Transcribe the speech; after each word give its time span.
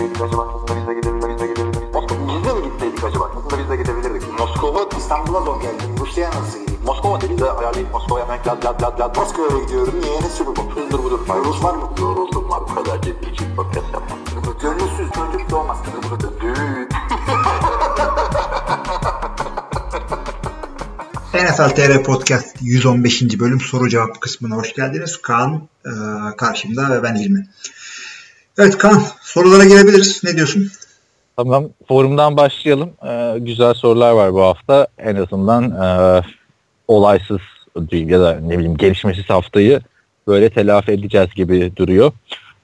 gitseydik 0.00 0.22
acaba? 0.22 0.48
Aslında 0.54 0.80
biz 0.80 0.88
de 0.88 0.94
gidebilirdik. 0.94 1.40
Biz 2.28 2.44
de 2.44 2.52
mi 2.54 2.62
gitseydik 2.64 3.04
acaba? 3.04 3.30
Aslında 3.36 3.62
biz 3.62 3.70
de 3.70 3.76
gidebilirdik. 3.76 4.38
Moskova, 4.38 4.88
İstanbul'a 4.98 5.40
zor 5.40 5.60
geldim. 5.62 5.88
Rusya'ya 6.00 6.30
nasıl 6.30 6.58
gideyim? 6.60 6.80
Moskova 6.84 7.20
dedi 7.20 7.38
de 7.38 7.50
ayarlayıp 7.50 7.92
Moskova'ya 7.92 8.24
hemen 8.24 8.38
lad 8.46 8.64
lad 8.64 8.82
lad 8.82 9.00
lad. 9.00 9.16
Moskova'ya 9.16 9.64
gidiyorum. 9.64 9.94
Niye? 10.02 10.20
Ne 10.20 10.28
sürü 10.28 10.48
bu? 10.56 10.80
Hızdır 10.80 10.98
budur. 11.04 11.20
Rus 11.44 11.64
var 11.64 11.74
mı? 11.74 11.90
Yoruldum 12.00 12.50
var. 12.50 12.60
Bu 12.70 12.74
kadar 12.74 13.02
ciddi 13.02 13.30
için 13.30 13.56
podcast 13.56 13.86
yapmam. 13.92 14.18
Gönülsüz 14.62 15.10
çocuk 15.12 15.50
doğmaz. 15.50 15.78
Düğün. 16.40 16.88
NFL 21.34 21.68
TR 21.68 22.02
Podcast 22.02 22.56
115. 22.60 23.22
bölüm 23.40 23.60
soru 23.60 23.88
cevap 23.88 24.20
kısmına 24.20 24.56
hoş 24.56 24.74
geldiniz. 24.74 25.22
Kaan 25.22 25.68
e, 25.86 25.92
karşımda 26.36 26.90
ve 26.90 27.02
ben 27.02 27.14
İlmi. 27.14 27.46
Evet 28.60 28.78
Kaan 28.78 29.02
sorulara 29.20 29.64
girebiliriz. 29.64 30.20
Ne 30.24 30.36
diyorsun? 30.36 30.70
Tamam 31.36 31.64
forumdan 31.88 32.36
başlayalım. 32.36 32.90
Ee, 33.06 33.38
güzel 33.38 33.74
sorular 33.74 34.12
var 34.12 34.34
bu 34.34 34.42
hafta. 34.42 34.86
En 34.98 35.16
azından 35.16 35.70
e, 35.70 36.22
olaysız 36.88 37.40
ya 37.92 38.20
da 38.20 38.40
ne 38.40 38.58
bileyim 38.58 38.76
gelişmesiz 38.76 39.30
haftayı 39.30 39.80
böyle 40.26 40.50
telafi 40.50 40.92
edeceğiz 40.92 41.34
gibi 41.34 41.72
duruyor. 41.76 42.12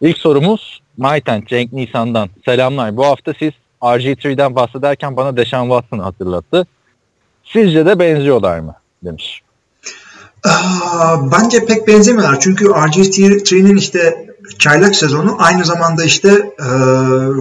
İlk 0.01 0.19
sorumuz 0.19 0.83
Mayten 0.97 1.43
Cenk 1.47 1.73
Nisan'dan. 1.73 2.31
Selamlar. 2.45 2.97
Bu 2.97 3.07
hafta 3.07 3.33
siz 3.39 3.53
RG3'den 3.83 4.57
bahsederken 4.57 5.17
bana 5.17 5.37
Deşan 5.37 5.63
Watson'ı 5.63 6.03
hatırlattı. 6.03 6.67
Sizce 7.45 7.87
de 7.87 7.99
benziyorlar 7.99 8.59
mı? 8.59 8.75
Demiş. 9.05 9.43
Aa, 10.45 11.33
bence 11.33 11.67
pek 11.67 11.89
benzemiyorlar. 11.89 12.41
Çünkü 12.41 12.65
RG3'nin 12.65 13.77
işte 13.77 14.27
çaylak 14.59 14.97
sezonu 14.97 15.37
aynı 15.39 15.65
zamanda 15.65 16.05
işte 16.05 16.29
e, 16.59 16.69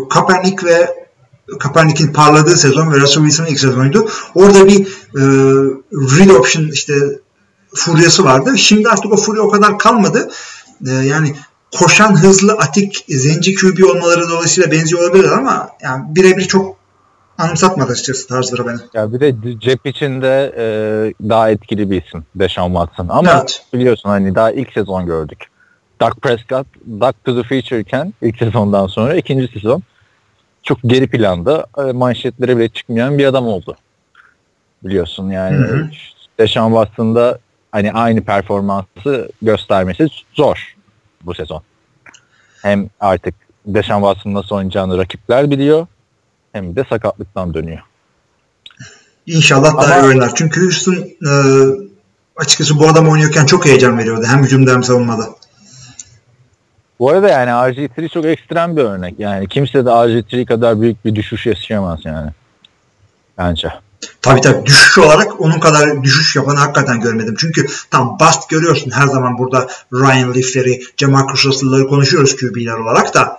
Kaepernick 0.09 0.65
ve 0.65 1.05
Kaepernick'in 1.59 2.13
parladığı 2.13 2.57
sezon 2.57 2.91
ve 2.91 2.97
Russell 2.97 3.23
Wilson'ın 3.23 3.47
ilk 3.47 3.59
sezonuydu. 3.59 4.09
Orada 4.35 4.67
bir 4.67 4.79
e, 5.15 5.23
read 5.91 6.29
option 6.29 6.67
işte 6.67 6.93
furyası 7.75 8.23
vardı. 8.23 8.57
Şimdi 8.57 8.89
artık 8.89 9.13
o 9.13 9.17
furya 9.17 9.43
o 9.43 9.49
kadar 9.49 9.79
kalmadı. 9.79 10.29
E, 10.87 10.91
yani 10.91 11.35
koşan, 11.79 12.23
hızlı, 12.23 12.53
atik, 12.53 13.05
zenci 13.09 13.55
QB 13.55 13.83
olmaları 13.83 14.29
dolayısıyla 14.29 14.71
benziyor 14.71 15.01
olabilirler 15.01 15.31
ama 15.31 15.69
yani 15.81 16.03
birebir 16.15 16.47
çok 16.47 16.75
anımsatmadı 17.37 17.91
açıkçası 17.91 18.27
tarzları 18.27 18.67
beni. 18.67 18.77
Ya 18.93 19.13
bir 19.13 19.19
de 19.19 19.59
cep 19.59 19.85
içinde 19.85 20.53
e, 20.57 20.65
daha 21.29 21.49
etkili 21.49 21.89
bir 21.91 22.03
isim 22.03 22.25
Deshaun 22.35 22.73
Watson. 22.73 23.07
Ama 23.09 23.31
Evet. 23.31 23.63
biliyorsun 23.73 24.09
hani 24.09 24.35
daha 24.35 24.51
ilk 24.51 24.73
sezon 24.73 25.05
gördük. 25.05 25.39
Dak 25.99 26.21
Prescott, 26.21 26.67
Dak 26.99 27.25
to 27.25 27.41
the 27.41 27.47
Future 27.47 27.79
iken 27.79 28.13
ilk 28.21 28.37
sezondan 28.37 28.87
sonra 28.87 29.15
ikinci 29.15 29.47
sezon 29.47 29.83
çok 30.63 30.77
geri 30.83 31.07
planda 31.07 31.65
e, 31.77 31.81
manşetlere 31.81 32.57
bile 32.57 32.69
çıkmayan 32.69 33.17
bir 33.17 33.25
adam 33.25 33.47
oldu. 33.47 33.75
Biliyorsun 34.83 35.29
yani. 35.29 35.89
Deshaun 36.39 36.69
Watson'da 36.69 37.39
hani 37.71 37.91
aynı 37.91 38.23
performansı 38.23 39.29
göstermesi 39.41 40.07
zor 40.33 40.75
bu 41.23 41.33
sezon. 41.33 41.61
Hem 42.61 42.89
artık 42.99 43.35
Deshaun 43.65 44.01
Watson 44.01 44.33
nasıl 44.33 44.55
oynayacağını 44.55 44.97
rakipler 44.97 45.51
biliyor 45.51 45.87
hem 46.51 46.75
de 46.75 46.85
sakatlıktan 46.89 47.53
dönüyor. 47.53 47.81
İnşallah 49.25 49.81
daha 49.81 49.99
iyi 49.99 50.05
oynar. 50.05 50.31
Çünkü 50.35 50.61
Houston 50.61 50.93
e, 50.93 51.31
açıkçası 52.35 52.79
bu 52.79 52.87
adam 52.87 53.09
oynuyorken 53.09 53.45
çok 53.45 53.65
heyecan 53.65 53.97
veriyordu. 53.97 54.25
Hem 54.27 54.43
hücumda 54.43 54.71
hem 54.71 54.83
savunmada. 54.83 55.25
Bu 56.99 57.09
arada 57.09 57.29
yani 57.29 57.49
RG3 57.49 58.09
çok 58.09 58.25
ekstrem 58.25 58.77
bir 58.77 58.81
örnek. 58.81 59.15
Yani 59.17 59.47
kimse 59.47 59.85
de 59.85 59.89
RG3 59.89 60.45
kadar 60.45 60.81
büyük 60.81 61.05
bir 61.05 61.15
düşüş 61.15 61.45
yaşayamaz 61.45 61.99
yani. 62.05 62.31
Bence. 63.37 63.69
Tabii 64.21 64.41
tabii 64.41 64.65
düşüş 64.65 64.97
olarak 64.97 65.41
onun 65.41 65.59
kadar 65.59 66.03
düşüş 66.03 66.35
yapanı 66.35 66.57
hakikaten 66.57 67.01
görmedim. 67.01 67.35
Çünkü 67.39 67.65
tam 67.91 68.19
bast 68.19 68.49
görüyorsun 68.49 68.91
her 68.91 69.07
zaman 69.07 69.37
burada 69.37 69.67
Ryan 69.93 70.33
Leaf'leri, 70.33 70.81
Jamarcus 70.97 71.45
Russell'ları 71.45 71.87
konuşuyoruz 71.87 72.35
QB'ler 72.35 72.73
olarak 72.73 73.13
da 73.13 73.37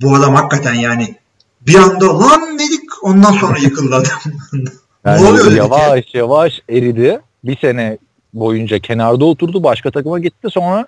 bu 0.00 0.14
adam 0.14 0.34
hakikaten 0.34 0.74
yani 0.74 1.16
bir 1.60 1.74
anda 1.74 2.18
lan 2.18 2.58
dedik 2.58 3.04
ondan 3.04 3.32
sonra 3.32 3.58
yıkıldı 3.58 3.94
adam. 3.94 4.12
Yani 5.04 5.24
ne 5.24 5.28
oluyor 5.28 5.46
dedik 5.46 5.56
ya? 5.58 5.64
yavaş 5.64 6.14
yavaş 6.14 6.60
eridi. 6.70 7.20
Bir 7.44 7.56
sene 7.56 7.98
boyunca 8.34 8.78
kenarda 8.78 9.24
oturdu. 9.24 9.62
Başka 9.62 9.90
takıma 9.90 10.18
gitti. 10.18 10.48
Sonra 10.50 10.86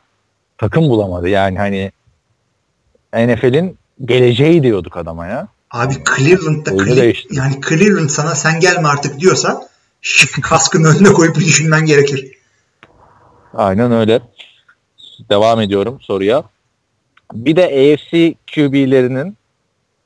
takım 0.58 0.88
bulamadı. 0.88 1.28
Yani 1.28 1.58
hani 1.58 1.92
NFL'in 3.14 3.78
geleceği 4.04 4.62
diyorduk 4.62 4.96
adama 4.96 5.26
ya. 5.26 5.48
Abi 5.70 5.94
Cleveland'da 5.94 6.70
Cle- 6.70 7.26
yani 7.30 7.60
Cleveland 7.68 8.08
sana 8.08 8.34
sen 8.34 8.60
gelme 8.60 8.88
artık 8.88 9.20
diyorsa 9.20 9.68
kaskın 10.42 10.84
önüne 10.84 11.12
koyup 11.12 11.34
düşünmen 11.36 11.86
gerekir. 11.86 12.38
Aynen 13.54 13.92
öyle. 13.92 14.20
Devam 15.30 15.60
ediyorum 15.60 16.00
soruya. 16.00 16.44
Bir 17.32 17.56
de 17.56 17.64
AFC 17.64 18.34
QB'lerinin 18.54 19.36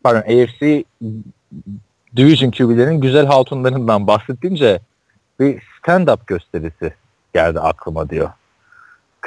pardon 0.05 0.21
AFC 0.21 0.85
Division 2.17 2.51
QB'lerinin 2.51 3.01
güzel 3.01 3.27
hatunlarından 3.27 4.07
bahsedince 4.07 4.81
bir 5.41 5.63
stand-up 5.83 6.19
gösterisi 6.27 6.95
geldi 7.35 7.61
aklıma 7.61 8.11
diyor. 8.11 8.31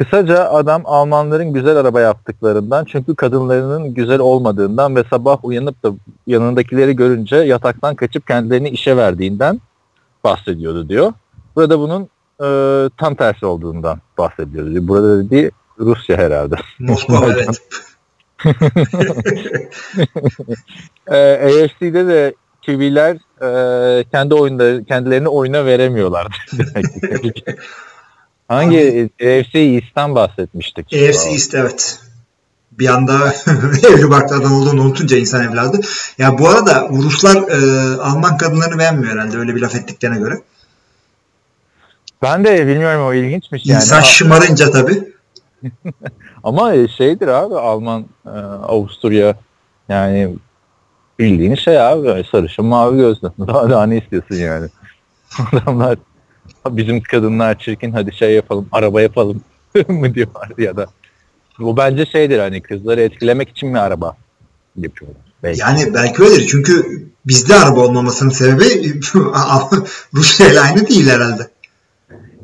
Kısaca 0.02 0.50
adam 0.50 0.82
Almanların 0.86 1.54
güzel 1.54 1.78
araba 1.78 2.02
yaptıklarından 2.02 2.86
çünkü 2.86 3.16
kadınlarının 3.16 3.94
güzel 3.94 4.20
olmadığından 4.20 4.96
ve 4.96 5.04
sabah 5.10 5.46
uyanıp 5.46 5.84
da 5.84 5.92
yanındakileri 6.28 6.96
görünce 6.96 7.36
yataktan 7.36 7.96
kaçıp 7.96 8.28
kendilerini 8.28 8.70
işe 8.70 8.98
verdiğinden 8.98 9.62
bahsediyordu 10.24 10.90
diyor. 10.90 11.14
Burada 11.56 11.80
bunun 11.80 12.10
e, 12.44 12.90
tam 12.98 13.16
tersi 13.16 13.46
olduğundan 13.46 14.00
bahsediyordu. 14.18 14.72
diyor. 14.72 14.88
Burada 14.88 15.24
dediği 15.24 15.52
Rusya 15.80 16.18
herhalde. 16.18 16.56
Moskova 16.80 17.26
evet. 17.26 17.62
E, 21.08 21.64
AFC'de 21.64 22.08
de 22.08 22.36
QB'ler 22.66 23.18
e, 23.42 24.04
kendi 24.04 24.34
oyunda 24.34 24.84
kendilerini 24.84 25.28
oyuna 25.28 25.66
veremiyorlar. 25.66 26.48
Hangi 28.52 29.10
AFC 29.22 29.60
East'ten 29.60 30.16
bahsetmiştik? 30.16 30.86
AFC 30.86 31.30
East 31.30 31.56
evet. 31.56 32.00
Bir 32.72 32.88
anda 32.88 33.34
evli 33.94 34.10
barklardan 34.10 34.52
olduğunu 34.52 34.82
unutunca 34.82 35.18
insan 35.18 35.44
evladı. 35.44 35.80
Ya 36.18 36.38
bu 36.38 36.50
arada 36.50 36.90
Ruslar 36.90 37.36
e, 37.36 37.96
Alman 38.02 38.38
kadınlarını 38.38 38.80
beğenmiyor 38.80 39.14
herhalde 39.14 39.38
öyle 39.38 39.56
bir 39.56 39.62
laf 39.62 39.76
ettiklerine 39.76 40.20
göre. 40.20 40.36
Ben 42.22 42.46
de 42.46 42.68
bilmiyorum 42.68 43.06
o 43.06 43.14
ilginçmiş 43.14 43.66
yani. 43.66 43.78
İnsan 43.78 44.02
şımarınca 44.02 44.72
tabii. 44.72 45.14
Ama 46.44 46.88
şeydir 46.98 47.28
abi 47.28 47.56
Alman, 47.56 48.06
e, 48.26 48.30
Avusturya 48.68 49.36
yani 49.90 50.36
bildiğin 51.20 51.56
şey 51.56 51.82
abi 51.82 52.26
sarışın 52.32 52.66
mavi 52.66 52.98
gözlü. 52.98 53.32
Daha, 53.48 53.70
daha 53.70 53.86
ne 53.86 53.98
istiyorsun 53.98 54.36
yani? 54.36 54.68
Adamlar 55.54 55.98
bizim 56.70 57.02
kadınlar 57.02 57.60
çirkin 57.60 57.92
hadi 57.92 58.16
şey 58.16 58.34
yapalım 58.34 58.68
araba 58.72 59.02
yapalım 59.02 59.44
mı 59.88 60.14
diyorlar 60.16 60.50
ya 60.58 60.78
da 60.78 60.88
bu 61.60 61.78
bence 61.78 62.06
şeydir 62.06 62.40
hani 62.40 62.62
kızları 62.62 63.02
etkilemek 63.02 63.50
için 63.50 63.70
mi 63.70 63.80
araba 63.80 64.18
yapıyorlar. 64.78 65.22
Belki. 65.44 65.62
Yani 65.62 65.94
belki 65.94 66.24
öyledir. 66.24 66.48
Çünkü 66.52 67.06
bizde 67.28 67.56
araba 67.56 67.80
olmamasının 67.80 68.30
sebebi 68.30 68.94
Rusya 70.14 70.52
ile 70.52 70.60
aynı 70.60 70.88
değil 70.88 71.08
herhalde. 71.08 71.48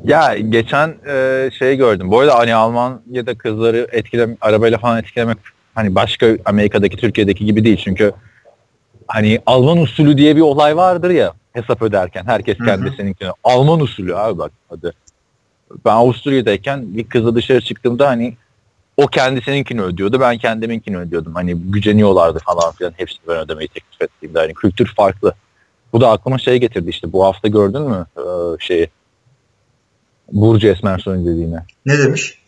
Ya 0.04 0.36
geçen 0.38 0.94
e, 1.08 1.50
şey 1.58 1.76
gördüm. 1.76 2.10
Bu 2.10 2.20
arada 2.20 2.38
hani 2.38 2.54
Almanya'da 2.54 3.38
kızları 3.38 3.88
etkilem 3.92 4.36
arabayla 4.40 4.78
falan 4.78 4.98
etkilemek 4.98 5.38
hani 5.74 5.94
başka 5.94 6.26
Amerika'daki 6.44 6.96
Türkiye'deki 6.96 7.44
gibi 7.44 7.64
değil 7.64 7.80
çünkü 7.84 8.12
hani 9.06 9.40
Alman 9.46 9.78
usulü 9.78 10.18
diye 10.18 10.36
bir 10.36 10.40
olay 10.40 10.76
vardır 10.76 11.10
ya 11.10 11.32
hesap 11.58 11.82
öderken 11.82 12.24
herkes 12.26 12.58
kendisininkini. 12.58 13.28
Alman 13.44 13.80
usulü 13.80 14.16
abi 14.16 14.38
bak 14.38 14.52
hadi. 14.68 14.92
Ben 15.84 15.92
Avusturya'dayken 15.92 16.96
bir 16.96 17.08
kızla 17.08 17.34
dışarı 17.34 17.60
çıktığımda 17.60 18.08
hani 18.08 18.36
o 18.96 19.06
kendisininkini 19.06 19.82
ödüyordu. 19.82 20.20
Ben 20.20 20.38
kendiminkini 20.38 20.98
ödüyordum. 20.98 21.34
Hani 21.34 21.54
güceniyorlardı 21.54 22.38
falan 22.38 22.72
filan. 22.72 22.92
Hepsini 22.96 23.20
ben 23.28 23.36
ödemeyi 23.36 23.68
teklif 23.68 24.02
ettiğimde. 24.02 24.38
Hani 24.38 24.54
kültür 24.54 24.94
farklı. 24.96 25.34
Bu 25.92 26.00
da 26.00 26.10
aklıma 26.10 26.38
şey 26.38 26.56
getirdi 26.56 26.90
işte. 26.90 27.12
Bu 27.12 27.24
hafta 27.24 27.48
gördün 27.48 27.82
mü 27.82 28.06
ee, 28.16 28.22
şeyi? 28.60 28.88
Burcu 30.32 30.68
Esmersoy'un 30.68 31.26
dediğini. 31.26 31.58
Ne 31.86 31.98
demiş? 31.98 32.38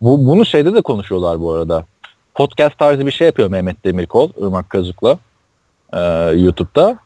Bu, 0.00 0.26
bunu 0.26 0.46
şeyde 0.46 0.74
de 0.74 0.82
konuşuyorlar 0.82 1.40
bu 1.40 1.52
arada. 1.52 1.86
Podcast 2.34 2.78
tarzı 2.78 3.06
bir 3.06 3.12
şey 3.12 3.26
yapıyor 3.26 3.48
Mehmet 3.48 3.84
Demirkol, 3.84 4.30
Irmak 4.36 4.70
Kazık'la 4.70 5.18
ee, 5.92 6.00
YouTube'da. 6.36 6.98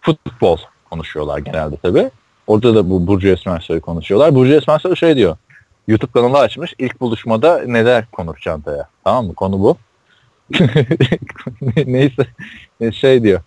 Futbol 0.00 0.58
konuşuyorlar 0.90 1.38
genelde 1.38 1.76
tabii. 1.76 2.10
Orada 2.46 2.74
da 2.74 2.90
bu 2.90 3.06
Burcu 3.06 3.28
Esmersoy'u 3.28 3.80
konuşuyorlar. 3.80 4.34
Burcu 4.34 4.52
Esmersoy 4.52 4.96
şey 4.96 5.16
diyor. 5.16 5.36
YouTube 5.88 6.12
kanalı 6.12 6.38
açmış. 6.38 6.74
İlk 6.78 7.00
buluşmada 7.00 7.62
neler 7.66 8.06
konur 8.12 8.36
çantaya. 8.36 8.88
Tamam 9.04 9.26
mı? 9.26 9.34
Konu 9.34 9.60
bu. 9.60 9.76
Neyse 11.86 12.26
şey 12.92 13.22
diyor. 13.22 13.40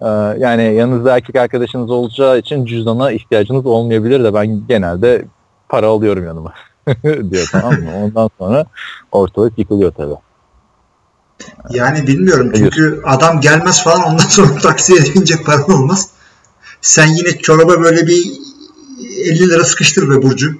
Ee, 0.00 0.06
yani 0.38 0.74
yanınızda 0.74 1.16
erkek 1.16 1.36
arkadaşınız 1.36 1.90
olacağı 1.90 2.38
için 2.38 2.64
cüzdana 2.66 3.12
ihtiyacınız 3.12 3.66
olmayabilir 3.66 4.24
de 4.24 4.34
ben 4.34 4.66
genelde 4.68 5.24
para 5.68 5.86
alıyorum 5.86 6.24
yanıma 6.24 6.52
diyor 7.04 7.48
tamam 7.52 7.72
mı? 7.72 7.90
Ondan 8.04 8.30
sonra 8.38 8.66
ortalık 9.12 9.58
yıkılıyor 9.58 9.92
tabii. 9.92 10.14
Yani 11.70 12.06
bilmiyorum 12.06 12.52
çünkü 12.56 13.02
adam 13.04 13.40
gelmez 13.40 13.84
falan 13.84 14.02
ondan 14.02 14.24
sonra 14.24 14.58
taksiye 14.62 15.00
binecek 15.14 15.46
paran 15.46 15.70
olmaz. 15.70 16.10
Sen 16.80 17.06
yine 17.06 17.38
çoraba 17.38 17.82
böyle 17.82 18.06
bir 18.06 18.26
50 19.24 19.48
lira 19.48 19.64
sıkıştır 19.64 20.10
be 20.10 20.22
Burcu. 20.22 20.54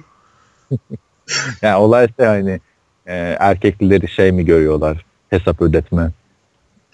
yani 1.61 1.75
olay 1.75 2.07
şey 2.19 2.25
hani 2.25 2.59
e, 3.05 3.15
erkekleri 3.39 4.07
şey 4.07 4.31
mi 4.31 4.45
görüyorlar 4.45 5.05
hesap 5.29 5.61
ödetme 5.61 6.11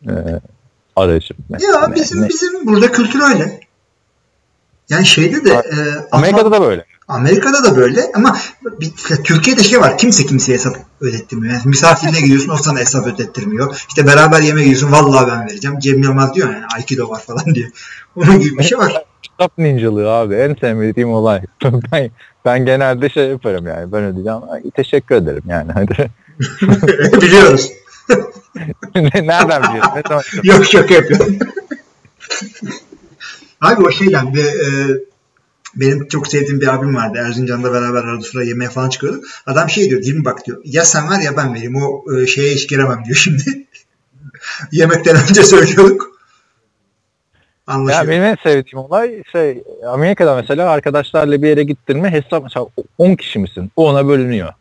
e, 0.08 0.14
aracı. 0.96 1.34
Ya 1.50 1.96
bizim 1.96 2.22
ne? 2.22 2.30
bizim 2.30 2.68
burada 2.68 2.92
kültür 2.92 3.22
öyle. 3.22 3.60
Yani 4.90 5.06
şeyde 5.06 5.46
de 5.46 5.50
e, 5.54 5.76
Amerika'da 6.12 6.46
ama, 6.46 6.52
da 6.52 6.62
böyle. 6.62 6.86
Amerika'da 7.08 7.64
da 7.64 7.76
böyle 7.76 8.12
ama 8.16 8.38
bir, 8.64 8.92
Türkiye'de 9.24 9.64
şey 9.64 9.80
var. 9.80 9.98
Kimse 9.98 10.26
kimseye 10.26 10.54
hesap 10.54 10.76
ödettirmiyor. 11.02 11.54
Yani 11.54 11.64
misafirine 11.66 12.22
gidiyorsun 12.22 12.50
o 12.50 12.58
sana 12.58 12.80
hesap 12.80 13.08
ödettirmiyor. 13.08 13.86
İşte 13.88 14.08
beraber 14.08 14.42
yemeğe 14.42 14.64
gidiyorsun 14.68 14.92
vallahi 14.92 15.28
ben 15.28 15.48
vereceğim. 15.48 15.80
Cem 15.80 16.04
Yılmaz 16.04 16.36
diyor 16.36 16.54
yani 16.54 16.66
Aikido 16.76 17.10
var 17.10 17.22
falan 17.22 17.56
diyor. 17.56 17.70
Onun 18.16 18.40
gibi 18.40 18.58
bir 18.58 18.64
şey 18.64 18.78
var. 18.78 19.06
Kitap 19.22 19.58
ninjalığı 19.58 20.12
abi. 20.12 20.36
En 20.36 20.56
sevmediğim 20.56 21.14
olay. 21.14 21.42
ben, 21.92 22.12
ben 22.46 22.66
genelde 22.66 23.10
şey 23.10 23.28
yaparım 23.30 23.68
yani. 23.68 23.92
Ben 23.92 24.04
ödeyeceğim. 24.04 24.40
Ay, 24.50 24.62
teşekkür 24.76 25.16
ederim 25.16 25.44
yani. 25.48 25.72
Hadi. 25.74 26.12
Biliyoruz. 27.22 27.72
Nereden 28.96 29.64
biliyorsun? 29.64 29.92
Ne 29.96 30.02
zaman 30.08 30.24
Yok 30.44 30.66
şaka 30.66 30.94
yapıyorum. 30.94 31.38
Abi 33.62 33.84
o 33.84 33.92
şeyden 33.92 34.34
bir 34.34 34.46
e, 34.46 35.00
benim 35.76 36.08
çok 36.08 36.28
sevdiğim 36.28 36.62
bir 36.62 36.74
abim 36.74 36.96
vardı. 36.96 37.18
Erzincan'da 37.26 37.74
beraber 37.74 38.04
arada 38.04 38.22
sıra 38.22 38.44
yemeğe 38.44 38.70
falan 38.70 38.90
çıkıyorduk. 38.90 39.26
Adam 39.46 39.70
şey 39.70 39.90
diyor, 39.90 40.02
değil 40.02 40.16
mi 40.16 40.26
bak 40.26 40.46
diyor. 40.46 40.62
Ya 40.64 40.86
sen 40.86 41.10
ver 41.10 41.20
ya 41.20 41.38
ben 41.38 41.54
vereyim. 41.54 41.76
O 41.76 42.04
e, 42.16 42.28
şeye 42.28 42.54
hiç 42.54 42.70
giremem 42.70 43.06
diyor 43.06 43.16
şimdi. 43.16 43.68
Yemekten 44.72 45.16
önce 45.30 45.44
söylüyorduk. 45.44 46.15
Anlaşıyor. 47.68 48.04
Ya 48.04 48.10
benim 48.10 48.24
en 48.24 48.38
sevdiğim 48.44 48.86
olay 48.86 49.24
şey 49.32 49.64
Amerika'da 49.88 50.36
mesela 50.36 50.70
arkadaşlarla 50.70 51.42
bir 51.42 51.48
yere 51.48 51.64
gittirme 51.64 52.12
hesap 52.12 52.44
mesela 52.44 52.68
10 52.98 53.16
kişi 53.16 53.40
misin? 53.40 53.72
O 53.76 53.90
ona 53.90 54.08
bölünüyor. 54.08 54.54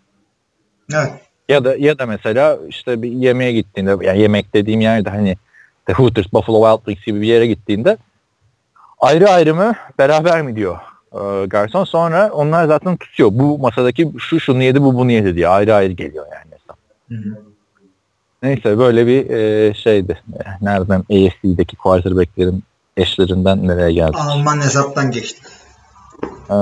Evet. 0.95 1.13
Ya 1.49 1.65
da 1.65 1.77
ya 1.77 1.99
da 1.99 2.07
mesela 2.07 2.59
işte 2.69 3.03
bir 3.03 3.11
yemeğe 3.11 3.53
gittiğinde 3.53 3.97
yani 4.07 4.21
yemek 4.21 4.55
dediğim 4.55 4.81
yerde 4.81 5.11
hani 5.11 5.37
The 5.87 5.93
Hooters, 5.93 6.33
Buffalo 6.33 6.63
Wild 6.63 6.87
Wings 6.87 7.07
gibi 7.07 7.21
bir 7.21 7.27
yere 7.27 7.47
gittiğinde 7.47 7.97
ayrı 9.01 9.31
ayrı 9.31 9.55
mı 9.55 9.75
beraber 9.99 10.43
mi 10.43 10.57
diyor 10.57 10.79
e, 11.13 11.47
garson. 11.47 11.85
Sonra 11.85 12.31
onlar 12.33 12.67
zaten 12.67 12.97
tutuyor. 12.97 13.31
Bu 13.33 13.59
masadaki 13.59 14.13
şu 14.19 14.41
şunu 14.41 14.63
yedi 14.63 14.83
bu 14.83 14.95
bunu 14.95 15.13
yedi 15.13 15.37
diye 15.37 15.49
ayrı 15.49 15.75
ayrı 15.75 15.93
geliyor 15.93 16.27
yani 16.33 16.51
hesap. 16.51 16.79
Neyse 18.43 18.79
böyle 18.79 19.07
bir 19.07 19.31
e, 19.31 19.75
şeydi. 19.75 20.23
Nereden 20.63 21.01
AFC'deki 21.01 21.77
quarterback'lerin 21.77 22.63
eşlerinden 22.97 23.69
nereye 23.69 23.93
geldi? 23.93 24.17
Alman 24.17 24.61
hesaptan 24.61 25.11
geçti. 25.11 25.41
Ee, 26.23 26.55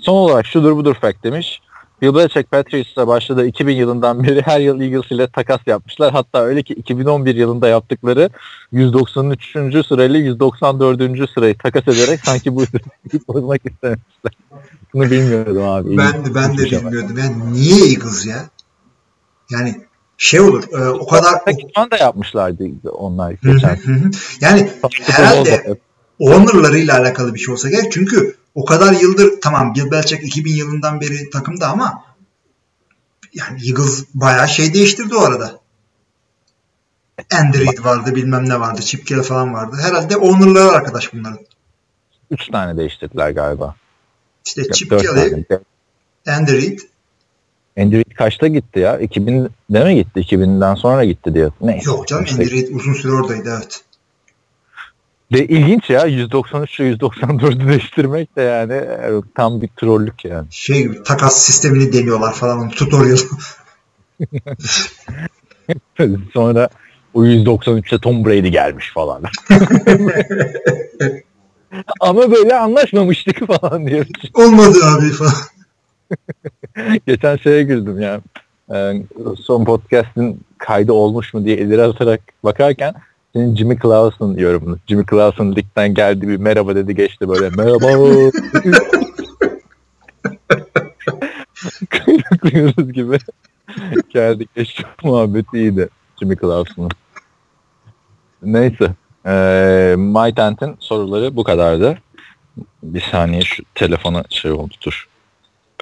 son 0.00 0.14
olarak 0.14 0.46
şudur 0.46 0.76
budur 0.76 0.94
fact 0.94 1.24
demiş. 1.24 1.60
Bill 2.02 2.14
Belichick 2.14 2.50
Patriots'a 2.50 3.08
başladığı 3.08 3.46
2000 3.46 3.76
yılından 3.76 4.24
beri 4.24 4.42
her 4.42 4.60
yıl 4.60 4.80
Eagles 4.80 5.10
ile 5.10 5.26
takas 5.30 5.60
yapmışlar. 5.66 6.12
Hatta 6.12 6.42
öyle 6.42 6.62
ki 6.62 6.74
2011 6.74 7.34
yılında 7.34 7.68
yaptıkları 7.68 8.30
193. 8.72 9.86
sırayla 9.86 10.18
194. 10.18 11.30
sırayı 11.34 11.58
takas 11.58 11.88
ederek 11.88 12.20
sanki 12.24 12.56
bu 12.56 12.64
bozmak 13.28 13.60
istemişler. 13.70 14.32
Bunu 14.94 15.10
bilmiyordum 15.10 15.68
abi. 15.68 15.98
Ben 15.98 16.24
de, 16.24 16.34
ben 16.34 16.58
de 16.58 16.64
bilmiyordum. 16.64 17.18
Yani 17.18 17.52
niye 17.52 17.92
Eagles 17.92 18.26
ya? 18.26 18.48
Yani 19.50 19.74
şey 20.20 20.40
olur 20.40 20.64
e, 20.72 20.88
o 20.88 21.06
kadar 21.06 21.44
Pakistan 21.44 21.90
da 21.90 21.96
yapmışlardı 21.96 22.64
onlar 22.92 23.30
geçen. 23.30 23.78
yani 24.40 24.70
herhalde 25.02 25.78
ownerlarıyla 26.18 26.98
alakalı 26.98 27.34
bir 27.34 27.40
şey 27.40 27.54
olsa 27.54 27.70
gerek. 27.70 27.92
Çünkü 27.92 28.36
o 28.54 28.64
kadar 28.64 28.92
yıldır 28.92 29.40
tamam 29.40 29.74
Bill 29.74 29.90
Belichick 29.90 30.24
2000 30.24 30.54
yılından 30.54 31.00
beri 31.00 31.30
takımda 31.30 31.68
ama 31.68 32.04
yani 33.34 33.68
Eagles 33.68 34.04
bayağı 34.14 34.48
şey 34.48 34.74
değiştirdi 34.74 35.14
o 35.14 35.20
arada. 35.20 35.60
Andy 37.34 37.58
Reid 37.58 37.84
vardı 37.84 38.14
bilmem 38.14 38.48
ne 38.48 38.60
vardı. 38.60 38.82
Chip 38.82 39.06
Kelly 39.06 39.22
falan 39.22 39.54
vardı. 39.54 39.76
Herhalde 39.82 40.16
owner'ları 40.16 40.70
arkadaş 40.70 41.12
bunların. 41.14 41.38
Üç 42.30 42.48
tane 42.48 42.76
değiştirdiler 42.76 43.30
galiba. 43.30 43.74
İşte 44.46 44.62
Yok, 44.62 44.74
Chip 44.74 44.90
Kelly, 44.90 45.44
Andy 46.26 46.76
Reid 47.80 48.14
kaçta 48.14 48.46
gitti 48.46 48.78
ya? 48.80 49.00
2000'de 49.00 49.84
mi 49.84 49.94
gitti? 49.94 50.20
2000'den 50.20 50.74
sonra 50.74 51.04
gitti 51.04 51.34
diyor. 51.34 51.52
Neyse. 51.60 51.90
Yok 51.90 52.08
canım 52.08 52.24
Andy 52.32 52.50
Reid 52.50 52.68
uzun 52.68 52.92
süre 52.92 53.12
oradaydı 53.12 53.54
evet. 53.56 53.84
De 55.32 55.46
ilginç 55.46 55.90
ya 55.90 56.06
193 56.06 56.80
ile 56.80 56.92
194'ü 56.92 57.68
değiştirmek 57.68 58.36
de 58.36 58.42
yani 58.42 58.72
e, 58.72 59.10
tam 59.34 59.62
bir 59.62 59.68
trollük 59.68 60.24
yani. 60.24 60.46
Şey 60.50 60.82
gibi 60.82 61.02
takas 61.02 61.42
sistemini 61.42 61.92
deniyorlar 61.92 62.34
falan 62.34 62.68
tutorial. 62.68 63.18
Sonra 66.32 66.68
o 67.14 67.24
193'te 67.24 67.98
Tom 67.98 68.24
Brady 68.24 68.48
gelmiş 68.48 68.92
falan. 68.94 69.22
Ama 72.00 72.32
böyle 72.32 72.56
anlaşmamıştık 72.56 73.46
falan 73.46 73.86
diyor. 73.86 74.06
Olmadı 74.34 74.78
abi 74.84 75.10
falan. 75.10 75.32
Geçen 77.06 77.36
şeye 77.36 77.62
güldüm 77.62 78.00
ya. 78.00 78.20
Yani 78.68 79.04
son 79.40 79.64
podcast'in 79.64 80.40
kaydı 80.58 80.92
olmuş 80.92 81.34
mu 81.34 81.44
diye 81.44 81.56
ileri 81.56 81.82
atarak 81.82 82.20
bakarken 82.44 82.94
senin 83.32 83.56
Jimmy 83.56 83.78
Clausen 83.82 84.26
yorumunu. 84.26 84.78
Jimmy 84.86 85.04
Clausen 85.10 85.56
ligden 85.56 85.94
geldi 85.94 86.28
bir 86.28 86.36
merhaba 86.36 86.74
dedi 86.74 86.94
geçti 86.94 87.28
böyle 87.28 87.50
merhaba. 87.50 87.86
Kıyıklıyoruz 91.90 92.92
gibi. 92.92 93.18
geldi 94.10 94.46
geçti 94.56 94.82
muhabbeti 95.04 95.58
iyiydi 95.58 95.88
Jimmy 96.20 96.36
Clausen'ın. 96.36 96.90
Neyse. 98.42 98.94
Ee, 99.26 99.94
MyTent'in 99.98 100.76
soruları 100.78 101.36
bu 101.36 101.44
kadardı. 101.44 101.98
Bir 102.82 103.00
saniye 103.00 103.42
şu 103.42 103.62
telefona 103.74 104.24
şey 104.30 104.50
oldu 104.50 104.74
dur. 104.86 105.08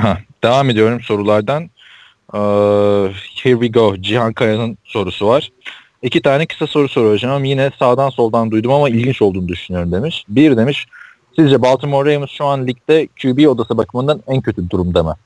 Ha, 0.00 0.18
devam 0.44 0.70
ediyorum 0.70 1.00
sorulardan. 1.02 1.70
Uh, 2.32 3.12
here 3.42 3.52
we 3.52 3.68
go. 3.68 3.96
Cihan 4.00 4.32
Kaya'nın 4.32 4.78
sorusu 4.84 5.26
var. 5.26 5.52
İki 6.02 6.22
tane 6.22 6.46
kısa 6.46 6.66
soru 6.66 6.88
soracağım. 6.88 7.44
Yine 7.44 7.70
sağdan 7.78 8.10
soldan 8.10 8.50
duydum 8.50 8.72
ama 8.72 8.88
ilginç 8.88 9.22
olduğunu 9.22 9.48
düşünüyorum 9.48 9.92
demiş. 9.92 10.24
Bir 10.28 10.56
demiş, 10.56 10.86
sizce 11.36 11.62
Baltimore 11.62 12.14
Ravens 12.14 12.30
şu 12.30 12.44
an 12.44 12.66
ligde 12.66 13.06
QB 13.22 13.48
odası 13.48 13.76
bakımından 13.76 14.22
en 14.26 14.40
kötü 14.40 14.70
durumda 14.70 15.02
mı? 15.02 15.16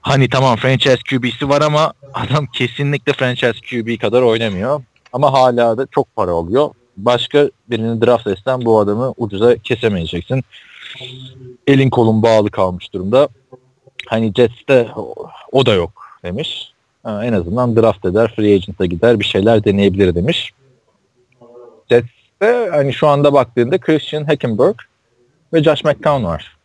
Hani 0.00 0.28
tamam 0.28 0.56
franchise 0.56 0.98
QB'si 1.10 1.48
var 1.48 1.60
ama 1.60 1.92
adam 2.14 2.46
kesinlikle 2.46 3.12
franchise 3.12 3.60
QB 3.70 4.00
kadar 4.00 4.22
oynamıyor. 4.22 4.82
Ama 5.12 5.32
hala 5.32 5.78
da 5.78 5.86
çok 5.90 6.16
para 6.16 6.30
alıyor. 6.30 6.70
Başka 6.96 7.50
birini 7.70 8.06
draft 8.06 8.26
etsen 8.26 8.64
bu 8.64 8.80
adamı 8.80 9.14
ucuza 9.16 9.56
kesemeyeceksin. 9.56 10.44
Elin 11.66 11.90
kolun 11.90 12.22
bağlı 12.22 12.50
kalmış 12.50 12.92
durumda. 12.92 13.28
Hani 14.06 14.32
Jets'te 14.36 14.88
o 15.52 15.66
da 15.66 15.74
yok 15.74 15.92
demiş 16.24 16.72
en 17.04 17.32
azından 17.32 17.76
draft 17.76 18.04
eder, 18.04 18.32
free 18.36 18.54
agent'a 18.54 18.86
gider, 18.86 19.20
bir 19.20 19.24
şeyler 19.24 19.64
deneyebilir 19.64 20.14
demiş. 20.14 20.52
Jets'te 21.90 22.68
hani 22.72 22.92
şu 22.92 23.08
anda 23.08 23.32
baktığında 23.32 23.78
Christian 23.78 24.24
Hackenberg 24.24 24.76
ve 25.52 25.62
Josh 25.62 25.84
McCown 25.84 26.24
var. 26.24 26.56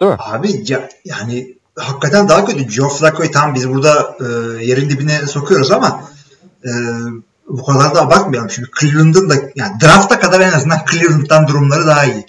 Değil 0.00 0.12
mi? 0.12 0.18
Abi 0.20 0.64
ya, 0.66 0.88
yani 1.04 1.54
hakikaten 1.76 2.28
daha 2.28 2.44
kötü. 2.44 2.70
Joe 2.70 2.88
Flacco'yu 2.88 3.30
tam 3.30 3.54
biz 3.54 3.68
burada 3.68 4.16
e, 4.20 4.24
yerin 4.64 4.90
dibine 4.90 5.26
sokuyoruz 5.26 5.70
ama 5.70 6.04
e, 6.64 6.70
bu 7.48 7.64
kadar 7.64 7.94
da 7.94 8.02
abartmayalım. 8.02 8.50
Şimdi 8.50 8.68
Cleveland'ın 8.80 9.30
da 9.30 9.34
yani 9.54 9.80
drafta 9.80 10.20
kadar 10.20 10.40
en 10.40 10.52
azından 10.52 10.78
Cleveland'dan 10.90 11.48
durumları 11.48 11.86
daha 11.86 12.04
iyi. 12.04 12.26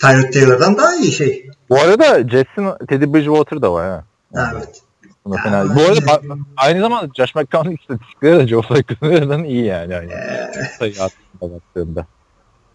Tyrod 0.00 0.32
Taylor'dan 0.32 0.76
daha 0.76 0.94
iyi 0.94 1.12
şey. 1.12 1.50
Bu 1.70 1.76
arada 1.78 2.28
Jets'in 2.28 2.86
Teddy 2.86 3.14
Bridgewater 3.14 3.62
da 3.62 3.72
var 3.72 3.90
ha. 3.90 4.04
Evet. 4.54 4.82
Ya, 5.32 5.42
fena. 5.42 5.76
Bu 5.76 5.80
arada 5.80 6.20
aynı 6.56 6.80
zamanda 6.80 7.10
Josh 7.16 7.34
McCown'un 7.34 7.70
istatistikleri 7.70 8.38
de 8.38 8.48
Joe 8.48 8.62
Flacco'dan 8.62 9.44
iyi 9.44 9.64
yani. 9.64 9.92
yani. 9.92 10.10
Sayı 10.78 10.92
aslında 10.92 11.54
baktığımda. 11.54 12.06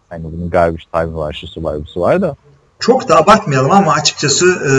Hani 0.08 0.24
bunun 0.24 0.50
garbage 0.50 0.82
time 0.92 1.14
var, 1.14 1.32
şusu 1.32 1.64
var, 1.64 1.82
busu 1.82 2.00
var 2.00 2.22
da. 2.22 2.36
Çok 2.78 3.08
da 3.08 3.16
abartmayalım 3.16 3.70
ama 3.70 3.92
açıkçası 3.92 4.46
e, 4.46 4.72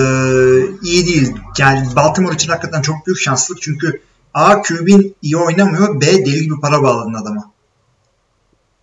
iyi 0.88 1.05
değil. 1.05 1.36
Yani 1.57 1.88
Baltimore 1.95 2.36
için 2.36 2.50
hakikaten 2.50 2.81
çok 2.81 3.07
büyük 3.07 3.19
şanslık 3.19 3.62
çünkü 3.62 4.01
A. 4.34 4.62
QB'in 4.62 5.15
iyi 5.22 5.38
oynamıyor. 5.38 6.01
B. 6.01 6.05
Deli 6.05 6.41
gibi 6.43 6.60
para 6.62 6.84
bağladın 6.84 7.13
adama. 7.13 7.51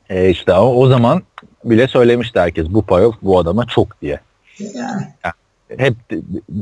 E 0.08 0.30
işte 0.30 0.52
o, 0.52 0.74
o 0.74 0.88
zaman 0.88 1.22
bile 1.64 1.88
söylemişti 1.88 2.40
herkes 2.40 2.66
bu 2.68 2.82
para 2.82 3.04
bu 3.22 3.38
adama 3.38 3.66
çok 3.66 4.02
diye. 4.02 4.20
Yani. 4.74 5.06
Hep 5.78 5.94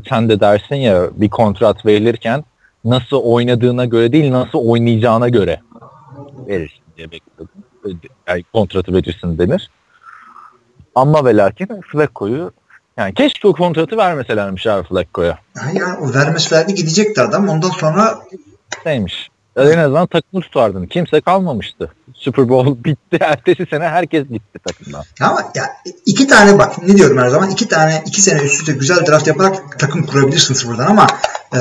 sen 0.08 0.28
de 0.28 0.40
dersin 0.40 0.76
ya 0.76 1.10
bir 1.12 1.28
kontrat 1.28 1.86
verilirken 1.86 2.44
nasıl 2.84 3.16
oynadığına 3.16 3.84
göre 3.84 4.12
değil 4.12 4.32
nasıl 4.32 4.58
oynayacağına 4.58 5.28
göre 5.28 5.60
verirsin 6.46 6.82
diye 6.96 7.10
bekledim. 7.10 8.10
Yani 8.28 8.44
kontratı 8.52 8.92
verirsin 8.92 9.38
denir. 9.38 9.70
Ama 10.94 11.24
ve 11.24 11.36
lakin 11.36 11.80
Flacco'yu 11.92 12.52
yani 12.96 13.14
keşke 13.14 13.48
o 13.48 13.52
kontratı 13.52 13.96
vermeselermiş 13.96 14.66
abi 14.66 14.88
Flacco'ya. 14.88 15.38
Yani 15.74 15.98
o 16.00 16.14
vermesi 16.14 16.54
verdi 16.54 16.74
gidecekti 16.74 17.20
adam. 17.20 17.48
Ondan 17.48 17.70
sonra 17.70 18.18
Neymiş? 18.86 19.30
En 19.60 19.78
azından 19.78 20.06
takımı 20.06 20.42
tutardın. 20.42 20.86
Kimse 20.86 21.20
kalmamıştı. 21.20 21.92
Super 22.14 22.48
Bowl 22.48 22.84
bitti. 22.84 23.18
Ertesi 23.20 23.66
sene 23.70 23.88
herkes 23.88 24.28
gitti 24.28 24.58
takımdan. 24.66 25.02
ama 25.20 25.52
ya 25.54 25.64
iki 26.06 26.26
tane 26.26 26.58
bak 26.58 26.82
ne 26.82 26.96
diyorum 26.96 27.18
her 27.18 27.28
zaman 27.28 27.50
iki 27.50 27.68
tane 27.68 28.02
iki 28.06 28.22
sene 28.22 28.42
üst 28.42 28.60
üste 28.60 28.72
güzel 28.72 29.06
draft 29.06 29.26
yaparak 29.26 29.78
takım 29.78 30.06
kurabilirsin 30.06 30.54
sıfırdan 30.54 30.86
ama 30.86 31.06
e, 31.52 31.58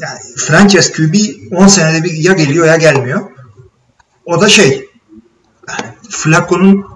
yani 0.00 0.20
franchise 0.36 0.92
QB 0.92 1.14
10 1.52 1.66
senede 1.66 2.04
bir 2.04 2.12
ya 2.12 2.32
geliyor 2.32 2.66
ya 2.66 2.76
gelmiyor. 2.76 3.20
O 4.26 4.40
da 4.40 4.48
şey 4.48 4.88
yani 5.68 5.92
Flacco'nun 6.10 6.86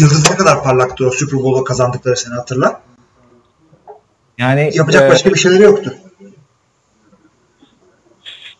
yıldızı 0.00 0.32
ne 0.32 0.36
kadar 0.36 0.62
parlaktı 0.62 1.06
o 1.06 1.10
Super 1.10 1.38
Bowl'u 1.38 1.64
kazandıkları 1.64 2.16
sene 2.16 2.34
hatırla. 2.34 2.80
Yani 4.38 4.70
Yapacak 4.74 5.02
e, 5.02 5.10
başka 5.10 5.30
bir 5.30 5.38
şeyleri 5.38 5.62
yoktu. 5.62 5.94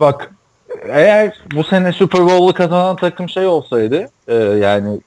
Bak 0.00 0.30
eğer 0.88 1.40
bu 1.54 1.64
sene 1.64 1.92
Super 1.92 2.20
Bowl'u 2.20 2.54
kazanan 2.54 2.96
takım 2.96 3.28
şey 3.28 3.46
olsaydı 3.46 4.08
e, 4.28 4.34
yani 4.34 5.00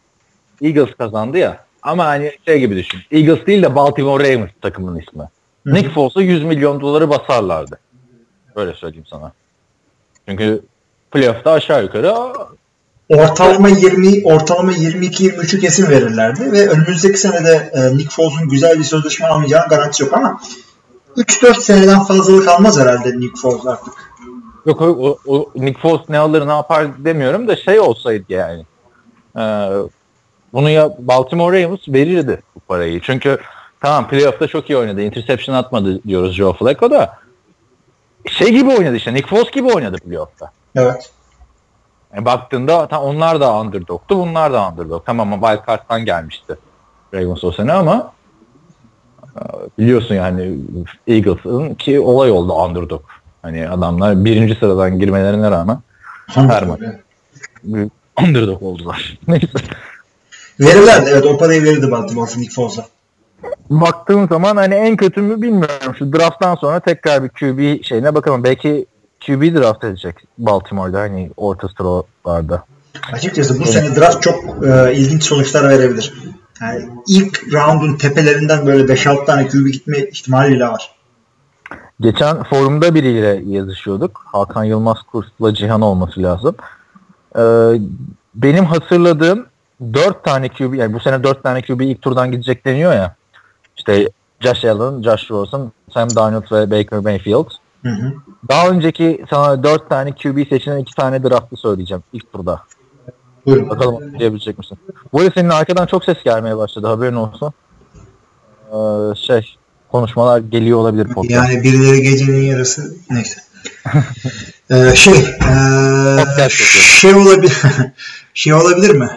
Eagles 0.62 0.96
kazandı 0.98 1.38
ya 1.38 1.65
ama 1.82 2.05
hani 2.05 2.32
şey 2.46 2.60
gibi 2.60 2.75
düşün. 2.75 3.00
Eagles 3.12 3.46
değil 3.46 3.63
de 3.63 3.75
Baltimore 3.75 4.24
Ravens 4.24 4.50
takımın 4.62 5.00
ismi. 5.00 5.22
Hı 5.22 5.70
hı. 5.70 5.74
Nick 5.74 5.89
Foles'a 5.89 6.22
100 6.22 6.44
milyon 6.44 6.82
doları 6.82 7.10
basarlardı. 7.10 7.79
Böyle 8.55 8.74
söyleyeyim 8.74 9.05
sana. 9.10 9.32
Çünkü 10.27 10.62
playoff'ta 11.12 11.51
aşağı 11.51 11.84
yukarı 11.84 12.13
Ortalama 13.10 13.70
20 13.70 14.22
ortalama 14.24 14.72
22 14.72 15.29
23'ü 15.29 15.60
kesin 15.60 15.89
verirlerdi 15.89 16.51
ve 16.51 16.70
önümüzdeki 16.70 17.17
senede 17.17 17.72
e, 17.74 17.98
Nick 17.98 18.10
Foles'un 18.10 18.50
güzel 18.50 18.79
bir 18.79 18.84
sözleşme 18.84 19.27
almayacağının 19.27 19.70
garantisi 19.70 20.03
yok 20.03 20.13
ama 20.13 20.41
3-4 21.17 21.62
seneden 21.62 22.03
fazlalık 22.03 22.48
almaz 22.48 22.79
herhalde 22.79 23.20
Nick 23.20 23.41
Foles 23.41 23.65
artık. 23.65 23.94
Yok 24.65 24.81
o, 24.81 25.17
o, 25.27 25.50
Nick 25.55 25.79
Foles 25.79 26.10
ne 26.10 26.19
alır 26.19 26.48
ne 26.48 26.51
yapar 26.51 27.05
demiyorum 27.05 27.48
da 27.48 27.55
şey 27.55 27.79
olsaydı 27.79 28.25
yani. 28.29 28.65
Ee, 29.38 29.69
bunu 30.53 30.69
ya 30.69 30.91
Baltimore 31.00 31.63
Ravens 31.63 31.79
verirdi 31.88 32.41
bu 32.55 32.60
parayı. 32.60 33.01
Çünkü 33.01 33.38
tamam 33.79 34.07
playoff'ta 34.07 34.48
çok 34.48 34.69
iyi 34.69 34.77
oynadı. 34.77 35.01
Interception 35.01 35.55
atmadı 35.55 36.03
diyoruz 36.03 36.36
Joe 36.36 36.53
Flacco 36.53 36.91
da. 36.91 37.17
Şey 38.29 38.51
gibi 38.51 38.69
oynadı 38.69 38.95
işte. 38.95 39.13
Nick 39.13 39.27
Foles 39.27 39.51
gibi 39.51 39.67
oynadı 39.67 39.98
playoff'ta. 39.98 40.51
Evet. 40.75 41.12
Yani 42.15 42.25
baktığında 42.25 42.88
tam 42.88 43.03
onlar 43.03 43.39
da 43.39 43.60
underdog'tu. 43.60 44.19
Bunlar 44.19 44.53
da 44.53 44.69
underdog. 44.69 45.05
Tamam 45.05 45.34
ama 45.34 45.48
wild 45.48 45.67
card'dan 45.67 46.05
gelmişti 46.05 46.55
Ravens 47.13 47.43
o 47.43 47.51
sene 47.51 47.74
ama 47.74 48.12
e, 49.36 49.41
biliyorsun 49.79 50.15
yani 50.15 50.57
Eagles'ın 51.07 51.74
ki 51.74 52.00
olay 52.00 52.31
oldu 52.31 52.53
underdog. 52.53 53.01
Hani 53.45 53.69
adamlar 53.69 54.25
birinci 54.25 54.55
sıradan 54.55 54.99
girmelerine 54.99 55.51
rağmen 55.51 55.79
Her 56.27 56.63
maç. 56.63 56.79
büyük 57.63 57.91
underdog 58.21 58.63
oldular. 58.63 59.19
Neyse. 59.27 59.47
Verirlerdi 60.59 61.09
evet 61.13 61.25
o 61.25 61.37
parayı 61.37 61.63
verirdi 61.63 61.91
Baltimore 61.91 62.31
Nick 62.37 62.53
Foles'a. 62.53 62.85
Baktığım 63.69 64.27
zaman 64.27 64.57
hani 64.57 64.73
en 64.73 64.97
kötü 64.97 65.21
mü 65.21 65.41
bilmiyorum. 65.41 65.95
Şu 65.99 66.13
drafttan 66.13 66.55
sonra 66.55 66.79
tekrar 66.79 67.23
bir 67.23 67.29
QB 67.29 67.83
şeyine 67.83 68.15
bakalım. 68.15 68.43
Belki 68.43 68.85
QB 69.25 69.55
draft 69.55 69.83
edecek 69.83 70.15
Baltimore'da 70.37 70.99
hani 70.99 71.31
orta 71.37 71.67
sıralarda. 71.67 72.65
Açıkçası 73.13 73.59
bu 73.59 73.65
sene 73.65 73.95
draft 73.95 74.21
çok 74.21 74.65
e, 74.65 74.93
ilginç 74.93 75.23
sonuçlar 75.23 75.69
verebilir. 75.69 76.13
Yani 76.61 76.85
ilk 77.07 77.53
roundun 77.53 77.95
tepelerinden 77.97 78.65
böyle 78.65 78.93
5-6 78.93 79.25
tane 79.25 79.47
QB 79.47 79.67
gitme 79.71 79.97
ihtimali 79.99 80.51
bile 80.55 80.67
var. 80.67 80.94
Geçen 81.99 82.43
forumda 82.43 82.95
biriyle 82.95 83.43
yazışıyorduk. 83.45 84.21
Hakan 84.25 84.63
Yılmaz 84.63 84.97
Kurs'la 85.11 85.53
Cihan 85.53 85.81
olması 85.81 86.23
lazım. 86.23 86.55
Ee, 87.37 87.41
benim 88.35 88.65
hatırladığım 88.65 89.45
4 89.93 90.23
tane 90.23 90.49
QB, 90.49 90.73
yani 90.73 90.93
bu 90.93 90.99
sene 90.99 91.23
4 91.23 91.43
tane 91.43 91.61
QB 91.61 91.81
ilk 91.81 92.01
turdan 92.01 92.31
gidecek 92.31 92.65
deniyor 92.65 92.93
ya. 92.93 93.15
İşte 93.77 94.09
Josh 94.39 94.65
Allen, 94.65 95.03
Josh 95.03 95.31
Rosen, 95.31 95.71
Sam 95.93 96.09
Darnold 96.15 96.51
ve 96.51 96.71
Baker 96.71 96.99
Mayfield. 96.99 97.49
Hı 97.83 97.89
hı. 97.89 98.13
Daha 98.49 98.69
önceki 98.69 99.25
sana 99.29 99.63
4 99.63 99.89
tane 99.89 100.11
QB 100.11 100.49
seçilen 100.49 100.77
2 100.77 100.95
tane 100.95 101.23
draftı 101.23 101.55
söyleyeceğim 101.55 102.03
ilk 102.13 102.33
turda. 102.33 102.61
Buyurun. 103.45 103.69
Bakalım 103.69 104.19
diyebilecek 104.19 104.57
misin? 104.57 104.77
Bu 105.13 105.19
arada 105.19 105.31
senin 105.31 105.49
arkadan 105.49 105.85
çok 105.85 106.05
ses 106.05 106.23
gelmeye 106.23 106.57
başladı 106.57 106.87
haberin 106.87 107.15
olsun. 107.15 107.53
Ee, 108.71 109.15
şey 109.15 109.55
konuşmalar 109.95 110.39
geliyor 110.39 110.77
olabilir 110.79 111.07
podcast. 111.07 111.49
Yani 111.49 111.63
birileri 111.63 112.01
gecenin 112.01 112.41
yarısı 112.41 112.95
neyse. 113.09 113.41
Ee, 114.71 114.95
şey 114.95 115.13
yapıyoruz. 115.13 116.97
şey 116.99 117.13
olabilir 117.13 117.53
şey 118.33 118.53
olabilir 118.53 118.95
mi? 118.95 119.09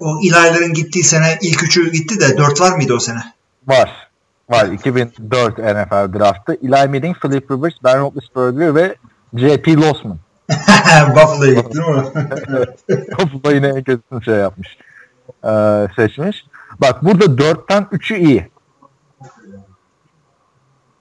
O 0.00 0.20
İlayların 0.22 0.72
gittiği 0.72 1.04
sene 1.04 1.38
ilk 1.42 1.62
üçü 1.62 1.92
gitti 1.92 2.20
de 2.20 2.38
dört 2.38 2.60
var 2.60 2.76
mıydı 2.76 2.94
o 2.94 2.98
sene? 2.98 3.18
Var. 3.66 3.90
Var. 4.50 4.66
2004 4.66 5.58
NFL 5.58 6.18
draftı. 6.18 6.52
Eli 6.62 6.70
Manning, 6.70 7.16
Philip 7.20 7.50
Rivers, 7.50 7.74
Ben 7.84 8.00
Roethlisberger 8.00 8.74
ve 8.74 8.96
J.P. 9.34 9.74
Losman. 9.74 10.18
Buffalo'ya 11.10 11.54
gitti 11.54 11.72
değil 11.74 11.88
mi? 11.88 12.04
Buffalo 13.12 13.54
yine 13.54 13.68
en 13.68 13.82
kötüsünü 13.82 14.24
şey 14.24 14.34
yapmış. 14.34 14.78
Ee, 15.44 15.86
seçmiş. 15.96 16.44
Bak 16.80 17.04
burada 17.04 17.24
4'ten 17.24 17.82
3'ü 17.82 18.16
iyi. 18.16 18.53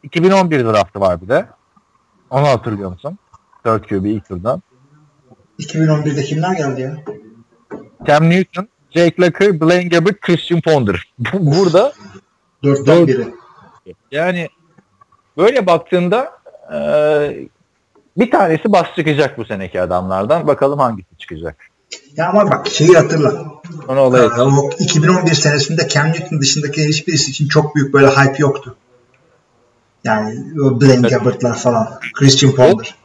2011 0.04 0.66
draftı 0.66 1.00
var 1.00 1.22
bir 1.22 1.30
de. 1.30 1.46
Onu 2.30 2.48
hatırlıyor 2.48 2.92
musun? 2.92 3.18
4 3.66 3.90
QB 3.90 4.06
ilk 4.06 4.28
turdan. 4.28 4.62
2011'de 5.60 6.24
kimler 6.24 6.54
geldi 6.54 6.82
ya? 6.82 6.98
Cam 8.08 8.30
Newton, 8.30 8.68
Jake 8.92 9.22
Locker, 9.22 9.62
Blaine 9.62 9.90
Gabbert, 9.90 10.22
Christian 10.22 10.62
Ponder. 10.62 11.14
burada 11.34 11.94
Dörtten 12.64 12.86
Dört. 12.86 13.08
biri. 13.08 13.28
yani 14.12 14.50
böyle 15.38 15.66
baktığında 15.66 16.32
e, 16.74 16.78
bir 18.18 18.32
tanesi 18.32 18.72
bas 18.72 18.86
çıkacak 18.96 19.38
bu 19.38 19.46
seneki 19.46 19.82
adamlardan. 19.82 20.48
Bakalım 20.48 20.80
hangisi 20.80 21.18
çıkacak. 21.18 21.58
Ya 22.18 22.30
ama 22.30 22.52
bak 22.52 22.68
şeyi 22.68 22.94
hatırla. 22.94 23.46
Onu 23.88 24.00
olaya 24.00 24.24
Ee, 24.24 24.42
o 24.42 24.70
2011 24.80 25.34
senesinde 25.34 25.88
Cam 25.88 26.08
Newton 26.08 26.42
dışındaki 26.42 26.88
hiçbirisi 26.88 27.32
için 27.32 27.48
çok 27.48 27.76
büyük 27.76 27.94
böyle 27.94 28.08
hype 28.08 28.36
yoktu. 28.38 28.76
Yani 30.04 30.40
o 30.62 30.82
Blaine 30.82 31.08
Gabbert'lar 31.10 31.56
falan. 31.56 32.00
Christian 32.14 32.52
Ponder. 32.56 32.96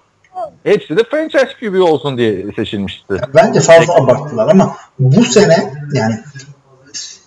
Hepsi 0.64 0.97
de 0.97 1.05
franchise 1.11 1.49
QB 1.61 1.81
olsun 1.81 2.19
diye 2.19 2.47
seçilmişti. 2.57 3.14
Bence 3.35 3.61
fazla 3.61 3.95
abarttılar 3.95 4.49
ama 4.50 4.76
bu 4.99 5.25
sene 5.25 5.73
yani 5.93 6.19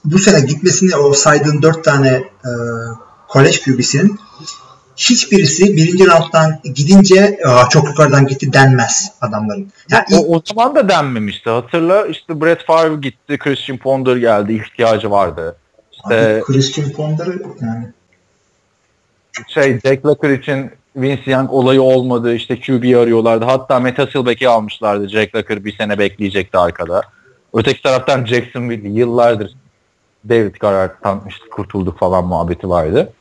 bu 0.06 0.20
sene 0.20 0.40
gitmesini 0.46 0.96
o 0.96 1.14
saydığın 1.14 1.62
dört 1.62 1.84
tane 1.84 2.08
e, 2.10 2.52
kolej 3.28 3.62
QB'sinin 3.64 4.20
hiçbirisi 4.98 5.76
birinci 5.78 6.06
rounddan 6.08 6.60
gidince 6.76 7.40
Aa, 7.48 7.70
çok 7.70 7.88
yukarıdan 7.88 8.28
gitti 8.28 8.54
denmez 8.54 9.12
adamların. 9.22 9.72
Yani 9.90 10.04
ilk- 10.10 10.20
O, 10.30 10.36
o 10.36 10.42
zaman 10.46 10.76
da 10.76 10.90
denmemişti. 10.90 11.50
Hatırla 11.50 12.06
işte 12.08 12.42
Brett 12.42 12.66
Favre 12.66 12.96
gitti, 12.96 13.38
Christian 13.38 13.78
Ponder 13.78 14.16
geldi, 14.16 14.54
ihtiyacı 14.54 15.12
vardı. 15.12 15.56
İşte 15.92 16.36
Abi 16.36 16.42
Christian 16.44 16.90
Ponder'ı 16.90 17.42
yani 17.62 17.92
şey 19.48 19.80
Jack 19.80 20.06
Locker 20.06 20.30
için 20.30 20.72
Vince 20.96 21.32
Young 21.32 21.54
olayı 21.54 21.82
olmadı. 21.82 22.34
İşte 22.34 22.60
QB 22.60 22.98
arıyorlardı. 22.98 23.46
Hatta 23.46 23.80
Meta 23.80 24.08
Silbeck'i 24.08 24.50
almışlardı. 24.50 25.10
Jack 25.10 25.36
Locker 25.36 25.66
bir 25.66 25.78
sene 25.78 26.00
bekleyecekti 26.00 26.58
arkada. 26.58 27.02
Öteki 27.54 27.84
taraftan 27.84 28.26
Jacksonville 28.26 28.90
yıllardır 28.90 29.56
David 30.30 30.56
Carr 30.62 30.92
tanımıştı, 31.04 31.50
kurtulduk 31.50 32.00
falan 32.00 32.26
muhabbeti 32.26 32.70
vardı. 32.70 33.14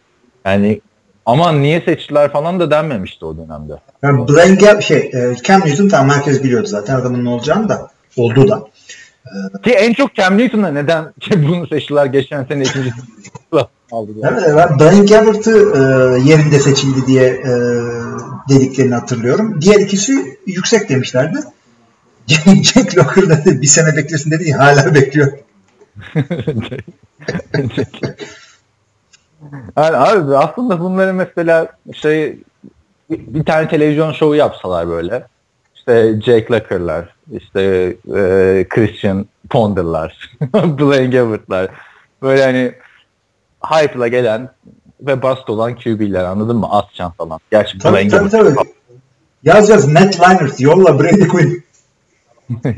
Yani 0.45 0.81
aman 1.27 1.63
niye 1.63 1.81
seçtiler 1.81 2.33
falan 2.33 2.61
da 2.61 2.71
denmemişti 2.71 3.25
o 3.25 3.37
dönemde. 3.37 3.73
Yani 4.03 4.29
Blaine 4.29 4.55
Gab 4.55 4.81
şey, 4.81 4.99
e, 4.99 5.37
Cam 5.45 5.61
Newton 5.61 5.89
tamam 5.89 6.17
herkes 6.17 6.45
biliyordu 6.45 6.67
zaten 6.67 6.95
adamın 6.95 7.25
ne 7.25 7.29
olacağını 7.29 7.69
da 7.69 7.89
oldu 8.17 8.49
da. 8.49 8.65
Ki 9.63 9.71
en 9.71 9.93
çok 9.93 10.15
Cam 10.15 10.39
Newton'a 10.39 10.69
neden 10.69 11.13
bunu 11.37 11.67
seçtiler 11.67 12.07
geçen 12.07 12.45
sene 12.45 12.63
ikinci 12.63 12.91
aldı. 13.93 14.13
Evet, 14.23 14.43
ben 14.57 14.79
Blaine 14.79 15.07
Gabbert'ı 15.07 15.51
e, 15.51 15.79
yerinde 16.31 16.59
seçildi 16.61 17.07
diye 17.07 17.25
e, 17.25 17.53
dediklerini 18.49 18.95
hatırlıyorum. 18.95 19.61
Diğer 19.61 19.81
ikisi 19.81 20.39
yüksek 20.47 20.89
demişlerdi. 20.89 21.39
Jack 22.63 22.99
Locker 22.99 23.29
dedi 23.29 23.61
bir 23.61 23.67
sene 23.67 23.97
beklesin 23.97 24.31
dedi 24.31 24.53
hala 24.53 24.95
bekliyor. 24.95 25.33
yani 29.77 29.97
abi 29.97 30.37
aslında 30.37 30.81
bunları 30.81 31.15
mesela 31.15 31.69
şey 31.95 32.39
bir 33.11 33.45
tane 33.45 33.69
televizyon 33.69 34.13
şovu 34.13 34.35
yapsalar 34.35 34.89
böyle 34.89 35.27
işte 35.75 36.21
Jake 36.25 36.47
Locker'lar 36.55 37.15
işte 37.33 37.63
e, 38.17 38.67
Christian 38.69 39.27
Ponder'lar 39.51 40.31
Blaine 40.55 41.07
Gabbert'lar 41.07 41.69
böyle 42.23 42.45
hani 42.45 42.75
hype'la 43.61 44.09
gelen 44.09 44.51
ve 45.01 45.23
bast 45.23 45.51
olan 45.51 45.75
QB'ler 45.75 46.25
anladın 46.25 46.57
mı? 46.57 46.67
Az 46.71 46.85
şans 46.93 47.13
falan. 47.17 47.41
Gerçi 47.51 47.79
tabii, 47.79 48.09
tabii, 48.09 48.31
tabii. 48.31 48.55
Yaz 49.45 49.69
yaz 49.69 49.89
Matt 49.89 50.21
Leinart 50.21 50.61
yolla 50.61 51.01
Brady 51.01 51.29
Quinn. 51.29 51.65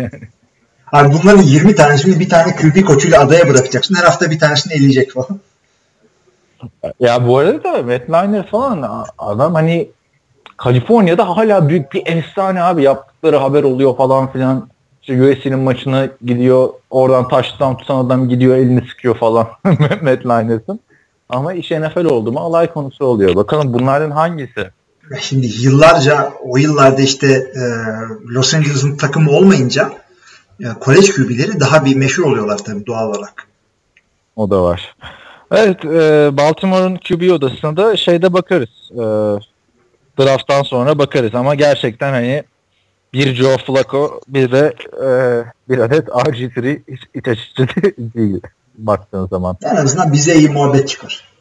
Abi 0.93 1.15
bunların 1.15 1.43
20 1.43 1.75
tanesini 1.75 2.21
bir 2.21 2.29
tane 2.29 2.57
QB 2.57 2.85
koçuyla 2.85 3.21
adaya 3.21 3.49
bırakacaksın. 3.49 3.95
Her 3.95 4.05
hafta 4.05 4.31
bir 4.31 4.39
tanesini 4.39 4.73
eleyecek 4.73 5.13
falan. 5.13 5.41
Ya 7.01 7.27
bu 7.27 7.39
arada 7.39 7.65
da 7.65 7.83
Matt 7.83 8.11
Leinart 8.11 8.51
falan 8.51 9.07
adam 9.19 9.55
hani 9.55 9.91
Kaliforniya'da 10.57 11.37
hala 11.37 11.69
büyük 11.69 11.93
bir 11.93 12.03
efsane 12.07 12.63
abi. 12.63 12.83
Yaptıkları 12.83 13.37
haber 13.37 13.63
oluyor 13.63 13.97
falan 13.97 14.33
filan. 14.33 14.69
İşte 15.03 15.23
USC'nin 15.23 15.59
maçına 15.59 16.09
gidiyor. 16.25 16.69
Oradan 16.91 17.29
taştan 17.29 17.77
tutan 17.77 18.05
adam 18.05 18.29
gidiyor 18.29 18.57
elini 18.57 18.89
sıkıyor 18.89 19.17
falan. 19.17 19.49
Matt 20.03 20.27
Leinart'ın. 20.27 20.81
Ama 21.29 21.53
iş 21.53 21.71
NFL 21.71 22.05
oldu 22.05 22.33
mu 22.33 22.39
alay 22.39 22.73
konusu 22.73 23.05
oluyor. 23.05 23.35
Bakalım 23.35 23.75
bunlardan 23.75 24.11
hangisi? 24.11 24.71
Şimdi 25.21 25.47
yıllarca 25.47 26.33
o 26.43 26.57
yıllarda 26.57 27.03
işte 27.03 27.27
e, 27.33 27.63
Los 28.29 28.55
Angeles'ın 28.55 28.97
takımı 28.97 29.31
olmayınca 29.31 29.93
e, 30.61 30.65
kolej 30.81 31.11
QB'leri 31.11 31.61
daha 31.61 31.85
bir 31.85 31.97
meşhur 31.97 32.25
oluyorlar 32.25 32.59
tabii 32.59 32.87
doğal 32.87 33.09
olarak. 33.09 33.49
O 34.37 34.51
da 34.51 34.63
var. 34.63 34.97
Evet 35.53 35.85
e, 35.85 36.31
Baltimore'un 36.37 36.97
QB 36.97 37.33
odasına 37.33 37.77
da 37.77 37.97
şeyde 37.97 38.33
bakarız. 38.33 38.91
E, 38.93 39.05
drafttan 40.19 40.63
sonra 40.63 40.99
bakarız 40.99 41.35
ama 41.35 41.55
gerçekten 41.55 42.13
hani 42.13 42.45
bir 43.15 43.35
Joe 43.35 43.59
Flacco 43.59 44.21
bir 44.29 44.53
de 44.53 44.75
e, 45.05 45.09
bir 45.69 45.79
adet 45.79 46.09
RG3 46.09 46.81
hiç 46.89 47.01
iç 47.15 47.29
açıcı 47.29 47.67
değil 47.99 48.41
baktığın 48.79 49.27
zaman. 49.27 49.57
En 49.63 49.77
azından 49.77 50.13
bize 50.13 50.35
iyi 50.35 50.49
muhabbet 50.49 50.89
çıkar. 50.89 51.33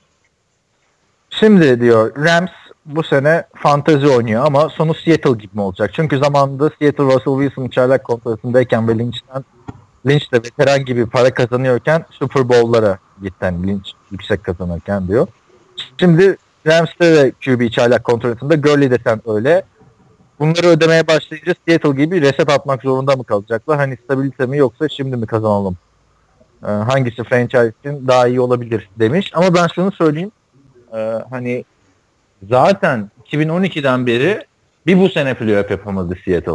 Şimdi 1.30 1.82
diyor 1.82 2.26
Rams 2.26 2.52
bu 2.86 3.04
sene 3.04 3.44
fantezi 3.56 4.08
oynuyor 4.08 4.46
ama 4.46 4.70
sonu 4.70 4.94
Seattle 4.94 5.32
gibi 5.32 5.56
mi 5.56 5.62
olacak? 5.62 5.92
Çünkü 5.94 6.18
zamanında 6.18 6.70
Seattle 6.80 7.04
Russell 7.04 7.40
Wilson 7.40 7.68
çaylak 7.68 8.04
kontratındayken 8.04 8.88
ve 8.88 8.98
Lynch'ten 8.98 9.44
Lynch 10.08 10.32
de 10.34 10.38
veteran 10.38 10.86
gibi 10.86 11.06
para 11.06 11.34
kazanıyorken 11.34 12.06
Super 12.12 12.50
Bowl'lara 12.50 12.98
gitti. 13.22 13.36
Yani 13.42 13.68
Lynch 13.68 13.90
yüksek 14.12 14.44
kazanırken 14.44 15.08
diyor. 15.08 15.28
Şimdi 16.00 16.38
Rams'te 16.68 17.16
de 17.16 17.32
QB 17.46 17.72
çaylak 17.72 18.04
kontratında 18.04 18.56
Gurley 18.56 18.92
de 18.92 18.98
sen 19.04 19.22
öyle. 19.26 19.64
Bunları 20.42 20.68
ödemeye 20.68 21.08
başlayınca 21.08 21.54
Seattle 21.68 22.04
gibi 22.04 22.22
reset 22.22 22.50
atmak 22.50 22.82
zorunda 22.82 23.16
mı 23.16 23.24
kalacaklar? 23.24 23.78
Hani 23.78 23.98
stabilite 24.06 24.46
mi 24.46 24.58
yoksa 24.58 24.90
şimdi 24.90 25.18
mi 25.18 25.28
kazanalım? 25.28 25.78
Ee, 26.64 26.68
hangisi 26.68 27.24
franchise 27.24 27.74
için 27.80 28.08
daha 28.08 28.28
iyi 28.28 28.42
olabilir 28.42 28.90
demiş. 29.00 29.32
Ama 29.34 29.54
ben 29.54 29.68
şunu 29.76 29.92
söyleyeyim. 29.92 30.32
Ee, 30.94 31.20
hani 31.30 31.66
zaten 32.50 33.12
2012'den 33.26 34.08
beri 34.08 34.46
bir 34.88 35.00
bu 35.00 35.10
sene 35.10 35.34
playoff 35.34 35.72
yapamadı 35.72 36.16
Seattle. 36.26 36.52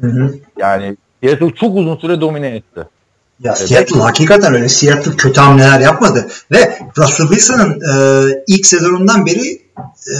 Hı 0.00 0.06
hı. 0.06 0.34
Yani 0.58 0.96
Seattle 1.22 1.54
çok 1.54 1.76
uzun 1.76 1.96
süre 1.96 2.20
domine 2.20 2.48
etti. 2.48 2.88
Ya 3.40 3.54
Seattle 3.54 4.00
hakikaten 4.00 4.54
öyle. 4.54 4.68
Seattle 4.68 5.16
kötü 5.16 5.40
hamleler 5.40 5.80
yapmadı. 5.80 6.28
Ve 6.52 6.78
Russell 6.98 7.26
Wilson'ın 7.26 7.80
e, 7.80 8.44
ilk 8.46 8.66
sezonundan 8.66 9.26
beri 9.26 9.62
e, 9.88 10.14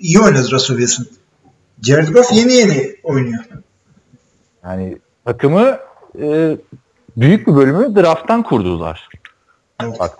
iyi 0.00 0.20
oynadı 0.20 0.50
Russell 0.50 0.76
Wilson. 0.76 1.19
Jared 1.82 2.08
Goff 2.08 2.32
yeni 2.32 2.52
yeni 2.52 2.96
oynuyor. 3.02 3.44
Yani 4.64 4.98
takımı 5.24 5.78
e, 6.22 6.56
büyük 7.16 7.46
bir 7.46 7.54
bölümü 7.54 7.96
drafttan 7.96 8.42
kurdular. 8.42 9.08
Evet. 9.82 10.00
Bak. 10.00 10.18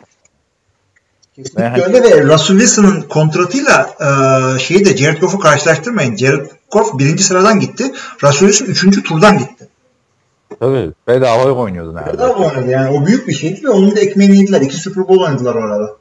Kesinlikle 1.37 1.63
Yani- 1.63 1.83
öyle 1.83 2.03
ve 2.03 2.25
Russell 2.25 2.59
Wilson'ın 2.59 3.01
kontratıyla 3.03 3.91
e, 4.01 4.59
şeyi 4.59 4.85
de 4.85 4.97
Jared 4.97 5.21
Goff'u 5.21 5.39
karşılaştırmayın. 5.39 6.17
Jared 6.17 6.47
Goff 6.71 6.99
birinci 6.99 7.23
sıradan 7.23 7.61
gitti. 7.61 7.93
Russell 8.23 8.49
Wilson 8.49 8.67
üçüncü 8.67 9.03
turdan 9.03 9.39
gitti. 9.39 9.69
Tabii 10.61 10.93
bedava 11.09 11.53
oynuyordu 11.53 11.95
neredeyse. 11.95 12.19
Bedava 12.19 12.49
oynadı 12.49 12.71
yani. 12.71 12.99
O 12.99 13.07
büyük 13.07 13.29
bir 13.29 13.33
şeydi 13.33 13.65
ve 13.65 13.69
onun 13.69 13.97
da 13.97 14.01
ekmeğini 14.01 14.37
yediler. 14.39 14.61
İki 14.61 14.77
Super 14.77 15.09
Bowl 15.09 15.23
oynadılar 15.23 15.55
orada. 15.55 15.97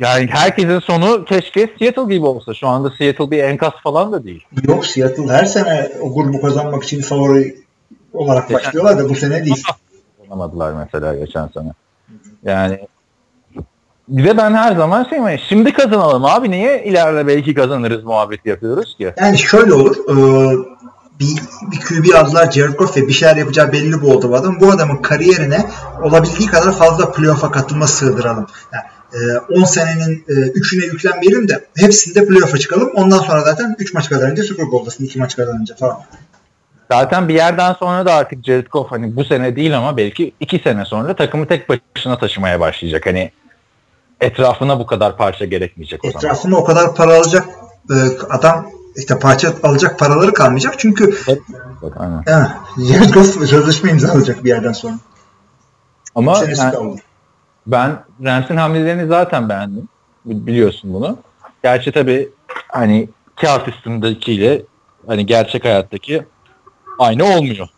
Yani 0.00 0.26
herkesin 0.30 0.78
sonu 0.78 1.24
keşke 1.24 1.70
Seattle 1.78 2.14
gibi 2.14 2.26
olsa. 2.26 2.54
Şu 2.54 2.68
anda 2.68 2.90
Seattle 2.98 3.30
bir 3.30 3.42
enkaz 3.42 3.72
falan 3.82 4.12
da 4.12 4.24
değil. 4.24 4.44
Yok 4.62 4.86
Seattle 4.86 5.32
her 5.32 5.44
sene 5.44 5.92
o 6.00 6.14
grubu 6.14 6.40
kazanmak 6.40 6.84
için 6.84 7.02
favori 7.02 7.56
olarak 8.12 8.48
Geçen- 8.48 8.64
başlıyorlar 8.64 8.98
da 8.98 9.08
bu 9.08 9.14
sene 9.14 9.44
değil. 9.44 9.62
Olamadılar 10.28 10.72
mesela 10.72 11.14
geçen 11.14 11.48
sene. 11.48 11.72
Yani 12.44 12.80
bir 14.08 14.24
de 14.24 14.36
ben 14.36 14.54
her 14.54 14.76
zaman 14.76 15.04
şey 15.04 15.20
mi? 15.20 15.40
Şimdi 15.48 15.72
kazanalım 15.72 16.24
abi 16.24 16.50
niye 16.50 16.84
ileride 16.84 17.26
belki 17.26 17.54
kazanırız 17.54 18.04
muhabbeti 18.04 18.48
yapıyoruz 18.48 18.96
ki? 18.96 19.14
Yani 19.20 19.38
şöyle 19.38 19.74
olur. 19.74 19.96
e, 19.96 20.16
bir, 21.20 21.42
bir 21.72 21.80
QB 21.80 22.14
aldılar 22.14 22.50
Jared 22.50 22.74
Goff 22.74 22.96
ve 22.96 23.08
bir 23.08 23.12
şeyler 23.12 23.36
yapacağı 23.36 23.72
belli 23.72 24.02
bu 24.02 24.10
oldu 24.10 24.30
bu 24.30 24.36
adam. 24.36 24.60
Bu 24.60 24.70
adamın 24.70 24.96
kariyerine 24.96 25.70
olabildiği 26.02 26.48
kadar 26.48 26.72
fazla 26.72 27.12
playoff'a 27.12 27.50
katılma 27.50 27.86
sığdıralım. 27.86 28.46
Yani, 28.72 28.84
10 29.50 29.64
senenin 29.64 30.24
e, 30.28 30.32
3'üne 30.32 30.84
yüklenmeyelim 30.84 31.48
de 31.48 31.64
hepsinde 31.76 32.26
playoff'a 32.26 32.58
çıkalım. 32.58 32.90
Ondan 32.94 33.18
sonra 33.18 33.40
zaten 33.40 33.76
3 33.78 33.94
maç 33.94 34.08
kazanınca 34.08 34.42
Super 34.42 34.66
Bowl'dasın 34.72 35.04
2 35.04 35.18
maç 35.18 35.36
kazanınca 35.36 35.76
falan. 35.76 35.98
Zaten 36.90 37.28
bir 37.28 37.34
yerden 37.34 37.72
sonra 37.72 38.06
da 38.06 38.14
artık 38.14 38.44
Jared 38.44 38.66
Goff 38.66 38.90
hani 38.90 39.16
bu 39.16 39.24
sene 39.24 39.56
değil 39.56 39.78
ama 39.78 39.96
belki 39.96 40.32
iki 40.40 40.58
sene 40.58 40.84
sonra 40.84 41.16
takımı 41.16 41.46
tek 41.46 41.68
başına 41.68 42.18
taşımaya 42.18 42.60
başlayacak. 42.60 43.06
Hani 43.06 43.30
etrafına 44.20 44.78
bu 44.78 44.86
kadar 44.86 45.16
parça 45.16 45.44
gerekmeyecek 45.44 46.04
o 46.04 46.10
zaman. 46.10 46.24
Etrafında 46.24 46.56
o 46.56 46.64
kadar 46.64 46.94
para 46.94 47.16
alacak 47.16 47.48
e, 47.90 47.94
adam 48.30 48.70
işte 48.96 49.18
parça 49.18 49.54
alacak 49.62 49.98
paraları 49.98 50.32
kalmayacak. 50.32 50.74
Çünkü 50.78 51.16
Bak, 51.82 51.96
aynen. 51.96 52.22
yani, 52.26 52.48
Jared 52.88 53.14
Goff 53.14 53.48
sözleşme 53.48 53.90
imzalayacak 53.90 54.44
bir 54.44 54.48
yerden 54.48 54.72
sonra. 54.72 54.94
Ama 56.14 56.38
yani 56.38 56.72
kaldı. 56.72 57.00
Ben 57.66 58.04
Rams'in 58.24 58.56
hamlelerini 58.56 59.08
zaten 59.08 59.48
beğendim. 59.48 59.88
Bi- 60.24 60.46
Biliyorsun 60.46 60.94
bunu. 60.94 61.18
Gerçi 61.62 61.92
tabii 61.92 62.28
hani 62.68 63.08
kağıt 63.40 63.68
üstündekiyle 63.68 64.62
hani 65.06 65.26
gerçek 65.26 65.64
hayattaki 65.64 66.22
aynı 66.98 67.24
olmuyor. 67.24 67.68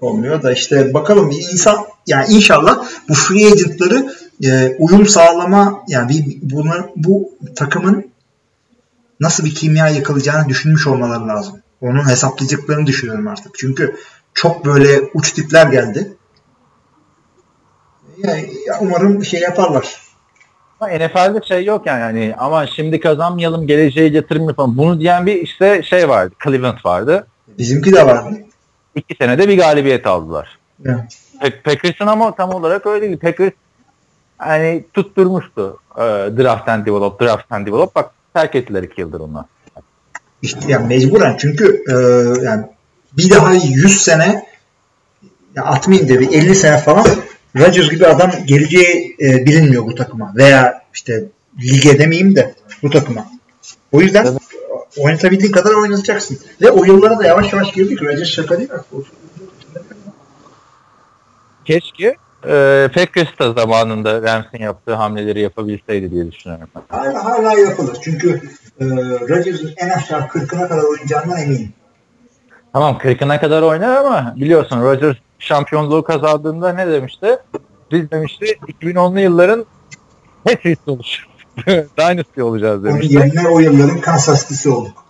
olmuyor 0.00 0.42
da 0.42 0.52
işte 0.52 0.94
bakalım 0.94 1.30
insan 1.30 1.76
yani 2.06 2.26
inşallah 2.28 2.88
bu 3.08 3.14
free 3.14 3.46
agentları 3.46 4.14
e, 4.44 4.76
uyum 4.78 5.06
sağlama 5.06 5.82
yani 5.88 6.08
bir, 6.08 6.38
bunlar, 6.42 6.84
bu 6.96 7.30
takımın 7.56 8.10
nasıl 9.20 9.44
bir 9.44 9.54
kimya 9.54 9.88
yakalayacağını 9.88 10.48
düşünmüş 10.48 10.86
olmaları 10.86 11.28
lazım. 11.28 11.60
Onun 11.80 12.08
hesaplayacaklarını 12.08 12.86
düşünüyorum 12.86 13.28
artık. 13.28 13.52
Çünkü 13.58 13.96
çok 14.34 14.64
böyle 14.64 15.00
uç 15.14 15.32
tipler 15.32 15.66
geldi. 15.66 16.16
Yani, 18.24 18.50
ya 18.66 18.78
umarım 18.80 19.24
şey 19.24 19.40
yaparlar. 19.40 20.00
Ama 20.80 20.92
NFL'de 20.92 21.46
şey 21.46 21.64
yok 21.64 21.86
yani 21.86 22.02
hani 22.02 22.34
ama 22.38 22.66
şimdi 22.66 23.00
kazanmayalım 23.00 23.66
geleceğe 23.66 24.08
yatırım 24.08 24.48
yapalım. 24.48 24.76
Bunu 24.76 25.00
diyen 25.00 25.26
bir 25.26 25.34
işte 25.34 25.82
şey 25.82 26.08
vardı. 26.08 26.34
Cleveland 26.44 26.78
vardı. 26.84 27.26
Bizimki 27.58 27.92
de 27.92 28.06
vardı. 28.06 28.38
İki 28.94 29.14
senede 29.20 29.48
bir 29.48 29.58
galibiyet 29.58 30.06
aldılar. 30.06 30.58
Evet. 30.84 31.20
Packers'ın 31.64 32.06
ama 32.06 32.34
tam 32.34 32.50
olarak 32.50 32.86
öyle 32.86 33.06
değil. 33.06 33.18
Packers 33.18 33.52
hani 34.38 34.84
tutturmuştu. 34.94 35.78
E, 35.96 36.02
draft 36.02 36.68
and 36.68 36.86
develop, 36.86 37.20
draft 37.20 37.52
and 37.52 37.66
develop. 37.66 37.94
Bak 37.94 38.10
terk 38.34 38.54
ettiler 38.54 38.82
iki 38.82 39.00
yıldır 39.00 39.20
onlar. 39.20 39.44
İşte 40.42 40.60
yani 40.68 40.86
mecburen 40.86 41.36
çünkü 41.38 41.84
e, 41.88 41.94
yani 42.44 42.64
bir 43.12 43.30
daha 43.30 43.54
100 43.54 44.02
sene 44.02 44.46
ya 45.56 45.64
atmayayım 45.64 46.08
de 46.08 46.20
bir 46.20 46.32
50 46.32 46.54
sene 46.54 46.78
falan 46.78 47.06
Rodgers 47.56 47.90
gibi 47.90 48.06
adam 48.06 48.30
geleceği 48.46 49.16
e, 49.20 49.46
bilinmiyor 49.46 49.86
bu 49.86 49.94
takıma 49.94 50.32
veya 50.36 50.82
işte 50.94 51.24
lige 51.62 51.98
demeyeyim 51.98 52.36
de 52.36 52.54
bu 52.82 52.90
takıma. 52.90 53.26
O 53.92 54.00
yüzden 54.00 54.26
Evet. 54.26 54.38
oynatabildiğin 54.98 55.52
kadar 55.52 55.74
oynatacaksın. 55.74 56.38
Ve 56.62 56.70
o 56.70 56.84
yıllara 56.84 57.18
da 57.18 57.26
yavaş 57.26 57.52
yavaş 57.52 57.72
girdik. 57.72 58.02
Rodgers 58.02 58.28
şaka 58.28 58.58
değil 58.58 58.70
artık. 58.72 59.06
Keşke 61.64 62.16
e, 62.48 62.88
Packers 62.94 63.38
da 63.38 63.52
zamanında 63.52 64.22
Rams'in 64.22 64.58
yaptığı 64.58 64.94
hamleleri 64.94 65.40
yapabilseydi 65.40 66.10
diye 66.10 66.32
düşünüyorum. 66.32 66.68
Hala, 66.88 67.24
hala 67.24 67.58
yapılır. 67.58 67.96
Çünkü 68.02 68.40
e, 68.80 68.84
Rodgers'ın 69.28 69.74
en 69.76 69.88
aşağı 69.88 70.20
40'ına 70.20 70.68
kadar 70.68 70.82
oynayacağından 70.82 71.38
eminim. 71.38 71.72
Tamam 72.72 72.98
40'ına 73.02 73.40
kadar 73.40 73.62
oynar 73.62 73.96
ama 73.96 74.34
biliyorsun 74.36 74.82
Rodgers 74.82 75.16
şampiyonluğu 75.44 76.02
kazandığında 76.04 76.72
ne 76.72 76.86
demişti? 76.86 77.38
Biz 77.92 78.10
demişti 78.10 78.58
2010'lu 78.80 79.20
yılların 79.20 79.64
Patriots 80.44 80.88
olacağız. 80.88 81.34
Dynasty 81.98 82.42
olacağız 82.42 82.84
Onun 82.84 82.94
demişti. 82.94 83.14
yerine 83.14 83.48
o 83.48 83.60
yılların 83.60 84.00
Kansas 84.00 84.42
City'si 84.42 84.70
olduk. 84.70 85.04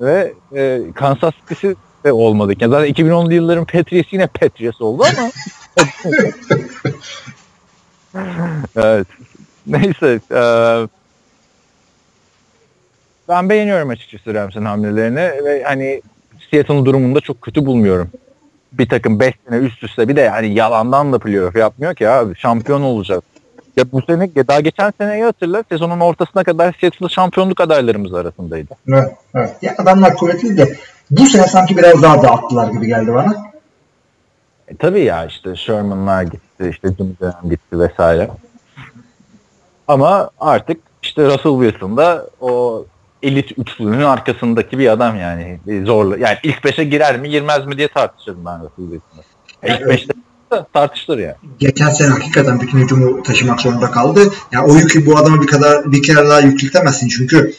Ve 0.00 0.32
e, 0.54 0.82
Kansas 0.94 1.34
City'si 1.34 1.76
de 2.04 2.12
olmadık. 2.12 2.62
Yani 2.62 2.70
zaten 2.70 2.92
2010'lu 2.92 3.34
yılların 3.34 3.64
Patriots 3.64 4.12
yine 4.12 4.26
Patriots 4.26 4.80
oldu 4.80 5.04
ama 5.18 5.30
evet. 8.76 9.06
Neyse. 9.66 10.20
E, 10.30 10.42
ben 13.28 13.48
beğeniyorum 13.48 13.88
açıkçası 13.88 14.34
Rams'in 14.34 14.64
hamlelerini 14.64 15.44
ve 15.44 15.62
hani 15.66 16.02
Seattle'ın 16.50 16.84
durumunu 16.84 17.14
da 17.14 17.20
çok 17.20 17.42
kötü 17.42 17.66
bulmuyorum. 17.66 18.10
Bir 18.72 18.88
takım 18.88 19.20
5 19.20 19.34
sene 19.48 19.58
üst 19.58 19.82
üste 19.82 20.08
bir 20.08 20.16
de 20.16 20.20
yani 20.20 20.54
yalandan 20.54 21.12
da 21.12 21.18
playoff 21.18 21.56
yapmıyor 21.56 21.94
ki 21.94 22.08
abi. 22.08 22.36
Şampiyon 22.36 22.82
olacak. 22.82 23.24
Ya 23.76 23.92
bu 23.92 24.02
sene 24.02 24.30
daha 24.48 24.60
geçen 24.60 24.92
seneyi 24.98 25.24
hatırla 25.24 25.64
sezonun 25.68 26.00
ortasına 26.00 26.44
kadar 26.44 26.76
Seattle 26.80 27.08
şampiyonluk 27.08 27.60
adaylarımız 27.60 28.14
arasındaydı. 28.14 28.74
Evet, 28.88 29.14
evet. 29.34 29.56
Ya 29.62 29.74
adamlar 29.78 30.16
kuvvetli 30.16 30.56
de 30.56 30.76
bu 31.10 31.26
sene 31.26 31.46
sanki 31.46 31.76
biraz 31.76 32.02
daha 32.02 32.22
dağıttılar 32.22 32.70
gibi 32.70 32.86
geldi 32.86 33.14
bana. 33.14 33.50
E, 34.68 34.76
tabii 34.76 35.00
ya 35.00 35.26
işte 35.26 35.56
Sherman'lar 35.56 36.22
gitti, 36.22 36.68
işte 36.70 36.88
Jimmy 36.98 37.14
Graham 37.20 37.50
gitti 37.50 37.78
vesaire. 37.78 38.30
Ama 39.88 40.30
artık 40.40 40.80
işte 41.02 41.26
Russell 41.26 41.62
Wilson 41.62 41.96
da 41.96 42.26
o 42.40 42.84
elit 43.22 43.58
üçlünün 43.58 44.00
arkasındaki 44.00 44.78
bir 44.78 44.88
adam 44.88 45.16
yani. 45.16 45.60
Bir 45.66 45.86
zorlu. 45.86 46.18
Yani 46.18 46.38
ilk 46.42 46.64
beşe 46.64 46.84
girer 46.84 47.20
mi 47.20 47.30
girmez 47.30 47.66
mi 47.66 47.78
diye 47.78 47.88
tartışırım 47.88 48.44
ben 48.44 48.60
Russell 48.60 48.90
Wilson'ı. 48.90 49.22
E, 49.62 49.74
ilk 49.74 49.88
beşte 49.88 50.12
tartışılır 50.72 51.18
yani. 51.18 51.34
Geçen 51.58 51.88
sene 51.88 52.08
hakikaten 52.08 52.60
bütün 52.60 52.78
hücumu 52.78 53.22
taşımak 53.22 53.60
zorunda 53.60 53.90
kaldı. 53.90 54.20
Ya 54.52 54.64
o 54.64 54.74
yükü 54.74 55.06
bu 55.06 55.18
adama 55.18 55.42
bir 55.42 55.46
kadar 55.46 55.92
bir 55.92 56.02
kere 56.02 56.28
daha 56.28 56.40
yükletemezsin 56.40 57.08
çünkü 57.08 57.54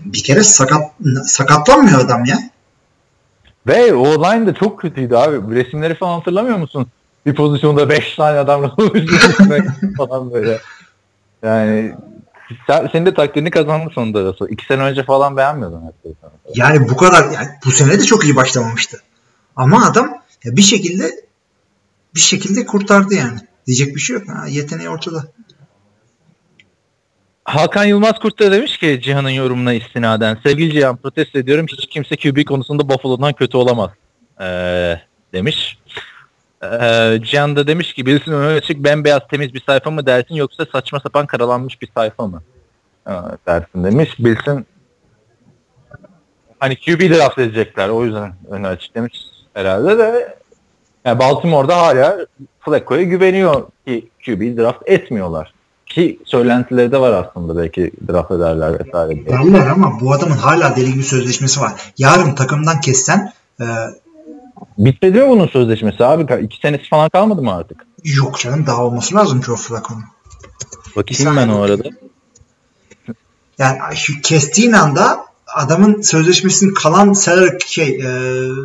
bir 0.00 0.22
kere 0.22 0.42
sakat 0.42 0.82
sakatlanmıyor 1.24 2.00
adam 2.00 2.24
ya. 2.24 2.38
Ve 3.66 3.94
o 3.94 4.04
line 4.04 4.46
de 4.46 4.54
çok 4.54 4.80
kötüydü 4.80 5.14
abi. 5.14 5.54
Resimleri 5.54 5.94
falan 5.94 6.18
hatırlamıyor 6.18 6.58
musun? 6.58 6.86
Bir 7.26 7.34
pozisyonda 7.34 7.88
5 7.88 8.14
tane 8.16 8.38
adam 8.38 8.62
falan 9.96 10.32
böyle. 10.32 10.58
Yani 11.42 11.94
sen, 12.66 12.88
senin 12.92 13.06
de 13.06 13.14
takdirini 13.14 13.50
kazandı 13.50 13.90
sonunda 13.94 14.22
Russell. 14.24 14.48
İki 14.50 14.66
sene 14.66 14.82
önce 14.82 15.04
falan 15.04 15.36
beğenmiyordun. 15.36 15.82
Yani 16.54 16.88
bu 16.88 16.96
kadar 16.96 17.30
yani 17.30 17.48
bu 17.64 17.70
sene 17.70 17.98
de 17.98 18.02
çok 18.02 18.24
iyi 18.24 18.36
başlamamıştı. 18.36 19.02
Ama 19.56 19.86
adam 19.86 20.22
ya 20.44 20.56
bir 20.56 20.62
şekilde 20.62 21.10
bir 22.14 22.20
şekilde 22.20 22.66
kurtardı 22.66 23.14
yani. 23.14 23.38
Diyecek 23.66 23.94
bir 23.94 24.00
şey 24.00 24.16
yok. 24.16 24.28
Ha, 24.28 24.46
yeteneği 24.48 24.88
ortada. 24.88 25.24
Hakan 27.44 27.84
Yılmaz 27.84 28.18
Kurt 28.18 28.38
da 28.38 28.52
demiş 28.52 28.78
ki 28.78 29.00
Cihan'ın 29.02 29.30
yorumuna 29.30 29.72
istinaden. 29.72 30.38
Sevgili 30.42 30.72
Cihan 30.72 30.96
protesto 30.96 31.38
ediyorum. 31.38 31.66
Hiç 31.68 31.86
kimse 31.86 32.16
QB 32.16 32.44
konusunda 32.44 32.88
Buffalo'dan 32.88 33.32
kötü 33.32 33.56
olamaz. 33.56 33.90
Ee, 34.40 35.00
demiş. 35.32 35.78
Ee, 36.82 37.22
Cihan 37.22 37.56
da 37.56 37.66
demiş 37.66 37.94
ki 37.94 38.06
birisinin 38.06 38.36
önüne 38.36 38.56
açık 38.56 38.84
bembeyaz 38.84 39.22
temiz 39.30 39.54
bir 39.54 39.62
sayfa 39.66 39.90
mı 39.90 40.06
dersin 40.06 40.34
yoksa 40.34 40.66
saçma 40.72 41.00
sapan 41.00 41.26
karalanmış 41.26 41.82
bir 41.82 41.88
sayfa 41.94 42.26
mı 42.26 42.42
ee, 43.08 43.12
dersin 43.46 43.84
demiş. 43.84 44.10
Bilsin 44.18 44.66
hani 46.58 46.76
QB 46.76 47.00
draft 47.00 47.38
edecekler 47.38 47.88
o 47.88 48.04
yüzden 48.04 48.34
önü 48.50 48.66
açık 48.66 48.94
demiş 48.94 49.14
herhalde 49.54 49.98
de 49.98 50.36
yani 51.04 51.18
Baltimore'da 51.18 51.76
hala 51.76 52.26
Flacco'ya 52.60 53.02
güveniyor 53.02 53.66
ki 53.86 54.08
QB 54.24 54.58
draft 54.58 54.82
etmiyorlar. 54.86 55.52
Ki 55.86 56.18
söylentileri 56.24 56.92
de 56.92 57.00
var 57.00 57.12
aslında 57.12 57.56
belki 57.56 57.92
draft 58.08 58.30
ederler 58.30 58.86
vesaire 58.86 59.26
diye. 59.26 59.60
Ama 59.62 60.00
bu 60.00 60.12
adamın 60.12 60.36
hala 60.36 60.76
deli 60.76 60.92
gibi 60.92 61.02
sözleşmesi 61.02 61.60
var. 61.60 61.92
Yarın 61.98 62.34
takımdan 62.34 62.80
kessen 62.80 63.32
e, 63.60 63.64
Bitmedi 64.78 65.20
mi 65.20 65.28
bunun 65.28 65.46
sözleşmesi 65.46 66.04
abi? 66.04 66.44
İki 66.44 66.60
senesi 66.60 66.88
falan 66.88 67.08
kalmadı 67.08 67.42
mı 67.42 67.54
artık? 67.54 67.86
yok 68.14 68.38
canım 68.38 68.66
daha 68.66 68.84
olması 68.84 69.14
lazım 69.14 69.42
Joe 69.42 69.56
Flacco'nun. 69.56 70.04
Bakayım 70.96 71.36
ben 71.36 71.48
o 71.48 71.62
arada. 71.62 71.88
Yani 73.58 73.78
şu 73.96 74.20
kestiğin 74.22 74.72
anda 74.72 75.26
adamın 75.54 76.00
sözleşmesinin 76.00 76.74
kalan 76.74 77.12
salary 77.12 77.58
şey 77.66 77.88
e, 77.88 78.00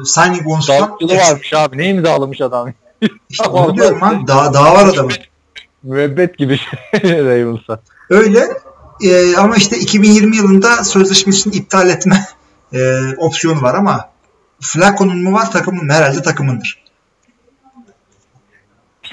signing 0.06 0.46
bonusundan 0.46 0.98
yılı 1.02 1.16
varmış 1.18 1.54
abi. 1.54 1.78
Ne 1.78 1.90
imzalamış 1.90 2.42
adam? 2.42 2.74
İşte 3.30 3.50
onu 3.50 3.76
diyorum 3.76 4.04
abi. 4.04 4.28
Daha, 4.28 4.54
daha 4.54 4.74
var 4.74 4.86
adamın. 4.86 5.12
Müebbet 5.84 6.38
gibi 6.38 6.58
şey 6.58 6.80
Ravens'a. 7.26 7.80
Öyle 8.10 8.48
e, 9.04 9.36
ama 9.36 9.56
işte 9.56 9.78
2020 9.78 10.38
yılında 10.38 10.84
sözleşmesini 10.84 11.56
iptal 11.56 11.90
etme 11.90 12.26
e, 12.74 13.00
opsiyonu 13.18 13.62
var 13.62 13.76
ama 13.76 14.11
Flacco'nun 14.62 15.24
mu 15.24 15.34
var 15.34 15.52
takımın 15.52 15.86
mı? 15.86 15.94
Herhalde 15.94 16.22
takımındır. 16.22 16.82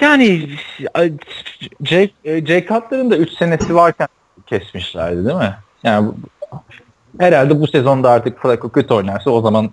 Yani 0.00 0.50
Jake, 1.84 2.12
Jake 2.24 2.66
Cutler'ın 2.68 3.10
da 3.10 3.16
3 3.16 3.30
senesi 3.32 3.74
varken 3.74 4.08
kesmişlerdi 4.46 5.24
değil 5.24 5.36
mi? 5.36 5.56
Yani 5.82 6.10
herhalde 7.18 7.60
bu 7.60 7.66
sezonda 7.66 8.10
artık 8.10 8.42
Flacco 8.42 8.72
kötü 8.72 8.94
oynarsa 8.94 9.30
o 9.30 9.40
zaman 9.40 9.70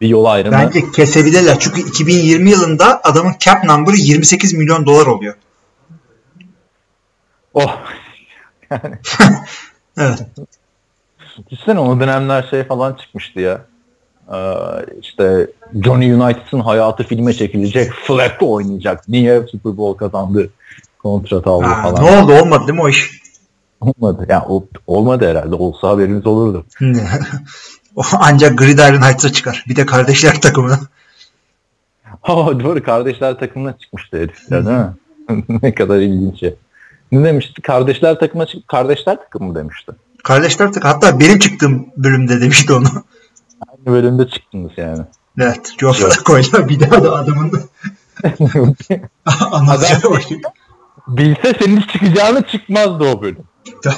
bir 0.00 0.08
yol 0.08 0.24
ayrımı. 0.24 0.56
Bence 0.58 0.90
kesebilirler. 0.90 1.58
Çünkü 1.58 1.80
2020 1.80 2.50
yılında 2.50 3.00
adamın 3.04 3.34
cap 3.38 3.64
number'ı 3.64 3.96
28 3.96 4.54
milyon 4.54 4.86
dolar 4.86 5.06
oluyor. 5.06 5.34
Oh. 7.54 7.78
Evet. 9.98 10.26
Düşünsene 11.50 11.80
o 11.80 12.00
dönemler 12.00 12.46
şey 12.50 12.64
falan 12.64 12.94
çıkmıştı 12.94 13.40
ya. 13.40 13.66
Ee, 14.32 14.36
işte 15.00 15.46
Johnny 15.84 16.12
United'ın 16.12 16.60
hayatı 16.60 17.04
filme 17.04 17.32
çekilecek. 17.32 17.92
Flacco 17.92 18.52
oynayacak. 18.52 19.08
Niye 19.08 19.42
Super 19.46 19.76
Bowl 19.76 19.98
kazandı? 19.98 20.50
Kontrat 20.98 21.46
aldı 21.46 21.64
Ha, 21.66 21.82
falan. 21.82 22.04
ne 22.04 22.22
oldu? 22.22 22.32
Olmadı 22.32 22.66
değil 22.66 22.78
mi 22.78 22.82
o 22.82 22.88
iş? 22.88 23.10
Olmadı. 23.80 24.26
Yani 24.28 24.44
o, 24.48 24.64
olmadı 24.86 25.28
herhalde. 25.30 25.54
Olsa 25.54 25.88
haberimiz 25.88 26.26
olurdu. 26.26 26.66
o 27.96 28.02
ancak 28.18 28.58
Gridiron 28.58 29.02
Heights'a 29.02 29.32
çıkar. 29.32 29.64
Bir 29.68 29.76
de 29.76 29.86
kardeşler 29.86 30.40
takımına. 30.40 30.78
Ha 32.22 32.60
doğru 32.60 32.82
kardeşler 32.82 33.38
takımına 33.38 33.78
çıkmıştı 33.78 34.16
herifler 34.16 34.66
değil 34.66 34.76
mi? 34.78 34.92
ne 35.62 35.74
kadar 35.74 35.98
ilginç. 35.98 36.42
Ne 37.12 37.24
demişti? 37.24 37.62
Kardeşler 37.62 38.18
takımına 38.18 38.46
çık 38.46 38.68
kardeşler 38.68 39.16
takımı 39.16 39.48
mı 39.48 39.54
demişti? 39.54 39.92
Kardeşler 40.24 40.72
takımı. 40.72 40.92
Hatta 40.92 41.20
benim 41.20 41.38
çıktığım 41.38 41.86
bölümde 41.96 42.40
demişti 42.40 42.72
onu. 42.72 42.88
Aynı 43.68 43.96
bölümde 43.96 44.28
çıktınız 44.28 44.72
yani. 44.76 45.02
Evet. 45.40 45.72
Joe 45.80 45.92
Flacco'yla 45.92 46.68
bir 46.68 46.80
daha 46.80 47.04
da 47.04 47.12
adamın 47.16 47.52
anlatacağı 49.52 49.98
Adam- 50.10 50.20
şey. 50.20 50.40
Bilse 51.08 51.52
senin 51.60 51.80
çıkacağını 51.80 52.42
çıkmazdı 52.42 53.04
o 53.04 53.22
bölüm. 53.22 53.44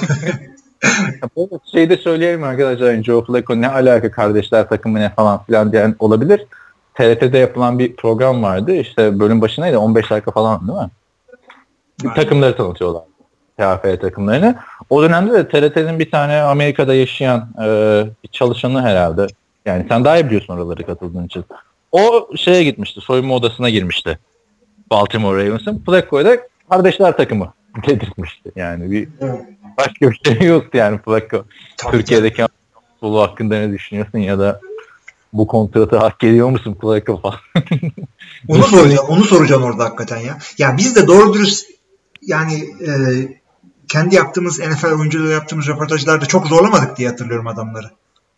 Böyle 1.37 1.59
şey 1.71 1.89
de 1.89 1.97
söyleyelim 1.97 2.43
arkadaşlar. 2.43 2.91
Yani 2.91 3.03
Joe 3.03 3.25
Flacco 3.25 3.61
ne 3.61 3.67
alaka 3.67 4.11
kardeşler 4.11 4.69
takımı 4.69 4.99
ne 4.99 5.09
falan 5.09 5.43
filan 5.43 5.71
diyen 5.71 5.95
olabilir. 5.99 6.45
TRT'de 6.95 7.37
yapılan 7.37 7.79
bir 7.79 7.95
program 7.95 8.43
vardı. 8.43 8.75
İşte 8.75 9.19
bölüm 9.19 9.41
başındaydı. 9.41 9.79
15 9.79 10.09
dakika 10.09 10.31
falan 10.31 10.67
değil 10.67 10.79
mi? 10.79 10.89
Aynen. 12.03 12.15
takımları 12.15 12.57
tanıtıyorlar. 12.57 13.03
TFF 13.57 14.01
takımlarını. 14.01 14.55
O 14.89 15.03
dönemde 15.03 15.33
de 15.33 15.47
TRT'nin 15.47 15.99
bir 15.99 16.11
tane 16.11 16.41
Amerika'da 16.41 16.93
yaşayan 16.93 17.49
e, 17.63 17.67
bir 18.23 18.29
çalışanı 18.31 18.81
herhalde. 18.81 19.27
Yani 19.67 19.85
sen 19.89 20.05
daha 20.05 20.17
iyi 20.17 20.25
biliyorsun 20.25 20.53
oraları 20.53 20.85
katıldığın 20.85 21.25
için. 21.25 21.45
O 21.91 22.29
şeye 22.35 22.63
gitmişti. 22.63 23.01
Soyunma 23.01 23.35
odasına 23.35 23.69
girmişti. 23.69 24.19
Baltimore 24.91 25.45
Ravens'ın. 25.45 25.83
Flacco'ya 25.85 26.25
da 26.25 26.37
kardeşler 26.69 27.17
takımı 27.17 27.53
dedirtmişti. 27.87 28.51
Yani 28.55 28.91
bir 28.91 29.09
başka 29.77 30.11
bir 30.11 30.21
şey 30.25 30.47
yoktu 30.47 30.77
yani 30.77 30.99
Flacco. 31.05 31.45
Tabii, 31.77 31.91
Türkiye'deki 31.91 32.45
futbolu 32.93 33.21
hakkında 33.21 33.55
ne 33.55 33.71
düşünüyorsun 33.71 34.19
ya 34.19 34.39
da 34.39 34.61
bu 35.33 35.47
kontratı 35.47 35.97
hak 35.97 36.23
ediyor 36.23 36.49
musun 36.49 36.77
Flacco 36.81 37.21
falan? 37.21 37.39
Onu 38.47 38.63
soracağım, 38.63 39.05
onu 39.09 39.23
soracağım 39.23 39.63
orada 39.63 39.83
hakikaten 39.83 40.17
ya. 40.17 40.37
Ya 40.57 40.77
biz 40.77 40.95
de 40.95 41.07
doğru 41.07 41.33
dürüst 41.33 41.69
yani 42.21 42.53
e, 42.87 42.91
kendi 43.87 44.15
yaptığımız 44.15 44.59
NFL 44.59 44.99
oyuncuları 44.99 45.31
yaptığımız 45.31 45.67
röportajlarda 45.67 46.25
çok 46.25 46.47
zorlamadık 46.47 46.97
diye 46.97 47.09
hatırlıyorum 47.09 47.47
adamları. 47.47 47.87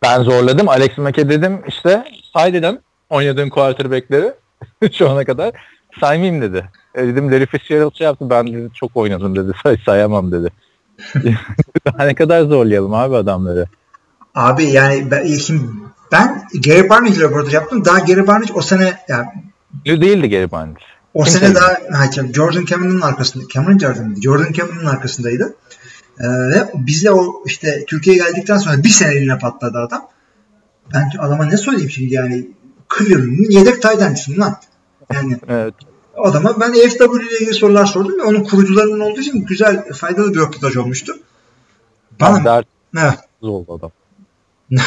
Ben 0.02 0.22
zorladım. 0.22 0.68
Alex 0.68 0.98
Mack'e 0.98 1.28
dedim 1.28 1.60
işte 1.68 2.04
say 2.32 2.52
dedim 2.52 2.78
oynadığın 3.10 3.48
quarterback'leri 3.48 4.32
şu 4.92 5.10
ana 5.10 5.24
kadar. 5.24 5.52
saymayayım 6.00 6.42
dedi. 6.42 6.68
E, 6.94 7.06
dedim 7.06 7.32
Larry 7.32 7.46
Fitzgerald 7.46 7.94
şey 7.94 8.04
yaptı 8.04 8.30
ben 8.30 8.46
dedi 8.46 8.68
çok 8.74 8.96
oynadım 8.96 9.36
dedi 9.36 9.52
say 9.62 9.76
sayamam 9.86 10.32
dedi. 10.32 10.48
Daha 11.86 12.04
ne 12.04 12.14
kadar 12.14 12.42
zorlayalım 12.42 12.94
abi 12.94 13.16
adamları. 13.16 13.66
Abi 14.34 14.64
yani 14.64 15.10
ben, 15.10 15.26
şimdi 15.26 15.62
ben 16.12 16.42
Gary 16.66 16.88
Barnage 16.88 17.14
ile 17.14 17.24
röportaj 17.24 17.54
yaptım. 17.54 17.84
Daha 17.84 17.98
Gary 17.98 18.26
Barnage 18.26 18.52
o 18.52 18.60
sene 18.62 18.98
yani 19.08 19.26
değildi 19.86 20.30
Gary 20.30 20.50
Barnage. 20.50 20.84
o 21.14 21.22
Kim 21.22 21.32
sene 21.32 21.54
saydı? 21.54 21.54
daha 21.90 21.98
ha, 22.00 22.10
Jordan 22.34 22.64
Cameron'ın 22.64 23.00
arkasında 23.00 23.44
Cameron 23.54 23.78
Jordan 23.78 24.04
mıydı? 24.04 24.20
Jordan 24.22 24.52
Cameron'ın 24.52 24.86
arkasındaydı. 24.86 25.54
Ee, 26.20 26.28
ve 26.28 26.70
bizle 26.74 27.10
o 27.10 27.42
işte 27.46 27.84
Türkiye'ye 27.86 28.22
geldikten 28.22 28.56
sonra 28.58 28.82
bir 28.84 28.88
seneliğine 28.88 29.38
patladı 29.38 29.78
adam. 29.78 30.08
Ben 30.94 31.10
adama 31.18 31.44
ne 31.44 31.56
söyleyeyim 31.56 31.90
şimdi 31.90 32.14
yani 32.14 32.48
Cleveland'ın 32.98 33.50
yedek 33.50 33.82
taydancısın 33.82 34.40
lan. 34.40 34.56
Yani 35.12 35.36
Evet. 35.48 35.74
adama 36.16 36.60
ben 36.60 36.72
EFW 36.72 37.04
ile 37.04 37.38
ilgili 37.40 37.54
sorular 37.54 37.86
sordum 37.86 38.18
ve 38.18 38.22
onun 38.22 38.44
kurucularının 38.44 39.00
olduğu 39.00 39.20
için 39.20 39.44
güzel, 39.44 39.92
faydalı 39.92 40.34
bir 40.34 40.40
röportaj 40.40 40.76
olmuştu. 40.76 41.16
Bana 42.20 42.44
Dert 42.44 42.66
evet. 42.98 43.18
oldu 43.42 43.74
adam. 43.74 43.90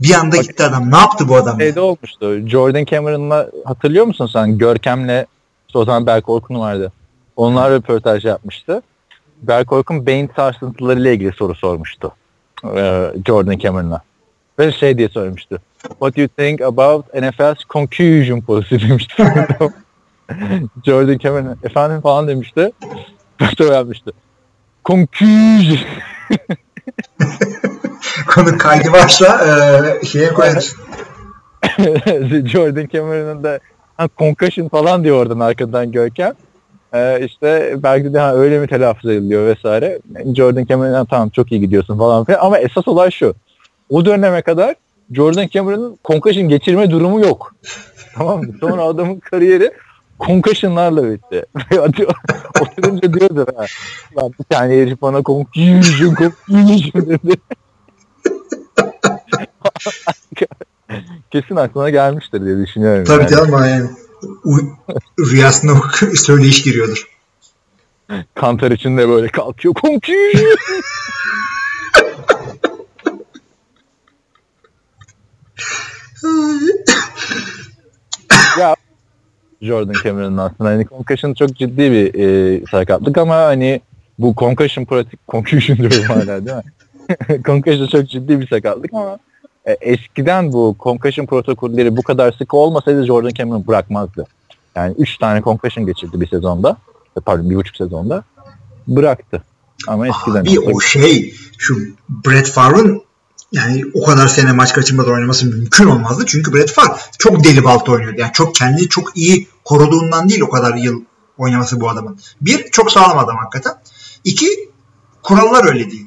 bir 0.00 0.14
anda 0.14 0.36
gitti 0.36 0.64
adam. 0.64 0.90
Ne 0.90 0.98
yaptı 0.98 1.28
bu 1.28 1.36
adam? 1.36 1.60
Şeyde 1.60 1.80
olmuştu. 1.80 2.48
Jordan 2.48 2.84
Cameron'la 2.84 3.50
hatırlıyor 3.64 4.04
musun 4.04 4.30
sen? 4.32 4.58
Görkem'le 4.58 5.24
o 5.74 5.84
zaman 5.84 6.06
Berk 6.06 6.28
Orkun 6.28 6.60
vardı. 6.60 6.92
Onlar 7.36 7.70
röportaj 7.70 8.24
yapmıştı. 8.24 8.82
Berk 9.42 9.72
Orkun 9.72 10.06
beyin 10.06 10.30
sarsıntılarıyla 10.36 11.10
ilgili 11.10 11.32
soru 11.32 11.54
sormuştu. 11.54 12.12
Ee, 12.76 13.12
Jordan 13.26 13.58
Cameron'a. 13.58 14.00
Ve 14.58 14.72
şey 14.72 14.98
diye 14.98 15.08
sormuştu. 15.08 15.58
What 15.82 16.16
do 16.16 16.20
you 16.20 16.28
think 16.28 16.60
about 16.60 17.14
NFL's 17.14 17.64
concussion 17.70 18.40
policy 18.40 18.76
demişti. 18.88 19.22
Jordan 20.84 21.18
Cameron 21.18 21.56
efendim 21.62 22.00
falan 22.00 22.28
demişti. 22.28 22.72
Doktor 23.40 23.72
yapmıştı. 23.72 24.12
Concussion. 24.84 25.78
Konu 28.26 28.58
kaydı 28.58 28.92
varsa 28.92 29.40
e, 30.02 30.06
şeye 30.06 30.28
koyarız. 30.28 30.76
Jordan 32.46 32.86
Cameron'ın 32.92 33.44
da 33.44 33.60
concussion 34.18 34.68
falan 34.68 35.04
diyor 35.04 35.16
oradan 35.16 35.40
arkadan 35.40 35.92
Görkem. 35.92 36.32
Ee, 36.96 37.26
işte 37.26 37.74
belki 37.82 38.14
de 38.14 38.18
ha, 38.18 38.34
öyle 38.34 38.58
mi 38.58 38.66
telaffuz 38.66 39.10
ediliyor 39.10 39.46
vesaire. 39.46 39.98
Jordan 40.36 40.64
Cameron'dan 40.64 41.06
tamam 41.06 41.28
çok 41.28 41.52
iyi 41.52 41.60
gidiyorsun 41.60 41.98
falan 41.98 42.24
filan. 42.24 42.38
Ama 42.40 42.58
esas 42.58 42.88
olay 42.88 43.10
şu. 43.10 43.34
O 43.90 44.04
döneme 44.04 44.42
kadar 44.42 44.74
Jordan 45.12 45.46
Cameron'ın 45.46 45.98
concussion 46.04 46.48
geçirme 46.48 46.90
durumu 46.90 47.20
yok. 47.20 47.54
tamam 48.14 48.40
mı? 48.40 48.54
Sonra 48.60 48.82
adamın 48.82 49.18
kariyeri 49.18 49.72
concussionlarla 50.20 51.10
bitti. 51.10 51.44
Oturunca 52.60 53.12
diyordur 53.14 53.46
ha. 53.56 53.64
Lan 54.16 54.32
bir 54.38 54.44
tane 54.44 54.74
herif 54.74 55.02
bana 55.02 55.22
concussion, 55.22 56.14
concussion 56.48 57.08
dedi. 57.08 57.36
Kesin 61.30 61.56
aklına 61.56 61.90
gelmiştir 61.90 62.44
diye 62.44 62.58
düşünüyorum. 62.58 63.04
Tabii 63.04 63.22
yani. 63.22 63.30
canım 63.30 63.52
yani. 63.52 63.86
Rüyasına 65.18 65.80
söyleyiş 66.14 66.62
giriyordur. 66.62 67.08
Kantar 68.34 68.70
içinde 68.70 69.08
böyle 69.08 69.28
kalkıyor. 69.28 69.74
Concussion. 69.74 70.56
ya 78.60 78.76
Jordan 79.62 79.94
Cameron'ın 80.04 80.36
aslında 80.38 80.70
hani 80.70 80.86
concussion 80.86 81.34
çok 81.34 81.56
ciddi 81.56 81.92
bir 81.92 82.14
e, 82.14 82.60
sakatlık 82.70 83.18
ama 83.18 83.36
hani 83.36 83.80
bu 84.18 84.34
concussion 84.36 84.84
pratik 84.84 85.28
concussion 85.28 85.78
diyorum 85.78 86.02
hala 86.02 86.46
değil 86.46 86.56
mi? 86.56 87.42
concussion 87.44 87.86
çok 87.86 88.08
ciddi 88.08 88.40
bir 88.40 88.48
sakatlık 88.48 88.94
ama 88.94 89.18
e, 89.66 89.72
eskiden 89.72 90.52
bu 90.52 90.76
concussion 90.80 91.26
protokolleri 91.26 91.96
bu 91.96 92.02
kadar 92.02 92.32
sık 92.32 92.54
olmasaydı 92.54 93.06
Jordan 93.06 93.30
Cameron 93.30 93.66
bırakmazdı. 93.66 94.26
Yani 94.76 94.94
3 94.98 95.18
tane 95.18 95.42
concussion 95.42 95.86
geçirdi 95.86 96.20
bir 96.20 96.28
sezonda. 96.28 96.76
E, 97.18 97.20
Pardon 97.20 97.50
bir 97.50 97.56
buçuk 97.56 97.76
sezonda. 97.76 98.24
Bıraktı. 98.88 99.42
Ama 99.88 100.08
eskiden. 100.08 100.44
Bir 100.44 100.56
o 100.56 100.80
şey 100.80 101.34
şu 101.58 101.76
Brett 102.08 102.50
Favre'ın 102.50 103.02
yani 103.52 103.84
o 103.94 104.04
kadar 104.04 104.28
sene 104.28 104.52
maç 104.52 104.72
kaçırmadan 104.72 105.12
oynaması 105.12 105.46
mümkün 105.46 105.86
olmazdı. 105.86 106.24
Çünkü 106.26 106.52
Brett 106.52 106.72
Favre 106.72 106.96
çok 107.18 107.44
deli 107.44 107.64
balta 107.64 107.92
oynuyordu. 107.92 108.20
Yani 108.20 108.32
çok 108.32 108.54
kendini 108.54 108.88
çok 108.88 109.16
iyi 109.16 109.48
koruduğundan 109.64 110.28
değil 110.28 110.40
o 110.40 110.50
kadar 110.50 110.74
yıl 110.74 111.02
oynaması 111.38 111.80
bu 111.80 111.88
adamın. 111.90 112.18
Bir, 112.40 112.70
çok 112.70 112.92
sağlam 112.92 113.18
adam 113.18 113.36
hakikaten. 113.36 113.72
İki, 114.24 114.70
kurallar 115.22 115.68
öyle 115.68 115.90
değil. 115.90 116.05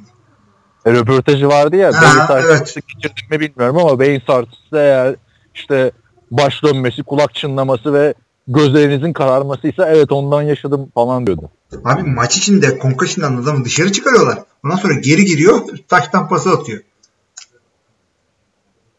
E, 0.89 0.93
röportajı 0.93 1.47
vardı 1.47 1.75
ya. 1.75 1.91
Ha, 1.93 2.01
beyin 2.01 2.25
sarsıntısı 2.25 2.79
evet. 2.79 2.87
geçirdim 2.95 3.25
mi 3.31 3.39
bilmiyorum 3.39 3.77
ama 3.77 3.99
beyin 3.99 4.21
sarsıntısı 4.27 4.77
eğer 4.77 5.15
işte 5.55 5.91
baş 6.31 6.63
dönmesi, 6.63 7.03
kulak 7.03 7.35
çınlaması 7.35 7.93
ve 7.93 8.13
gözlerinizin 8.47 9.13
kararmasıysa 9.13 9.89
evet 9.89 10.11
ondan 10.11 10.41
yaşadım 10.41 10.91
falan 10.93 11.27
diyordu. 11.27 11.49
Abi 11.85 12.03
maç 12.03 12.37
içinde 12.37 12.79
concussion'dan 12.81 13.43
adamı 13.43 13.65
dışarı 13.65 13.91
çıkarıyorlar. 13.91 14.39
Ondan 14.65 14.75
sonra 14.75 14.93
geri 14.93 15.25
giriyor, 15.25 15.61
taştan 15.87 16.27
pası 16.27 16.49
atıyor. 16.49 16.79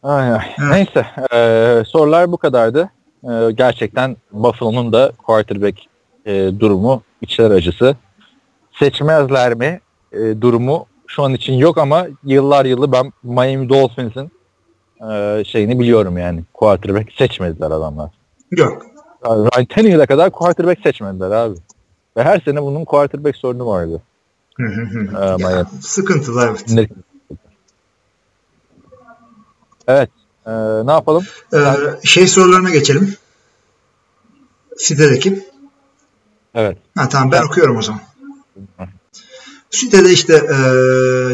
Ay, 0.03 0.31
ay. 0.33 0.45
Evet. 0.59 0.71
Neyse 0.71 1.05
e, 1.33 1.83
sorular 1.87 2.31
bu 2.31 2.37
kadardı. 2.37 2.89
E, 3.23 3.51
gerçekten 3.51 4.17
Buffalo'nun 4.31 4.93
da 4.93 5.11
quarterback 5.25 5.79
e, 6.25 6.59
durumu 6.59 7.03
içler 7.21 7.51
acısı. 7.51 7.95
Seçmezler 8.79 9.53
mi 9.53 9.79
e, 10.11 10.41
durumu 10.41 10.85
şu 11.15 11.23
an 11.23 11.33
için 11.33 11.53
yok 11.53 11.77
ama 11.77 12.07
yıllar 12.23 12.65
yılı 12.65 12.91
ben 12.91 13.13
Miami 13.23 13.69
Dolphins'in 13.69 14.31
e, 15.11 15.43
şeyini 15.45 15.79
biliyorum 15.79 16.17
yani. 16.17 16.43
Quarterback 16.53 17.11
seçmediler 17.17 17.71
adamlar. 17.71 18.11
Yok. 18.51 18.85
Yani 19.25 19.49
Ryan 19.55 19.65
Tannehill'e 19.65 20.05
kadar 20.05 20.31
quarterback 20.31 20.81
seçmediler 20.81 21.31
abi. 21.31 21.55
Ve 22.17 22.23
her 22.23 22.39
sene 22.39 22.61
bunun 22.61 22.85
quarterback 22.85 23.37
sorunu 23.37 23.65
vardı. 23.65 24.01
Hı 24.55 24.63
hı 24.63 24.81
hı. 24.81 25.23
Ee, 25.23 25.43
Ya, 25.43 25.65
sıkıntılı 25.81 26.45
evet. 26.49 26.65
Ne- 26.69 26.87
Evet. 29.87 30.09
e, 30.45 30.51
ne 30.87 30.91
yapalım? 30.91 31.23
Ee, 31.53 31.57
şey 32.03 32.27
sorularına 32.27 32.69
geçelim. 32.69 33.15
Sitedeki. 34.77 35.43
Evet. 36.55 36.77
Ha, 36.97 37.09
tamam 37.09 37.31
ben 37.31 37.37
Evet. 37.37 37.47
okuyorum 37.49 37.77
o 37.77 37.81
zaman. 37.81 38.01
Sitede 39.71 40.11
işte 40.11 40.33
e, 40.33 40.55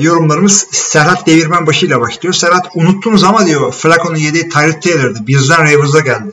yorumlarımız 0.02 0.67
Serhat 0.71 1.28
Devirmenbaşı 1.28 1.86
ile 1.86 2.02
başlıyor. 2.02 2.34
Serhat 2.34 2.67
unuttunuz 2.76 3.23
ama 3.23 3.45
diyor 3.45 3.71
Flaco'nun 3.71 4.15
yediği 4.15 4.50
Tyrod 4.50 4.82
Taylor'dı. 4.82 5.28
Bills'den 5.28 5.62
Ravers'a 5.62 6.00
geldi. 6.00 6.32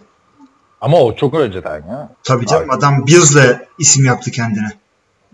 Ama 0.80 0.98
o 0.98 1.16
çok 1.16 1.34
önceden 1.34 1.76
ya. 1.76 2.12
Tabii 2.24 2.46
canım 2.46 2.70
Abi. 2.70 2.76
adam 2.76 3.06
Bills'le 3.06 3.58
isim 3.78 4.04
yaptı 4.04 4.30
kendine. 4.30 4.72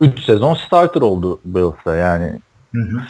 3 0.00 0.24
sezon 0.24 0.54
starter 0.54 1.00
oldu 1.00 1.40
Bills'ta 1.44 1.96
yani. 1.96 2.40
Hı 2.74 2.80
hı. 2.82 3.00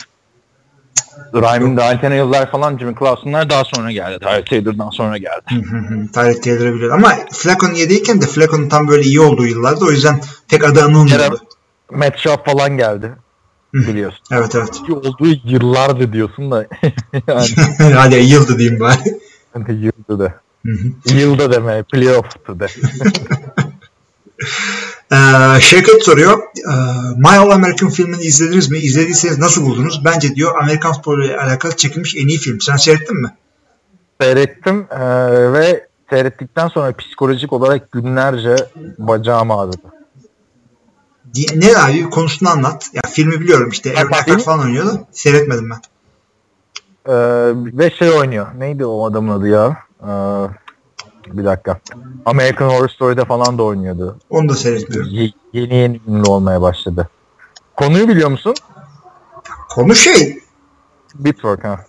Dalton 1.76 2.12
yıllar 2.12 2.50
falan 2.50 2.78
Jimmy 2.78 2.94
Clausen'lar 2.98 3.50
daha 3.50 3.64
sonra 3.64 3.92
geldi. 3.92 4.18
Tyler 4.18 4.44
Taylor'dan 4.44 4.90
sonra 4.90 5.16
geldi. 5.18 5.66
Tyrod 6.14 6.42
Taylor'ı 6.42 6.74
biliyor. 6.74 6.94
Ama 6.94 7.12
Flaco'nun 7.32 7.74
yediğiyken 7.74 8.22
de 8.22 8.26
Flaco'nun 8.26 8.68
tam 8.68 8.88
böyle 8.88 9.02
iyi 9.02 9.20
olduğu 9.20 9.46
yıllarda 9.46 9.84
o 9.84 9.90
yüzden 9.90 10.20
pek 10.48 10.64
adı 10.64 10.84
anılmıyordu. 10.84 11.40
Matt 11.90 12.18
Schaub 12.18 12.44
falan 12.46 12.76
geldi. 12.76 13.12
Biliyorsun. 13.74 14.20
Evet 14.32 14.54
evet. 14.54 14.80
Olduğu 14.90 15.26
yıllardı 15.44 16.12
diyorsun 16.12 16.50
da. 16.50 16.66
yani 17.28 17.48
Hadi 17.94 18.14
yıldı 18.16 18.58
diyeyim 18.58 18.80
bari. 18.80 19.18
yıldı 19.68 20.18
da. 20.18 20.34
Yılda 21.14 21.52
deme. 21.52 21.82
Playoff'tu 21.82 22.60
de. 22.60 22.66
Ee, 25.12 25.60
Şevket 25.60 26.02
soruyor. 26.04 26.38
Ee, 26.58 26.72
My 27.16 27.38
All 27.38 27.50
American 27.50 27.90
filmini 27.90 28.22
izlediniz 28.22 28.70
mi? 28.70 28.78
İzlediyseniz 28.78 29.38
nasıl 29.38 29.62
buldunuz? 29.66 30.04
Bence 30.04 30.34
diyor 30.34 30.58
Amerikan 30.62 30.92
sporu 30.92 31.24
ile 31.24 31.36
alakalı 31.36 31.76
çekilmiş 31.76 32.16
en 32.16 32.28
iyi 32.28 32.38
film. 32.38 32.60
Sen 32.60 32.76
seyrettin 32.76 33.22
mi? 33.22 33.28
Seyrettim 34.20 34.86
eee, 34.92 35.52
ve 35.52 35.86
seyrettikten 36.10 36.68
sonra 36.68 36.96
psikolojik 36.96 37.52
olarak 37.52 37.92
günlerce 37.92 38.56
bacağım 38.98 39.50
ağrıdı. 39.50 39.76
Ne 41.56 41.76
abi 41.76 42.10
konusunu 42.10 42.48
anlat. 42.50 42.90
Ya 42.94 43.02
filmi 43.10 43.40
biliyorum 43.40 43.68
işte. 43.70 43.94
Aaron. 43.96 44.06
Eckhart 44.08 44.42
falan 44.42 44.60
oynuyordu. 44.60 45.00
Seyretmedim 45.12 45.70
ben. 45.70 45.80
Eee, 47.08 47.52
ve 47.78 47.90
şey 47.90 48.10
oynuyor. 48.10 48.46
Neydi 48.58 48.84
o 48.86 49.06
adamın 49.10 49.38
adı 49.38 49.48
ya? 49.48 49.76
Eee, 50.06 50.50
bir 51.26 51.44
dakika. 51.44 51.80
American 52.26 52.68
Horror 52.68 52.88
Story'de 52.88 53.24
falan 53.24 53.58
da 53.58 53.62
oynuyordu. 53.62 54.18
Onu 54.30 54.48
da 54.48 54.54
seyretmiyorum. 54.54 55.10
Ye- 55.10 55.32
yeni 55.52 55.74
yeni 55.74 56.00
ünlü 56.08 56.22
olmaya 56.30 56.62
başladı. 56.62 57.08
Konuyu 57.76 58.08
biliyor 58.08 58.30
musun? 58.30 58.54
Konu 59.70 59.94
şey 59.94 60.38
Bitwork 61.14 61.64
ha. 61.64 61.84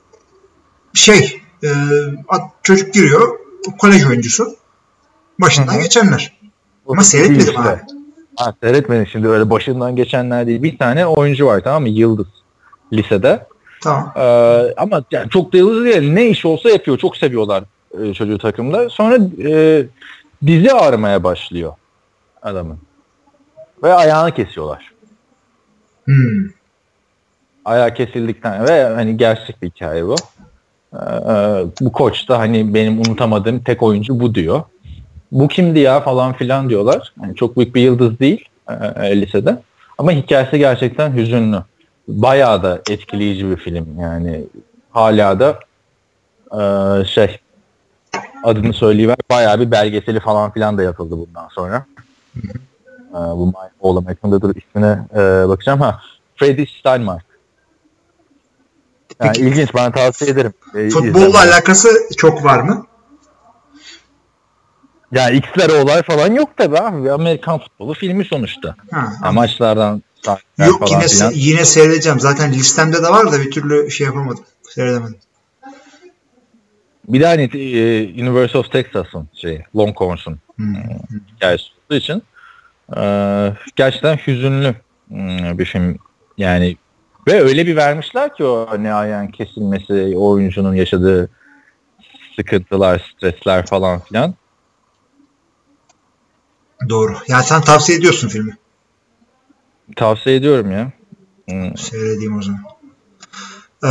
şey 0.94 1.42
e, 1.64 1.70
at- 2.28 2.52
çocuk 2.64 2.94
giriyor 2.94 3.40
kolej 3.80 4.06
oyuncusu 4.08 4.56
başından 5.42 5.74
Hı 5.74 5.78
hı. 5.78 5.82
geçenler. 5.82 6.40
Ama 6.88 7.04
seyretmedim 7.04 7.40
işte. 7.48 7.60
abi. 7.62 7.82
Ha, 8.36 8.54
seyretmedim 8.64 9.08
şimdi 9.08 9.28
öyle 9.28 9.50
başından 9.50 9.96
geçenler 9.96 10.48
değil. 10.48 10.64
Bir 10.64 10.78
tane 10.78 11.08
oyuncu 11.08 11.46
var 11.46 11.62
tamam 11.64 11.82
mı? 11.82 11.90
Yıldız 11.90 12.28
lisede. 12.94 13.48
Tamam. 13.84 14.14
Ee, 14.16 14.74
ama 14.78 15.04
yani 15.12 15.30
çok 15.30 15.54
da 15.54 15.58
yıldız 15.58 15.86
değil. 15.86 16.12
Ne 16.12 16.28
iş 16.28 16.46
olsa 16.46 16.70
yapıyor. 16.70 16.98
Çok 16.98 17.18
seviyorlar 17.18 17.64
e, 18.02 18.14
çocuğu 18.14 18.38
takımda. 18.38 18.90
Sonra 18.90 19.18
e, 19.44 19.86
dizi 20.48 20.72
ağrımaya 20.72 21.24
başlıyor 21.24 21.74
adamın. 22.42 22.78
Ve 23.84 23.94
ayağını 23.94 24.32
kesiyorlar. 24.32 24.92
Hmm. 26.06 26.50
Ayağı 27.66 27.94
kesildikten 27.94 28.68
ve 28.68 28.84
hani 28.84 29.18
gerçek 29.18 29.62
bir 29.62 29.70
hikaye 29.70 30.08
bu. 30.08 30.16
Ee, 30.94 30.98
bu 31.82 31.92
koç 31.92 32.30
da 32.30 32.40
hani 32.40 32.74
benim 32.74 33.00
unutamadığım 33.00 33.60
tek 33.60 33.84
oyuncu 33.84 34.20
bu 34.20 34.36
diyor. 34.36 34.64
Bu 35.32 35.48
kimdi 35.48 35.80
ya 35.80 36.00
falan 36.02 36.34
filan 36.34 36.70
diyorlar. 36.70 37.14
Yani 37.24 37.36
çok 37.36 37.58
büyük 37.58 37.76
bir 37.76 37.82
yıldız 37.82 38.20
değil 38.20 38.46
e, 38.96 39.22
lisede. 39.22 39.62
Ama 39.98 40.12
hikayesi 40.12 40.60
gerçekten 40.60 41.16
hüzünlü. 41.16 41.64
Bayağı 42.08 42.64
da 42.64 42.82
etkileyici 42.90 43.50
bir 43.50 43.56
film 43.56 44.00
yani. 44.00 44.44
Hala 44.92 45.40
da 45.40 45.60
e, 46.52 47.06
şey 47.06 47.40
adını 48.44 48.74
söyleyiver 48.74 49.18
bayağı 49.32 49.60
bir 49.60 49.72
belgeseli 49.72 50.20
falan 50.20 50.52
filan 50.52 50.78
da 50.78 50.84
yapıldı 50.84 51.18
bundan 51.18 51.48
sonra. 51.48 51.86
E, 53.10 53.14
bu 53.14 53.48
My 53.48 54.06
hakkında 54.06 54.42
dur 54.42 54.56
ismine 54.56 55.00
e, 55.14 55.48
bakacağım. 55.50 55.82
Ha, 55.82 56.02
Freddy 56.36 56.66
Steinmark. 56.80 57.26
Yani 59.20 59.32
Peki. 59.34 59.42
ilginç 59.42 59.76
ben 59.76 59.92
tavsiye 59.92 60.32
ederim. 60.32 60.54
E, 60.76 60.90
Futbolla 60.90 61.40
alakası 61.40 61.90
çok 62.18 62.44
var 62.44 62.60
mı? 62.62 62.86
Yani 65.12 65.38
X'lere 65.38 65.74
olay 65.74 66.04
falan 66.04 66.34
yok 66.34 66.58
tabi 66.58 66.78
abi. 66.78 67.12
Amerikan 67.12 67.60
futbolu 67.60 67.94
filmi 67.94 68.26
sonuçta. 68.26 68.76
Ha, 68.92 69.14
Yani 69.24 69.36
maçlardan 69.36 70.04
Yok 70.58 70.92
yine 70.92 71.08
filan. 71.08 71.32
yine 71.36 71.66
seyredeceğim. 71.66 72.20
Zaten 72.20 72.52
listemde 72.54 73.04
de 73.04 73.08
var 73.10 73.32
da 73.32 73.40
bir 73.40 73.52
türlü 73.52 73.92
şey 73.92 74.06
yapamadım. 74.08 74.44
Seyredemedim. 74.70 75.16
Bir 77.08 77.20
de 77.20 77.26
hani 77.28 77.44
e, 77.44 78.04
University 78.24 78.58
of 78.58 78.72
Texas'ın 78.72 79.30
şey, 79.34 79.64
Longhorns'un 79.78 80.40
Hmm. 80.56 80.76
hikayesi 81.36 81.64
olduğu 81.86 81.98
için 81.98 82.24
e, 82.98 83.02
gerçekten 83.76 84.18
hüzünlü 84.28 84.76
hmm, 85.08 85.58
bir 85.58 85.66
film. 85.66 85.98
Yani 86.38 86.78
ve 87.28 87.42
öyle 87.42 87.68
bir 87.68 87.76
vermişler 87.76 88.36
ki 88.36 88.44
o 88.44 88.84
ne 88.84 88.94
ayağın 88.94 89.28
kesilmesi, 89.28 90.14
oyuncunun 90.18 90.74
yaşadığı 90.74 91.30
sıkıntılar, 92.36 93.14
stresler 93.16 93.66
falan 93.66 94.00
filan. 94.00 94.36
Doğru. 96.90 97.14
Yani 97.28 97.44
sen 97.44 97.62
tavsiye 97.62 97.98
ediyorsun 97.98 98.28
filmi. 98.28 98.58
Tavsiye 99.96 100.36
ediyorum 100.36 100.72
ya. 100.72 100.92
Hmm. 101.50 101.78
Seyredeyim 101.78 102.38
o 102.38 102.42
zaman. 102.42 102.62
Ee, 103.84 103.90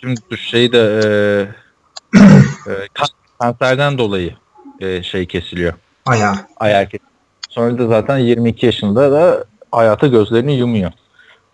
Şimdi 0.00 0.20
şey 0.38 0.72
de 0.72 0.78
e, 0.78 2.18
e, 2.72 2.88
kan- 2.94 3.08
kanserden 3.40 3.98
dolayı 3.98 4.34
e, 4.80 5.02
şey 5.02 5.26
kesiliyor. 5.26 5.72
ayağı. 6.06 6.34
Ayağı 6.56 6.84
kesiliyor. 6.84 7.10
Sonra 7.48 7.78
da 7.78 7.86
zaten 7.88 8.18
22 8.18 8.66
yaşında 8.66 9.12
da 9.12 9.44
hayata 9.72 10.06
gözlerini 10.06 10.56
yumuyor. 10.56 10.92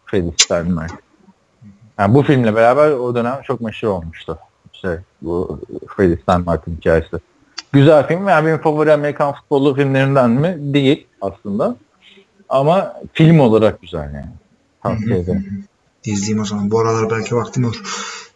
Freddy 0.06 0.30
Steinmark. 0.36 0.92
Yani 1.98 2.14
bu 2.14 2.22
filmle 2.22 2.54
beraber 2.54 2.90
o 2.90 3.14
dönem 3.14 3.40
çok 3.42 3.60
meşhur 3.60 3.88
olmuştu. 3.88 4.38
Şey, 4.72 4.96
bu 5.22 5.60
Freddy 5.96 6.22
Steinmark'ın 6.22 6.76
hikayesi. 6.76 7.16
Güzel 7.72 8.08
film. 8.08 8.28
Yani 8.28 8.46
benim 8.46 8.58
favori 8.58 8.92
Amerikan 8.92 9.34
futbolu 9.34 9.74
filmlerinden 9.74 10.30
mi? 10.30 10.56
Değil 10.60 11.06
aslında. 11.20 11.76
Ama 12.48 12.94
film 13.12 13.38
olarak 13.38 13.82
güzel 13.82 14.14
yani. 14.14 14.30
Tavsiye 14.82 15.18
ederim. 15.18 15.64
İzleyeyim 16.04 16.42
o 16.42 16.44
zaman. 16.44 16.70
Bu 16.70 16.80
aralar 16.80 17.10
belki 17.10 17.36
vaktim 17.36 17.64
olur. 17.64 17.82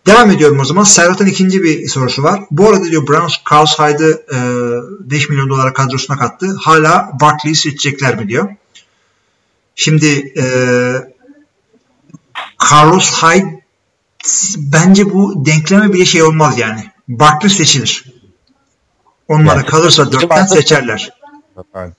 Devam 0.07 0.31
ediyorum 0.31 0.61
o 0.61 0.65
zaman. 0.65 0.85
Serhat'ın 0.85 1.27
ikinci 1.27 1.63
bir 1.63 1.89
sorusu 1.89 2.23
var. 2.23 2.41
Bu 2.51 2.69
arada 2.69 2.85
diyor 2.85 3.09
Browns 3.09 3.35
Carlos 3.53 3.79
Hyde'ı 3.79 4.23
e, 4.35 5.11
5 5.11 5.29
milyon 5.29 5.49
dolara 5.49 5.73
kadrosuna 5.73 6.19
kattı. 6.19 6.47
Hala 6.61 7.11
Barkley'i 7.21 7.57
seçecekler 7.57 8.19
mi 8.19 8.29
diyor. 8.29 8.49
Şimdi 9.75 10.33
e, 10.39 10.45
Carlos 12.71 13.23
Hyde 13.23 13.63
bence 14.57 15.13
bu 15.13 15.47
denkleme 15.47 15.93
bile 15.93 16.05
şey 16.05 16.23
olmaz 16.23 16.59
yani. 16.59 16.85
Barkley 17.09 17.51
seçilir. 17.51 18.12
Onlara 19.29 19.57
Yani- 19.57 19.67
kalırsa 19.67 20.13
dörtten 20.13 20.47
seçerler. 20.47 21.11
Yani 21.75 21.93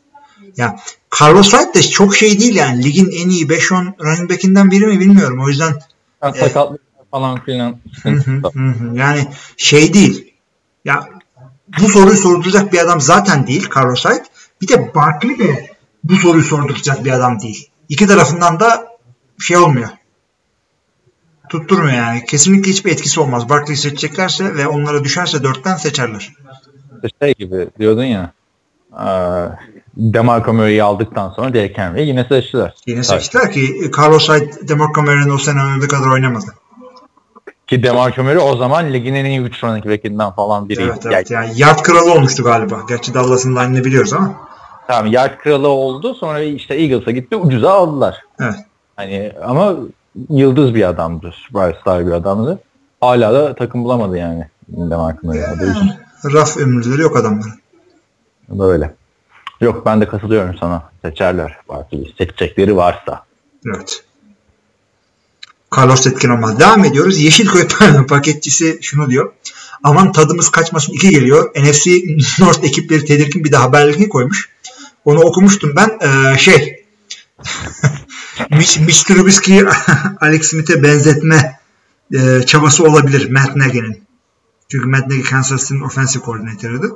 Ya 0.58 0.76
Carlos 1.22 1.54
Hyde 1.54 1.74
de 1.74 1.82
çok 1.82 2.16
şey 2.16 2.40
değil 2.40 2.56
yani. 2.56 2.84
Ligin 2.84 3.12
en 3.12 3.30
iyi 3.30 3.50
5-10 3.50 3.94
running 4.04 4.32
back'inden 4.32 4.72
biri 4.72 4.86
mi 4.88 5.00
bilmiyorum. 5.00 5.44
O 5.44 5.48
yüzden 5.48 5.80
Yani 6.24 6.38
sakatlık 6.38 6.82
falan 7.12 7.44
filan. 7.44 7.78
Hı 8.04 8.10
hı, 8.10 8.42
hı 8.54 8.60
hı. 8.60 8.98
Yani 8.98 9.28
şey 9.58 9.94
değil. 9.94 10.34
Ya 10.86 11.10
bu 11.82 11.90
soruyu 11.90 12.18
sorduracak 12.18 12.74
bir 12.74 12.80
adam 12.80 13.02
zaten 13.02 13.48
değil 13.48 13.70
Carlos 13.76 14.06
Hyde. 14.06 14.24
Bir 14.62 14.68
de 14.68 14.96
Barkley 14.96 15.40
de 15.40 15.70
bu 16.04 16.16
soruyu 16.16 16.44
sorduracak 16.44 17.06
bir 17.06 17.12
adam 17.12 17.40
değil. 17.42 17.70
İki 17.90 18.08
tarafından 18.08 18.60
da 18.60 18.88
şey 19.40 19.58
olmuyor. 19.58 19.90
Tutturmuyor 21.50 21.94
yani. 21.94 22.26
Kesinlikle 22.26 22.72
hiçbir 22.72 22.92
etkisi 22.92 23.20
olmaz. 23.20 23.50
Barkley'i 23.50 23.78
seçeceklerse 23.78 24.56
ve 24.56 24.68
onlara 24.68 25.04
düşerse 25.04 25.44
dörtten 25.44 25.76
seçerler. 25.76 26.34
Şey 27.22 27.34
gibi 27.34 27.68
diyordun 27.80 28.04
ya. 28.04 28.32
eee, 29.00 29.50
Demarco 29.98 30.54
Murray'i 30.54 30.84
aldıktan 30.84 31.30
sonra 31.30 31.54
Derek 31.54 31.78
Henry'i 31.78 32.08
yine 32.08 32.24
seçtiler. 32.30 32.74
Yine 32.88 33.04
seçtiler 33.04 33.52
ki 33.52 33.92
Carlos 33.98 34.30
Hyde, 34.30 34.68
DeMarco 34.70 35.02
Murray'in 35.02 35.30
o 35.30 35.38
sene 35.38 35.62
oynadığı 35.64 35.88
kadar 35.88 36.12
oynamadı. 36.12 36.46
Ki 37.68 37.84
Demarco 37.84 38.24
Murray 38.24 38.38
o 38.38 38.56
zaman 38.58 38.94
ligin 38.94 39.14
en 39.14 39.26
iyi 39.26 39.40
3 39.40 39.64
running 39.64 39.86
back'inden 39.86 40.32
falan 40.32 40.70
biriydi. 40.70 40.90
Evet 40.94 41.06
evet. 41.06 41.32
Yani 41.32 41.52
yard 41.56 41.80
kralı 41.80 42.14
olmuştu 42.14 42.44
galiba. 42.44 42.80
Gerçi 42.90 43.14
Dallas'ın 43.14 43.56
line'ını 43.56 43.86
biliyoruz 43.86 44.14
ama. 44.14 44.34
Tamam 44.88 45.12
yard 45.12 45.38
kralı 45.38 45.68
oldu. 45.68 46.14
Sonra 46.14 46.40
işte 46.40 46.76
Eagles'a 46.76 47.12
gitti. 47.12 47.36
Ucuza 47.36 47.72
aldılar. 47.72 48.22
Evet. 48.40 48.56
Hani 48.96 49.32
ama 49.46 49.74
yıldız 50.30 50.76
bir 50.76 50.84
adamdı. 50.90 51.32
Superstar 51.36 52.08
bir 52.08 52.12
adamdı. 52.12 52.60
Hala 53.02 53.34
da 53.34 53.56
takım 53.56 53.84
bulamadı 53.84 54.18
yani. 54.18 54.48
Demarco 54.68 55.28
Murray. 55.28 55.42
Üzücü. 55.62 56.03
Raf 56.24 56.58
ömürleri 56.58 57.02
yok 57.02 57.18
adamların. 57.18 57.60
Böyle. 58.50 58.96
Yok 59.62 59.86
ben 59.86 60.02
de 60.02 60.08
katılıyorum 60.08 60.56
sana. 60.60 60.92
Seçerler. 61.02 61.58
Belki 61.70 62.14
seçecekleri 62.18 62.76
varsa. 62.76 63.26
Evet. 63.66 64.04
Carlos 65.78 66.08
Etkin 66.08 66.30
olmaz. 66.30 66.60
Devam 66.60 66.86
ediyoruz. 66.86 67.20
Yeşilköy 67.20 67.68
paketçisi 68.08 68.80
şunu 68.82 69.10
diyor. 69.10 69.34
Aman 69.84 70.12
tadımız 70.12 70.50
kaçmasın 70.50 70.94
iki 70.94 71.10
geliyor. 71.10 71.52
NFC 71.56 71.92
North 72.40 72.64
ekipleri 72.64 73.06
tedirgin 73.06 73.44
bir 73.44 73.52
de 73.52 73.58
haberlerini 73.58 74.10
koymuş. 74.10 74.50
Onu 75.06 75.20
okumuştum 75.20 75.74
ben. 75.76 76.00
Ee, 76.02 76.38
şey 76.38 76.86
Mitch, 78.50 78.80
Mitch 78.80 79.04
Trubisky'yi 79.04 79.66
Alex 80.22 80.50
Smith'e 80.50 80.84
benzetme 80.84 81.60
e, 82.14 82.42
çabası 82.46 82.84
olabilir 82.84 83.32
Matt 83.32 83.56
Nagy'nin. 83.56 84.04
Çünkü 84.74 84.88
Matt 84.88 85.08
Nagy 85.08 85.24
Kansas 85.24 85.62
City'nin 85.62 85.82
offensive 85.82 86.24
koordinatörüydü. 86.24 86.92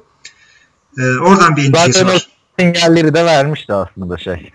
Ee, 0.97 1.01
oradan 1.01 1.55
bir 1.55 1.65
endişesi 1.65 1.91
Zaten 1.93 2.05
o 2.11 2.13
var. 2.13 2.27
sinyalleri 2.59 3.13
de 3.13 3.25
vermişti 3.25 3.73
aslında 3.73 4.17
şey. 4.17 4.51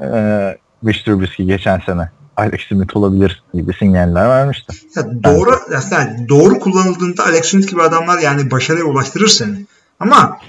Eee 0.00 0.58
Mitch 0.82 1.04
Trubisky 1.04 1.48
geçen 1.48 1.80
sene. 1.86 2.10
Alex 2.36 2.60
Smith 2.68 2.96
olabilir 2.96 3.42
gibi 3.54 3.72
sinyaller 3.74 4.28
vermişti. 4.28 4.76
Ya 4.96 5.22
doğru 5.24 5.60
yani 5.90 6.28
doğru 6.28 6.58
kullanıldığında 6.60 7.24
Alex 7.24 7.44
Smith 7.50 7.68
gibi 7.68 7.82
adamlar 7.82 8.18
yani 8.18 8.50
başarıya 8.50 8.84
ulaştırır 8.84 9.28
seni. 9.28 9.66
Ama 10.00 10.40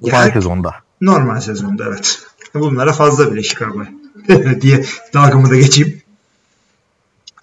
Bu 0.00 0.08
ya, 0.08 0.22
sezonda. 0.32 0.74
normal 1.00 1.40
sezonda 1.40 1.84
evet. 1.88 2.18
Bunlara 2.54 2.92
fazla 2.92 3.32
bile 3.32 3.42
Chicago'ya 3.42 3.88
diye 4.60 4.84
dalgamı 5.14 5.50
da 5.50 5.56
geçeyim. 5.56 6.02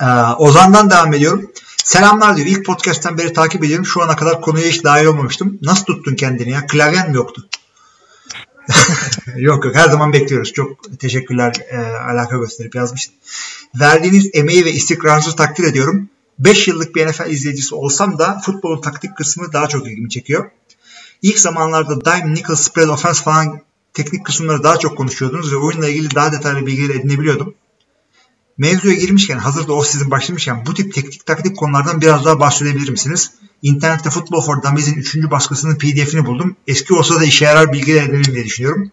Ee, 0.02 0.06
Ozan'dan 0.38 0.90
devam 0.90 1.14
ediyorum. 1.14 1.52
Selamlar 1.86 2.38
diyor. 2.38 2.48
İlk 2.48 2.66
podcast'ten 2.66 3.18
beri 3.18 3.34
takip 3.34 3.64
ediyorum. 3.64 3.86
Şu 3.86 4.02
ana 4.02 4.16
kadar 4.16 4.42
konuya 4.42 4.68
hiç 4.68 4.84
dahil 4.84 5.06
olmamıştım. 5.06 5.60
Nasıl 5.62 5.86
tuttun 5.86 6.16
kendini 6.16 6.52
ya? 6.52 6.66
Klavyen 6.68 7.10
mi 7.10 7.16
yoktu? 7.16 7.50
yok 9.38 9.66
yok 9.66 9.76
her 9.76 9.90
zaman 9.90 10.14
bekliyoruz. 10.14 10.54
Çok 10.54 11.00
teşekkürler 11.00 11.54
e, 11.70 11.78
alaka 11.78 12.38
gösterip 12.38 12.76
yazmıştın. 12.76 13.16
Verdiğiniz 13.80 14.30
emeği 14.34 14.66
ve 14.66 14.72
istikrarınızı 14.72 15.36
takdir 15.36 15.64
ediyorum. 15.64 16.10
5 16.40 16.68
yıllık 16.68 16.96
bir 16.96 17.08
NFL 17.08 17.30
izleyicisi 17.30 17.76
olsam 17.76 18.20
da 18.20 18.40
futbolun 18.46 18.82
taktik 18.82 19.18
kısmı 19.18 19.54
daha 19.54 19.68
çok 19.68 19.88
ilgimi 19.88 20.10
çekiyor. 20.10 20.52
İlk 21.22 21.40
zamanlarda 21.40 22.06
dime, 22.06 22.34
nickel, 22.34 22.56
spread, 22.56 22.90
offense 22.90 23.24
falan 23.24 23.62
teknik 23.94 24.26
kısımları 24.26 24.64
daha 24.64 24.80
çok 24.80 24.98
konuşuyordunuz 24.98 25.52
ve 25.52 25.58
oyunla 25.58 25.90
ilgili 25.90 26.16
daha 26.16 26.32
detaylı 26.32 26.66
bilgiler 26.66 26.96
edinebiliyordum. 26.96 27.56
Mevzuya 28.58 28.96
girmişken 28.96 29.38
hazır 29.38 29.68
da 29.68 29.74
off 29.74 29.88
season 29.88 30.12
başlamışken 30.12 30.66
bu 30.66 30.74
tip 30.74 30.94
teknik 30.94 31.26
taktik 31.26 31.58
konulardan 31.58 32.02
biraz 32.02 32.26
daha 32.26 32.40
bahsedebilir 32.40 32.90
misiniz? 32.90 33.32
İnternette 33.62 34.10
Football 34.10 34.42
for 34.42 34.64
Dummies'in 34.64 34.96
3. 34.96 35.16
baskısının 35.32 35.76
pdf'ini 35.76 36.26
buldum. 36.26 36.56
Eski 36.68 36.94
olsa 36.94 37.20
da 37.20 37.24
işe 37.24 37.46
yarar 37.46 37.74
bilgiler 37.74 38.04
edinelim 38.04 38.34
diye 38.34 38.46
düşünüyorum. 38.46 38.92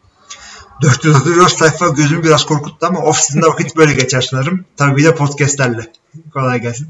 434 0.82 1.52
sayfa 1.52 1.88
gözümü 1.88 2.24
biraz 2.24 2.44
korkuttu 2.46 2.86
ama 2.86 3.12
season'da 3.12 3.48
vakit 3.48 3.76
böyle 3.76 3.92
geçer 3.92 4.28
sanırım. 4.30 4.64
Tabii 4.76 4.96
bir 4.96 5.04
de 5.04 5.14
podcastlerle. 5.14 5.92
Kolay 6.32 6.60
gelsin. 6.60 6.88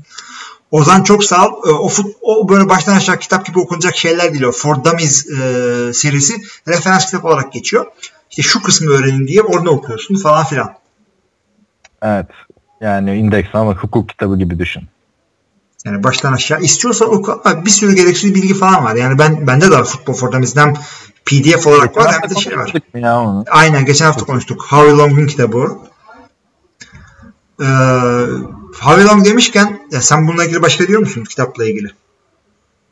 Ozan 0.70 1.02
çok 1.02 1.24
sağ 1.24 1.48
ol. 1.48 1.52
O, 1.80 1.88
fut, 1.88 2.16
o 2.20 2.48
böyle 2.48 2.68
baştan 2.68 2.96
aşağı 2.96 3.18
kitap 3.18 3.46
gibi 3.46 3.58
okunacak 3.58 3.96
şeyler 3.96 4.32
değil 4.32 4.44
o. 4.44 4.52
For 4.52 4.84
Dummies 4.84 5.26
e, 5.30 5.90
serisi 5.94 6.42
referans 6.68 7.06
kitap 7.06 7.24
olarak 7.24 7.52
geçiyor. 7.52 7.86
İşte 8.30 8.42
şu 8.42 8.62
kısmı 8.62 8.90
öğrenin 8.90 9.26
diye 9.26 9.42
orada 9.42 9.70
okuyorsun 9.70 10.16
falan 10.16 10.44
filan. 10.44 10.74
Evet. 12.02 12.26
Yani 12.82 13.16
indeks 13.16 13.48
ama 13.54 13.74
hukuk 13.74 14.08
kitabı 14.08 14.38
gibi 14.38 14.58
düşün. 14.58 14.82
Yani 15.84 16.04
baştan 16.04 16.32
aşağı 16.32 16.60
istiyorsa 16.60 17.04
oku. 17.04 17.42
Bir 17.64 17.70
sürü 17.70 17.96
gereksiz 17.96 18.34
bilgi 18.34 18.54
falan 18.54 18.84
var. 18.84 18.94
Yani 18.94 19.18
ben 19.18 19.46
bende 19.46 19.70
de 19.70 19.74
var 19.74 19.84
Football 19.84 20.14
for 20.14 20.32
Dummies'den 20.32 20.76
PDF 21.24 21.66
olarak 21.66 21.96
var. 21.96 22.12
Hem 22.20 22.30
de 22.30 22.34
şey 22.34 22.58
var. 22.58 22.72
Ya 22.94 23.20
onu. 23.20 23.44
Aynen 23.50 23.84
geçen 23.84 24.06
hafta 24.06 24.24
konuştuk. 24.24 24.66
Howie 24.70 24.92
Long'un 24.92 25.26
kitabı. 25.26 25.78
Ee, 27.60 27.64
Howie 28.80 29.04
Long 29.04 29.24
demişken 29.24 29.80
ya 29.90 30.00
sen 30.00 30.28
bununla 30.28 30.44
ilgili 30.44 30.62
başka 30.62 30.86
diyor 30.86 31.00
musun 31.00 31.24
kitapla 31.24 31.64
ilgili? 31.64 31.88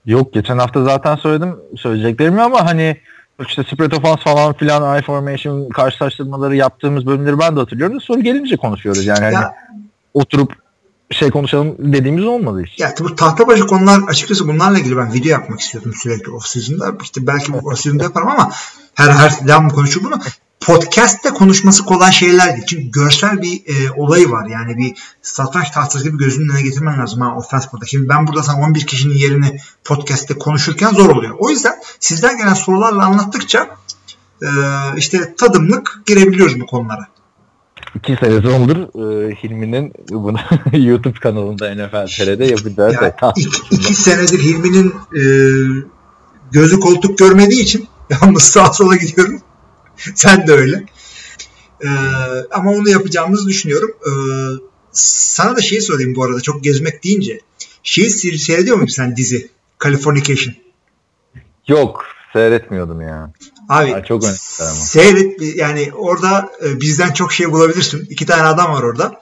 Yok 0.06 0.32
geçen 0.32 0.58
hafta 0.58 0.84
zaten 0.84 1.16
söyledim 1.16 1.56
söyleyeceklerimi 1.76 2.42
ama 2.42 2.66
hani 2.66 2.96
işte 3.48 3.62
spread 3.62 3.92
offense 3.92 4.22
falan 4.24 4.52
filan 4.52 4.98
I 4.98 5.02
formation 5.02 5.68
karşılaştırmaları 5.68 6.56
yaptığımız 6.56 7.06
bölümleri 7.06 7.38
ben 7.38 7.56
de 7.56 7.60
hatırlıyorum. 7.60 8.00
Soru 8.00 8.20
gelince 8.20 8.56
konuşuyoruz 8.56 9.06
yani. 9.06 9.20
Hani 9.20 9.34
Ya- 9.34 9.54
oturup 10.14 10.52
şey 11.10 11.30
konuşalım 11.30 11.76
dediğimiz 11.78 12.24
olmadı 12.24 12.62
hiç. 12.66 12.80
Ya 12.80 12.94
bu 13.00 13.16
tahta 13.16 13.46
başı 13.46 13.66
konular 13.66 14.00
açıkçası 14.08 14.48
bunlarla 14.48 14.78
ilgili 14.78 14.96
ben 14.96 15.12
video 15.12 15.30
yapmak 15.30 15.60
istiyordum 15.60 15.92
sürekli 16.02 16.30
off 16.30 16.46
season'da. 16.46 16.92
İşte 17.02 17.26
belki 17.26 17.52
bu 17.52 17.56
off 17.58 17.78
season'da 17.78 18.02
yaparım 18.02 18.28
ama 18.28 18.50
her 18.94 19.08
her 19.08 19.48
devam 19.48 19.70
konuşur 19.70 20.04
bunu. 20.04 20.14
Podcast'te 20.60 21.28
konuşması 21.28 21.84
kolay 21.84 22.12
şeyler 22.12 22.52
değil. 22.52 22.66
Çünkü 22.66 22.90
görsel 22.90 23.42
bir 23.42 23.62
e, 23.66 23.90
olayı 23.96 24.30
var. 24.30 24.46
Yani 24.46 24.76
bir 24.76 24.94
satranç 25.22 25.70
tahtası 25.70 26.04
gibi 26.04 26.18
gözünün 26.18 26.48
önüne 26.48 26.62
getirmen 26.62 26.98
lazım 26.98 27.20
ha 27.20 27.36
offense 27.36 27.68
burada. 27.72 27.86
Şimdi 27.86 28.08
ben 28.08 28.26
burada 28.26 28.42
sana 28.42 28.60
11 28.60 28.86
kişinin 28.86 29.14
yerini 29.14 29.60
podcast'te 29.84 30.34
konuşurken 30.34 30.90
zor 30.90 31.10
oluyor. 31.16 31.36
O 31.38 31.50
yüzden 31.50 31.74
sizden 32.00 32.38
gelen 32.38 32.54
sorularla 32.54 33.04
anlattıkça 33.04 33.76
e, 34.42 34.48
işte 34.96 35.34
tadımlık 35.38 36.02
girebiliyoruz 36.06 36.60
bu 36.60 36.66
konulara. 36.66 37.06
İki 37.94 38.16
sezondur 38.20 38.76
e, 38.76 39.34
Hilmi'nin 39.34 39.92
bunu 40.10 40.38
YouTube 40.72 41.18
kanalında 41.18 41.74
NFL 41.74 42.06
TR'de 42.06 42.44
yapacağı 42.44 42.92
Ya, 42.92 43.16
şey. 43.20 43.30
İki, 43.36 43.60
iki 43.70 43.94
senedir 43.94 44.38
Hilmi'nin 44.38 44.94
e, 45.16 45.22
gözü 46.52 46.80
koltuk 46.80 47.18
görmediği 47.18 47.62
için 47.62 47.88
yalnız 48.10 48.42
sağa 48.42 48.72
sola 48.72 48.96
gidiyorum. 48.96 49.40
Sen 50.14 50.46
de 50.46 50.52
öyle. 50.52 50.84
E, 51.84 51.88
ama 52.50 52.70
onu 52.70 52.88
yapacağımızı 52.88 53.46
düşünüyorum. 53.48 53.90
E, 54.06 54.12
sana 54.92 55.56
da 55.56 55.60
şeyi 55.60 55.82
sorayım 55.82 56.14
bu 56.14 56.24
arada 56.24 56.40
çok 56.40 56.64
gezmek 56.64 57.04
deyince. 57.04 57.40
Şeyi 57.82 58.10
seyrediyor 58.10 58.76
musun 58.76 58.94
sen 58.96 59.16
dizi? 59.16 59.48
Californication. 59.84 60.54
Yok 61.68 62.04
seyretmiyordum 62.32 63.00
ya. 63.00 63.32
Abi 63.68 63.94
Ay, 63.94 64.04
çok 64.04 64.24
önemli 64.24 64.38
ama. 64.60 64.70
seyret 64.70 65.56
yani 65.56 65.90
orada 65.94 66.50
e, 66.64 66.80
bizden 66.80 67.12
çok 67.12 67.32
şey 67.32 67.50
bulabilirsin. 67.52 68.06
İki 68.10 68.26
tane 68.26 68.42
adam 68.42 68.72
var 68.72 68.82
orada. 68.82 69.20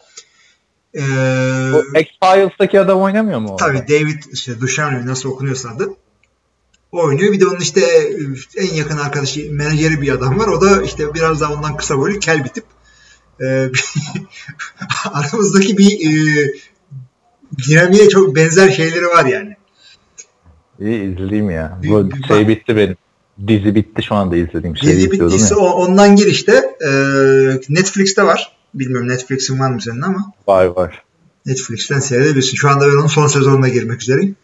E, 0.95 1.03
O 1.74 1.83
X-Files'taki 2.01 2.81
adam 2.81 3.01
oynamıyor 3.01 3.39
mu? 3.41 3.49
orada? 3.49 3.66
Tabii 3.66 3.89
David 3.89 4.22
işte 4.33 4.61
Duchovny 4.61 5.07
nasıl 5.07 5.29
okunuyorsa 5.31 5.68
adı. 5.68 5.89
Oynuyor. 6.93 7.32
Bir 7.32 7.41
de 7.41 7.47
onun 7.47 7.61
işte 7.61 7.80
en 8.57 8.74
yakın 8.74 8.99
arkadaşı, 8.99 9.53
menajeri 9.53 10.03
bir 10.03 10.12
adam 10.12 10.39
var. 10.39 10.49
O 10.49 10.61
da 10.61 10.82
işte 10.82 11.14
biraz 11.14 11.41
daha 11.41 11.53
ondan 11.53 11.76
kısa 11.76 11.99
boylu 11.99 12.18
kel 12.18 12.45
bir 12.45 12.49
tip. 12.49 12.64
Ee, 13.41 13.45
aramızdaki 15.12 15.78
bir 15.78 15.93
e, 15.93 16.47
dinamiğe 17.68 18.09
çok 18.09 18.36
benzer 18.36 18.70
şeyleri 18.70 19.07
var 19.07 19.24
yani. 19.24 19.57
İyi 20.80 21.12
izleyeyim 21.12 21.51
ya. 21.51 21.80
Bu 21.89 22.11
bir 22.11 22.22
şey 22.22 22.49
bitti 22.49 22.76
benim. 22.76 22.97
Dizi 23.47 23.74
bitti 23.74 24.03
şu 24.03 24.14
anda 24.14 24.36
izlediğim 24.36 24.76
şey 24.76 24.91
Dizi 24.97 25.11
bittiyse 25.11 25.55
ya. 25.55 25.61
ondan 25.61 26.16
gir 26.16 26.26
işte. 26.26 26.64
Ee, 26.86 27.61
Netflix'te 27.68 28.22
var. 28.22 28.57
Bilmiyorum 28.74 29.09
Netflix'in 29.09 29.59
var 29.59 29.70
mı 29.70 29.82
senin 29.82 30.01
ama 30.01 30.32
Var 30.49 30.64
var. 30.64 31.03
Netflix'ten 31.47 32.01
seyredebilirsin. 32.01 32.57
Şu 32.57 32.68
anda 32.68 32.86
ben 32.86 32.97
onun 32.97 33.07
son 33.07 33.26
sezonuna 33.26 33.68
girmek 33.68 34.03
üzereyim. 34.03 34.36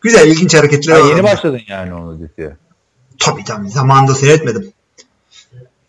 Güzel, 0.00 0.26
ilginç 0.28 0.54
hareketler 0.54 0.94
Ha, 0.94 1.00
var. 1.04 1.08
yeni 1.10 1.22
başladın 1.22 1.60
yani 1.68 1.94
onu 1.94 2.18
diziye. 2.20 2.56
Tabii 3.18 3.44
tabii. 3.44 3.68
Zamanında 3.68 4.14
seyretmedim. 4.14 4.72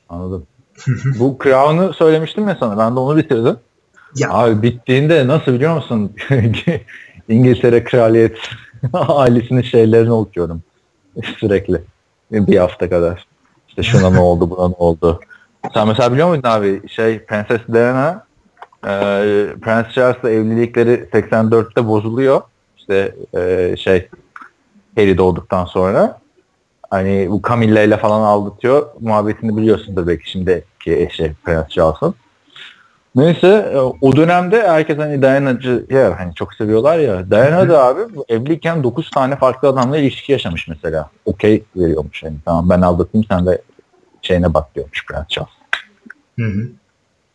Anladım. 0.10 0.48
Bu 1.20 1.38
Crown'u 1.44 1.94
söylemiştim 1.94 2.48
ya 2.48 2.58
sana. 2.60 2.78
Ben 2.78 2.96
de 2.96 3.00
onu 3.00 3.18
bitirdim. 3.18 3.58
Ya 4.16 4.30
Abi 4.32 4.62
bittiğinde 4.62 5.28
nasıl 5.28 5.54
biliyor 5.54 5.76
musun? 5.76 6.12
İngiltere 7.30 7.84
kraliyet 7.84 8.38
ailesinin 8.94 9.62
şeylerini 9.62 10.12
okuyorum. 10.12 10.62
Sürekli. 11.38 11.82
Bir 12.32 12.58
hafta 12.58 12.90
kadar. 12.90 13.26
İşte 13.68 13.84
şuna 13.84 14.10
ne 14.10 14.20
oldu, 14.20 14.50
buna 14.50 14.68
ne 14.68 14.76
oldu. 14.78 15.20
Sen 15.74 15.88
mesela 15.88 16.12
biliyor 16.14 16.28
muydun 16.28 16.50
abi 16.50 16.90
şey 16.90 17.20
Prenses 17.20 17.62
Diana 17.74 18.26
e, 18.84 18.90
Prens 19.62 19.94
Charles'la 19.94 20.30
evlilikleri 20.30 21.10
84'te 21.14 21.88
bozuluyor. 21.88 22.42
İşte 22.90 23.16
e, 23.34 23.76
şey 23.78 24.10
Harry 24.96 25.18
doğduktan 25.18 25.66
sonra. 25.66 26.20
Hani 26.90 27.28
bu 27.30 27.42
Camilla 27.50 27.82
ile 27.82 27.98
falan 27.98 28.22
aldatıyor. 28.22 28.88
Muhabbetini 29.00 29.58
biliyorsundur 29.58 30.08
belki 30.08 30.32
şimdiki 30.32 30.94
eşi 30.98 31.36
Prens 31.46 31.68
Charles'ın. 31.68 32.16
Neyse 33.16 33.72
e, 33.74 33.78
o 33.78 34.16
dönemde 34.16 34.68
herkes 34.68 34.98
hani 34.98 35.22
Diana'cı 35.22 35.86
ya 35.90 36.20
hani 36.20 36.36
çok 36.36 36.54
seviyorlar 36.54 37.00
ya. 37.00 37.32
Diana 37.32 37.70
da 37.70 37.86
abi 37.86 38.02
evliyken 38.30 38.84
9 38.84 39.10
tane 39.10 39.36
farklı 39.36 39.68
adamla 39.68 39.98
ilişki 39.98 40.32
yaşamış 40.32 40.68
mesela. 40.68 41.10
Okey 41.26 41.64
veriyormuş 41.76 42.24
hani 42.24 42.36
tamam 42.46 42.70
ben 42.70 42.82
aldatayım 42.82 43.26
sen 43.30 43.46
de 43.46 43.62
şeyine 44.22 44.54
bak 44.54 44.76
diyormuş 44.76 45.06
Prens 45.06 45.28
Charles. 45.28 45.52
Hı 46.40 46.46
hı. 46.46 46.70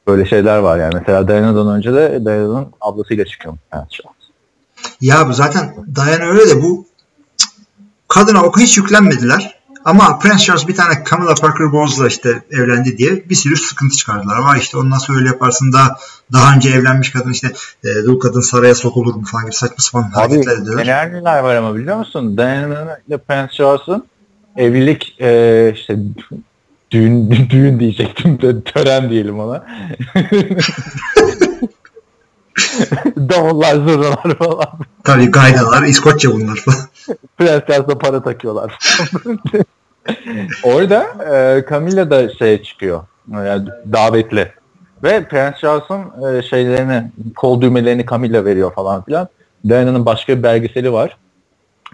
Böyle 0.07 0.26
şeyler 0.26 0.59
var 0.59 0.78
yani. 0.78 0.94
Mesela 0.94 1.28
Diana'dan 1.28 1.68
önce 1.68 1.92
de 1.94 2.24
Diana'nın 2.24 2.66
ablasıyla 2.80 3.24
çıkıyormuş 3.24 3.62
Prens 3.70 3.88
Charles. 3.88 4.21
Ya 5.00 5.28
bu 5.28 5.32
zaten 5.32 5.74
Diana 5.94 6.24
öyle 6.24 6.48
de 6.48 6.62
bu 6.62 6.86
kadına 8.08 8.42
o 8.42 8.52
hiç 8.58 8.76
yüklenmediler. 8.78 9.62
Ama 9.84 10.18
Prince 10.18 10.44
Charles 10.44 10.68
bir 10.68 10.74
tane 10.76 11.04
Camilla 11.10 11.34
Parker 11.34 11.72
Bowles'la 11.72 12.06
işte 12.06 12.42
evlendi 12.50 12.98
diye 12.98 13.28
bir 13.30 13.34
sürü 13.34 13.56
sıkıntı 13.56 13.96
çıkardılar. 13.96 14.38
Var 14.38 14.56
işte 14.56 14.78
ondan 14.78 14.98
sonra 14.98 15.18
öyle 15.18 15.28
yaparsın 15.28 15.72
da 15.72 15.98
daha 16.32 16.54
önce 16.54 16.70
evlenmiş 16.70 17.10
kadın 17.10 17.30
işte 17.30 17.52
e, 17.84 17.88
dul 18.04 18.20
kadın 18.20 18.40
saraya 18.40 18.74
sokulur 18.74 19.14
mu 19.14 19.24
falan 19.24 19.44
gibi 19.44 19.54
saçma 19.54 19.76
sapan 19.78 20.08
Abi 20.08 20.14
hareketler 20.14 20.52
ediyorlar. 20.52 20.82
neler 20.82 21.12
neler 21.12 21.38
var 21.42 21.54
ama 21.56 21.74
biliyor 21.74 21.96
musun? 21.96 22.36
Diana 22.36 22.98
ile 23.08 23.18
Prince 23.18 23.52
Charles'ın 23.52 24.04
evlilik 24.56 25.16
e, 25.20 25.72
işte 25.74 25.96
düğün, 26.90 27.30
düğün 27.50 27.80
diyecektim 27.80 28.42
de 28.42 28.62
tören 28.62 29.10
diyelim 29.10 29.40
ona. 29.40 29.64
Davullar 33.16 33.74
zurnalar 33.74 34.38
falan. 34.38 34.68
Tabii 35.05 35.30
gaydalar, 35.30 35.82
İskoçya 35.82 36.32
bunlar 36.32 36.57
falan. 36.57 36.78
Prens 37.38 37.66
Charles'a 37.66 37.98
para 37.98 38.22
takıyorlar. 38.22 38.78
Orada 40.62 41.07
e, 41.30 41.64
Camilla 41.70 42.11
da 42.11 42.28
şey 42.28 42.62
çıkıyor. 42.62 43.00
Yani 43.32 43.68
davetli. 43.92 44.53
Ve 45.03 45.24
Prens 45.28 45.61
Charles'ın 45.61 46.24
e, 46.26 46.42
şeylerini, 46.42 47.11
kol 47.36 47.61
düğmelerini 47.61 48.07
Camilla 48.07 48.44
veriyor 48.44 48.74
falan 48.74 49.05
filan. 49.05 49.28
Diana'nın 49.68 50.07
başka 50.07 50.38
bir 50.38 50.42
belgeseli 50.42 50.92
var. 50.92 51.16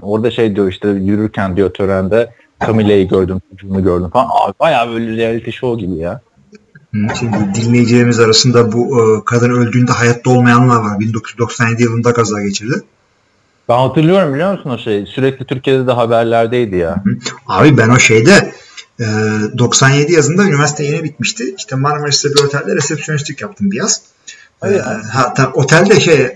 Orada 0.03 0.31
şey 0.31 0.57
diyor 0.57 0.69
işte 0.69 0.89
yürürken 0.89 1.57
diyor 1.57 1.71
törende 1.71 2.33
Camilla'yı 2.67 3.09
gördüm, 3.09 3.41
çocuğunu 3.51 3.83
gördüm 3.85 4.09
falan. 4.11 4.29
Abi 4.31 4.55
bayağı 4.61 4.89
böyle 4.89 5.17
reality 5.17 5.51
show 5.51 5.87
gibi 5.87 5.97
ya. 5.97 6.21
Şimdi 6.93 7.36
dinleyicilerimiz 7.55 8.20
arasında 8.20 8.72
bu 8.72 9.01
e, 9.01 9.24
kadın 9.24 9.51
öldüğünde 9.51 9.93
hayatta 9.93 10.30
olmayanlar 10.30 10.76
var. 10.76 11.01
1997 11.01 11.82
yılında 11.82 12.12
kaza 12.12 12.43
geçirdi. 12.43 12.82
Ben 13.68 13.78
hatırlıyorum 13.78 14.34
biliyor 14.34 14.53
musun 14.53 14.70
o 14.70 14.78
şey? 14.78 15.07
Sürekli 15.07 15.47
Türkiye'de 15.47 15.86
de 15.86 15.93
haberlerdeydi 15.93 16.76
ya. 16.76 17.05
Abi 17.47 17.76
ben 17.76 17.89
o 17.89 17.99
şeyde 17.99 18.53
e, 19.01 19.05
97 19.59 20.12
yazında 20.12 20.45
üniversite 20.45 20.84
yeni 20.84 21.05
bitmişti. 21.05 21.55
İşte 21.59 21.76
Marmaris'te 21.76 22.28
bir 22.28 22.41
otelde 22.45 22.76
resepsiyonistlik 22.76 23.41
yaptım 23.41 23.70
bir 23.70 23.76
yaz. 23.76 24.03
E, 24.64 24.78
hatta 25.12 25.53
otelde 25.53 26.01
şey 26.01 26.20
e, 26.20 26.34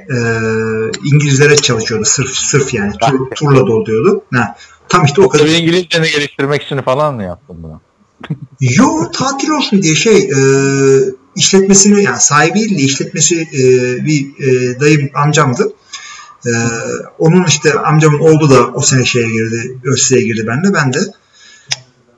İngilizlere 1.05 1.57
çalışıyordu. 1.57 2.05
Sırf 2.05 2.31
sırf 2.31 2.75
yani 2.75 2.93
tur, 2.93 3.31
turla 3.31 3.67
doluyordu. 3.67 4.25
Ha, 4.35 4.57
tam 4.89 5.05
işte 5.05 5.23
o 5.23 5.29
kadar. 5.29 5.47
İngilizceni 5.47 6.11
geliştirmek 6.11 6.63
için 6.63 6.83
falan 6.83 7.15
mı 7.15 7.23
yaptın 7.23 7.57
bunu? 7.63 7.81
Yo 8.61 9.11
tatil 9.13 9.49
olsun 9.51 9.83
diye 9.83 9.95
şey 9.95 10.17
e, 10.19 10.39
işletmesini 11.37 12.03
yani 12.03 12.21
sahibi 12.21 12.55
değil 12.55 12.79
de 12.79 12.83
işletmesi 12.83 13.41
e, 13.41 13.61
bir 14.05 14.27
e, 14.47 14.81
dayım 14.81 15.11
amcamdı. 15.15 15.73
E, 16.47 16.51
onun 17.19 17.45
işte 17.45 17.73
amcamın 17.79 18.19
oğlu 18.19 18.51
da 18.51 18.67
o 18.75 18.81
sene 18.81 19.05
şeye 19.05 19.29
girdi. 19.31 19.79
ÖSS'ye 19.85 20.23
girdi 20.23 20.45
ben 20.47 20.65
de. 20.65 20.75
Ben 20.75 20.93
de. 20.93 20.99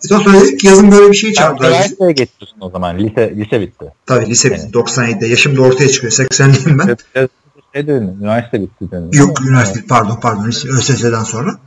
E, 0.04 0.08
sonra 0.08 0.40
dedik 0.40 0.64
yazın 0.64 0.92
böyle 0.92 1.10
bir 1.10 1.16
şey 1.16 1.34
Sen 1.34 1.42
çağırdılar. 1.42 1.68
üniversiteye 1.68 2.12
geçiyorsun 2.12 2.58
o 2.60 2.70
zaman. 2.70 2.98
Lise, 2.98 3.34
lise 3.36 3.60
bitti. 3.60 3.84
Tabii 4.06 4.26
lise 4.26 4.50
bitti. 4.50 4.62
Evet. 4.64 4.74
97'de. 4.74 5.26
Yaşım 5.26 5.56
da 5.56 5.62
ortaya 5.62 5.88
çıkıyor. 5.88 6.12
80'liyim 6.12 6.78
ben. 6.78 6.96
Şey 7.74 7.86
dedin, 7.86 8.16
üniversite 8.20 8.60
bitti 8.60 8.90
dedin. 8.90 9.12
Yok 9.12 9.40
üniversite 9.40 9.80
pardon 9.88 10.18
pardon 10.22 10.46
ÖSS'den 10.48 11.24
sonra. 11.24 11.58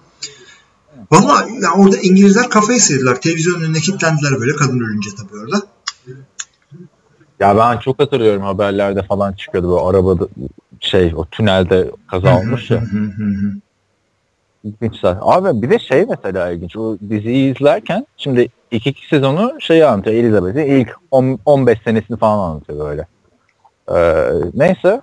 Valla 1.12 1.48
ya 1.62 1.74
orada 1.78 1.98
İngilizler 1.98 2.50
kafayı 2.50 2.80
sıyırdılar. 2.80 3.22
Televizyon 3.22 3.62
önüne 3.62 3.80
kilitlendiler 3.80 4.40
böyle 4.40 4.56
kadın 4.56 4.80
ölünce 4.80 5.10
tabii 5.18 5.40
orada. 5.40 5.62
Ya 7.40 7.58
ben 7.58 7.78
çok 7.78 8.00
hatırlıyorum 8.00 8.42
haberlerde 8.42 9.04
falan 9.04 9.34
çıkıyordu 9.34 9.70
bu 9.70 9.88
arabada 9.88 10.28
şey 10.80 11.14
o 11.16 11.26
tünelde 11.26 11.92
kaza 12.08 12.40
olmuş 12.40 12.72
ya. 12.72 12.84
İlginç. 14.64 15.04
Abi 15.04 15.62
bir 15.62 15.70
de 15.70 15.80
şey 15.80 16.06
mesela 16.10 16.52
ilginç. 16.52 16.76
O 16.76 16.98
diziyi 17.10 17.56
izlerken 17.56 18.08
şimdi 18.18 18.50
iki 18.72 18.90
iki 18.90 19.08
sezonu 19.08 19.54
şeyi 19.60 19.86
anlatıyor. 19.86 20.16
Elizabeth'in 20.16 20.66
ilk 20.66 20.96
10, 21.12 21.40
15 21.46 21.80
senesini 21.84 22.18
falan 22.18 22.50
anlatıyor 22.50 22.80
böyle. 22.80 23.08
Ee, 23.96 24.32
neyse. 24.54 25.02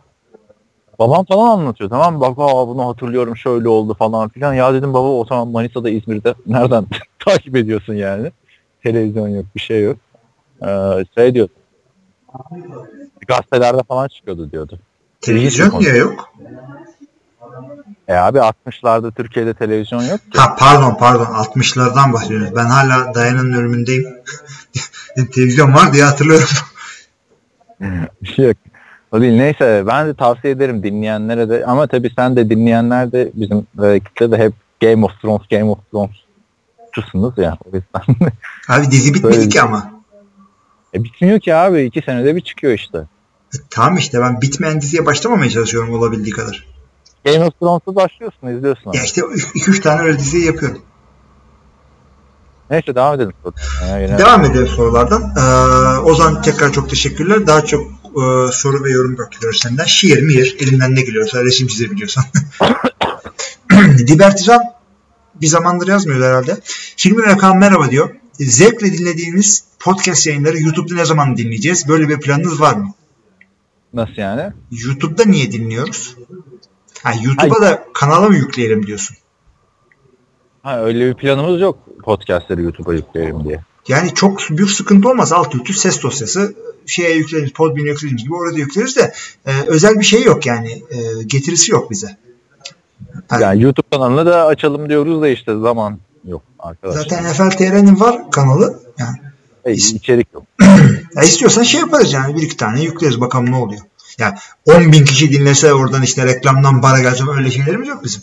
Babam 0.98 1.24
falan 1.24 1.58
anlatıyor 1.58 1.90
tamam 1.90 2.14
mı? 2.14 2.20
Bak 2.20 2.38
aa, 2.38 2.68
bunu 2.68 2.88
hatırlıyorum 2.88 3.36
şöyle 3.36 3.68
oldu 3.68 3.94
falan 3.94 4.28
filan. 4.28 4.54
Ya 4.54 4.74
dedim 4.74 4.94
baba 4.94 5.08
o 5.08 5.24
zaman 5.24 5.48
Manisa'da 5.48 5.90
İzmir'de 5.90 6.34
nereden 6.46 6.86
takip 7.18 7.56
ediyorsun 7.56 7.94
yani? 7.94 8.32
Televizyon 8.82 9.28
yok 9.28 9.44
bir 9.56 9.60
şey 9.60 9.82
yok. 9.82 9.96
Ee, 10.62 11.04
şey 11.14 11.34
diyor. 11.34 11.48
Gazetelerde 13.28 13.82
falan 13.82 14.08
çıkıyordu 14.08 14.52
diyordu. 14.52 14.78
Televizyon 15.20 15.80
niye 15.80 15.96
yok? 15.96 16.32
E 18.08 18.14
abi 18.14 18.38
60'larda 18.38 19.14
Türkiye'de 19.14 19.54
televizyon 19.54 20.02
yok 20.02 20.32
ki. 20.32 20.38
Ha 20.38 20.56
pardon 20.58 20.96
pardon 20.98 21.24
60'lardan 21.24 22.12
bahsediyoruz. 22.12 22.56
Ben 22.56 22.64
hala 22.64 23.14
Dayan'ın 23.14 23.52
ölümündeyim. 23.52 24.04
Televizyon 25.34 25.74
var 25.74 25.92
diye 25.92 26.04
hatırlıyorum. 26.04 26.48
Yok. 28.36 28.56
O 29.14 29.20
değil. 29.20 29.36
Neyse 29.36 29.84
ben 29.86 30.06
de 30.08 30.14
tavsiye 30.14 30.52
ederim 30.52 30.82
dinleyenlere 30.82 31.48
de 31.48 31.64
ama 31.66 31.86
tabii 31.86 32.10
sen 32.16 32.36
de 32.36 32.50
dinleyenler 32.50 33.12
de 33.12 33.30
bizim 33.34 33.66
e, 33.84 34.00
kitle 34.00 34.30
de 34.30 34.38
hep 34.38 34.52
Game 34.82 35.04
of 35.04 35.12
Thrones, 35.22 35.48
Game 35.50 35.64
of 35.64 35.78
Thrones 35.90 36.10
çusunuz 36.92 37.38
ya. 37.38 37.58
O 37.64 37.76
yüzden. 37.76 38.30
Abi 38.68 38.90
dizi 38.90 39.14
bitmedi 39.14 39.36
Böyle- 39.36 39.48
ki 39.48 39.62
ama. 39.62 39.92
e, 40.94 41.04
bitmiyor 41.04 41.40
ki 41.40 41.54
abi. 41.54 41.82
iki 41.82 42.02
senede 42.02 42.36
bir 42.36 42.40
çıkıyor 42.40 42.72
işte. 42.72 42.98
E, 43.54 43.56
tamam 43.70 43.96
işte 43.96 44.20
ben 44.20 44.40
bitmeyen 44.40 44.80
diziye 44.80 45.06
başlamamaya 45.06 45.50
çalışıyorum 45.50 45.94
olabildiği 45.94 46.32
kadar. 46.34 46.66
Game 47.24 47.44
of 47.44 47.60
Thrones'u 47.60 47.94
başlıyorsun, 47.96 48.48
izliyorsun. 48.48 48.90
Abi. 48.90 48.96
Ya 48.96 49.02
işte 49.04 49.20
2-3 49.20 49.80
tane 49.80 50.02
öyle 50.02 50.18
diziyi 50.18 50.46
yapıyorum. 50.46 50.82
Neyse 52.70 52.94
devam 52.94 53.14
edelim. 53.14 53.32
Devam 54.18 54.44
edelim 54.44 54.66
sorulardan. 54.66 55.22
Ee, 55.36 55.98
Ozan 55.98 56.42
tekrar 56.42 56.72
çok 56.72 56.90
teşekkürler. 56.90 57.46
Daha 57.46 57.64
çok 57.64 57.86
e, 58.16 58.52
soru 58.52 58.84
ve 58.84 58.90
yorum 58.90 59.18
bekliyoruz 59.18 59.60
senden. 59.60 59.84
Şiir 59.84 60.22
mihir 60.22 60.56
elinden 60.60 60.94
ne 60.94 61.00
geliyorsa 61.00 61.44
resim 61.44 61.66
çizebiliyorsan. 61.66 62.24
Divertizan 64.06 64.60
bir 65.34 65.46
zamandır 65.46 65.88
yazmıyor 65.88 66.20
herhalde. 66.20 66.56
Hilmi 67.04 67.22
ve 67.22 67.36
Kaan 67.36 67.58
merhaba 67.58 67.90
diyor. 67.90 68.10
Zevkle 68.32 68.92
dinlediğiniz 68.92 69.64
podcast 69.78 70.26
yayınları 70.26 70.58
YouTube'da 70.58 70.94
ne 70.94 71.04
zaman 71.04 71.36
dinleyeceğiz? 71.36 71.88
Böyle 71.88 72.08
bir 72.08 72.20
planınız 72.20 72.60
var 72.60 72.74
mı? 72.74 72.94
Nasıl 73.92 74.14
yani? 74.16 74.52
YouTube'da 74.70 75.24
niye 75.24 75.52
dinliyoruz? 75.52 76.16
Ha, 77.02 77.12
YouTube'a 77.22 77.62
da 77.62 77.84
kanala 77.94 78.28
mı 78.28 78.36
yükleyelim 78.36 78.86
diyorsun? 78.86 79.16
Ha, 80.62 80.80
öyle 80.80 81.08
bir 81.08 81.14
planımız 81.14 81.60
yok 81.60 81.78
podcastleri 82.02 82.62
YouTube'a 82.62 82.94
yükleyelim 82.94 83.44
diye. 83.44 83.60
Yani 83.88 84.14
çok 84.14 84.40
büyük 84.50 84.70
sıkıntı 84.70 85.08
olmaz. 85.08 85.32
Alt 85.32 85.54
üstü 85.54 85.72
ses 85.72 86.02
dosyası 86.02 86.54
şeye 86.86 87.16
yükleriz, 87.16 87.52
Podbean'e 87.52 87.88
yükleriz 87.88 88.16
gibi 88.16 88.34
orada 88.34 88.58
yükleriz 88.58 88.96
de 88.96 89.12
e, 89.46 89.52
özel 89.66 90.00
bir 90.00 90.04
şey 90.04 90.22
yok 90.22 90.46
yani. 90.46 90.70
E, 90.90 91.22
getirisi 91.26 91.72
yok 91.72 91.90
bize. 91.90 92.16
Yani 93.30 93.42
Yani 93.42 93.62
YouTube 93.62 93.86
kanalını 93.92 94.26
da 94.26 94.46
açalım 94.46 94.88
diyoruz 94.88 95.22
da 95.22 95.28
işte 95.28 95.58
zaman 95.58 95.98
yok 96.24 96.42
arkadaşlar. 96.58 97.02
zaten 97.02 97.24
NFL 97.24 97.56
TR'nin 97.56 98.00
var 98.00 98.30
kanalı. 98.30 98.82
Yani 98.98 99.16
E, 99.64 99.72
içerik 99.72 100.28
yok. 100.34 100.42
ya 101.16 101.22
istiyorsan 101.22 101.62
şey 101.62 101.80
yaparız 101.80 102.12
yani 102.12 102.36
bir 102.36 102.42
iki 102.42 102.56
tane 102.56 102.82
yükleriz 102.82 103.20
bakalım 103.20 103.50
ne 103.50 103.56
oluyor. 103.56 103.80
Yani 104.18 104.34
10 104.66 104.92
bin 104.92 105.04
kişi 105.04 105.32
dinlese 105.32 105.74
oradan 105.74 106.02
işte 106.02 106.26
reklamdan 106.26 106.80
para 106.80 107.00
gelse 107.00 107.24
öyle 107.36 107.50
şeylerimiz 107.50 107.88
yok 107.88 108.04
bizim. 108.04 108.22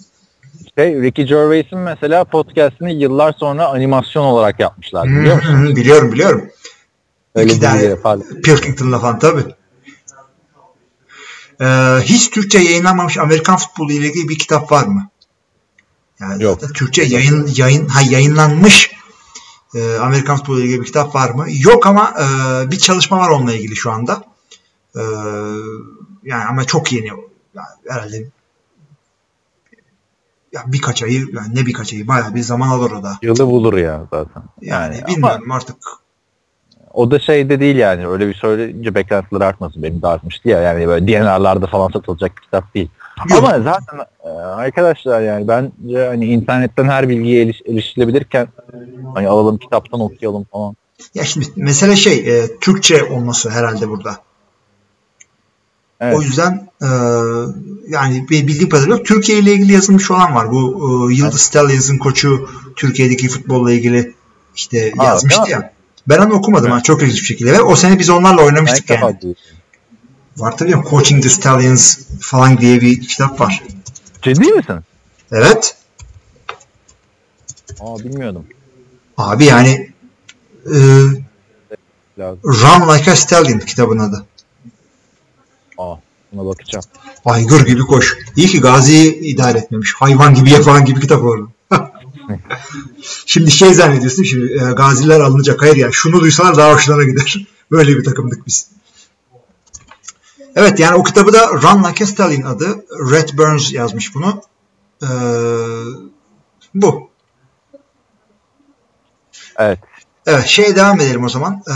Şey, 0.78 1.02
Ricky 1.02 1.28
Gervais'in 1.28 1.80
mesela 1.80 2.24
podcastini 2.24 3.04
yıllar 3.04 3.34
sonra 3.34 3.68
animasyon 3.68 4.24
olarak 4.24 4.60
yapmışlar 4.60 5.08
biliyor 5.08 5.36
musun? 5.36 5.54
Hı, 5.54 5.76
biliyorum 5.76 6.12
biliyorum. 6.12 6.50
Öyle 7.36 7.52
İki 7.52 7.62
tane. 7.62 7.96
Pilkington'la 8.44 9.00
falan 9.00 9.20
tabii. 9.20 9.46
Ee, 11.62 11.66
hiç 12.04 12.30
Türkçe 12.30 12.60
yayınlanmamış 12.60 13.18
Amerikan 13.18 13.58
futbolu 13.58 13.92
ile 13.92 14.08
ilgili 14.08 14.30
bir 14.30 14.40
kitap 14.40 14.72
var 14.72 14.88
mı? 14.88 15.10
Yani 16.20 16.44
Yok. 16.44 16.76
Türkçe 16.76 17.04
yayın 17.04 17.50
yayın 17.56 17.88
ha 17.88 18.02
yayınlanmış 18.10 18.92
e, 19.76 19.96
Amerikan 19.96 20.38
futbolu 20.38 20.60
ile 20.60 20.66
ilgili 20.66 20.82
bir 20.82 20.86
kitap 20.86 21.16
var 21.16 21.30
mı? 21.30 21.46
Yok 21.50 21.88
ama 21.88 22.14
e, 22.20 22.26
bir 22.72 22.78
çalışma 22.78 23.20
var 23.20 23.30
onunla 23.30 23.54
ilgili 23.54 23.76
şu 23.76 23.92
anda. 23.92 24.24
E, 24.96 25.02
yani 26.24 26.44
ama 26.50 26.64
çok 26.64 26.92
yeni. 26.92 27.08
Yani 27.08 27.68
herhalde 27.90 28.30
ya 30.54 30.62
birkaç 30.68 31.04
ayı 31.04 31.28
yani 31.34 31.56
ne 31.56 31.66
birkaç 31.66 31.94
ayı 31.94 32.08
bayağı 32.08 32.36
bir 32.36 32.42
zaman 32.42 32.68
alır 32.68 32.92
o 32.92 33.04
da. 33.04 33.18
Yılı 33.22 33.48
bulur 33.48 33.78
ya 33.78 34.02
zaten. 34.14 34.44
Yani, 34.62 34.96
Yani, 34.96 35.08
bilmiyorum 35.08 35.42
ama 35.46 35.56
artık. 35.56 35.78
o 36.94 37.12
da 37.12 37.20
şey 37.20 37.50
de 37.50 37.60
değil 37.60 37.76
yani 37.76 38.08
öyle 38.08 38.28
bir 38.28 38.34
söyleyince 38.34 38.96
beklentiler 38.96 39.42
artmasın 39.42 39.84
benim 39.84 40.02
de 40.02 40.08
artmıştı 40.08 40.50
ya 40.50 40.62
yani 40.62 40.88
böyle 40.88 41.08
DNR'larda 41.08 41.68
falan 41.68 41.90
satılacak 41.90 42.38
bir 42.38 42.42
kitap 42.42 42.76
değil. 42.76 42.90
Yok. 43.30 43.40
Ama 43.40 43.60
zaten 43.60 44.06
e, 44.24 44.30
arkadaşlar 44.30 45.22
yani 45.22 45.48
bence 45.48 46.08
hani 46.08 46.26
internetten 46.26 46.86
her 46.86 47.10
bilgiye 47.10 47.44
eriş, 47.44 47.62
erişilebilirken 47.68 48.48
hani 49.14 49.28
alalım 49.28 49.58
kitaptan 49.58 50.00
okuyalım 50.00 50.44
falan. 50.52 50.76
Ya 51.14 51.24
şimdi 51.24 51.46
mesele 51.56 51.96
şey 51.96 52.14
e, 52.14 52.58
Türkçe 52.62 53.04
olması 53.04 53.50
herhalde 53.50 53.90
burada. 53.90 54.18
Evet. 56.02 56.18
O 56.18 56.22
yüzden 56.22 56.70
e, 56.82 56.88
yani 57.90 58.30
bir 58.30 58.48
bildiğim 58.48 58.70
kadarıyla 58.70 59.04
Türkiye 59.04 59.40
ile 59.40 59.54
ilgili 59.54 59.74
yazılmış 59.74 60.12
olan 60.12 60.36
var. 60.36 60.52
Bu 60.52 61.10
e, 61.12 61.16
Yıldız 61.16 61.42
Stallions'ın 61.42 61.98
koçu 61.98 62.50
Türkiye'deki 62.76 63.30
futbolla 63.30 63.72
ilgili 63.72 64.14
işte 64.56 64.92
Ha, 64.98 65.04
yazmıştı 65.06 65.42
değil 65.42 65.52
ya. 65.52 65.74
Ben 66.08 66.18
onu 66.18 66.34
okumadım 66.34 66.72
ha 66.72 66.84
çok 66.84 67.02
ilginç 67.04 67.22
bir 67.22 67.26
şekilde 67.26 67.52
ve 67.54 67.62
o 67.62 67.76
sene 67.76 68.00
biz 68.00 68.10
onlarla 68.10 68.38
Ben 68.38 68.44
oynamıştık 68.46 68.90
defa 68.90 69.06
yani. 69.06 69.22
duydum. 69.22 69.42
Var 70.38 70.58
tabii 70.58 70.72
ya 70.72 70.84
Coaching 70.90 71.24
the 71.24 71.30
Stallions 71.30 72.00
falan 72.20 72.58
diye 72.58 72.82
bir 72.82 73.02
kitap 73.02 73.40
var. 73.42 73.64
Ciddi 74.22 74.52
misin? 74.54 74.76
Evet. 75.32 75.76
Aa 77.80 78.00
bilmiyordum. 78.00 78.46
Abi 79.18 79.46
yani 79.46 79.92
e. 80.66 80.78
Run 82.46 82.96
Like 82.96 83.12
a 83.12 83.16
Stallion 83.16 83.60
kitabın 83.60 84.00
adı. 84.00 84.26
Aa 85.82 85.96
buna 86.32 86.46
bakacağım. 86.46 86.86
Aygır 87.26 87.66
gibi 87.66 87.82
koş. 87.82 88.18
İyi 88.36 88.48
ki 88.48 88.62
Gazi'yi 88.62 89.16
idare 89.16 89.58
etmemiş. 89.58 89.94
Hayvan 89.94 90.34
gibi 90.34 90.52
yapan 90.52 90.86
gibi 90.86 91.00
kitap 91.00 91.24
orada. 91.24 91.48
şimdi 93.26 93.52
şey 93.52 93.74
zannediyorsun 93.74 94.24
şimdi 94.24 94.54
e, 94.54 94.72
gaziler 94.72 95.20
alınacak. 95.20 95.62
Hayır 95.62 95.76
yani 95.76 95.94
şunu 95.94 96.22
duysalar 96.22 96.58
daha 96.58 96.74
hoşlarına 96.74 97.04
gider. 97.04 97.48
Böyle 97.72 97.98
bir 97.98 98.04
takımdık 98.04 98.48
biz. 98.48 98.70
Evet 100.56 100.80
yani 100.80 100.96
o 100.96 101.04
kitabı 101.04 101.34
da 101.34 101.48
Run 101.48 101.84
Like 101.84 102.04
a 102.04 102.08
Stallion 102.08 102.42
adı. 102.42 102.86
Red 103.12 103.30
Burns 103.38 103.74
yazmış 103.74 104.16
bunu. 104.16 104.42
Ee, 105.04 105.08
bu. 106.76 107.10
Evet. 109.58 109.80
Evet 110.26 110.46
şeye 110.46 110.76
devam 110.76 111.00
edelim 111.02 111.24
o 111.24 111.30
zaman 111.30 111.64
ee, 111.68 111.74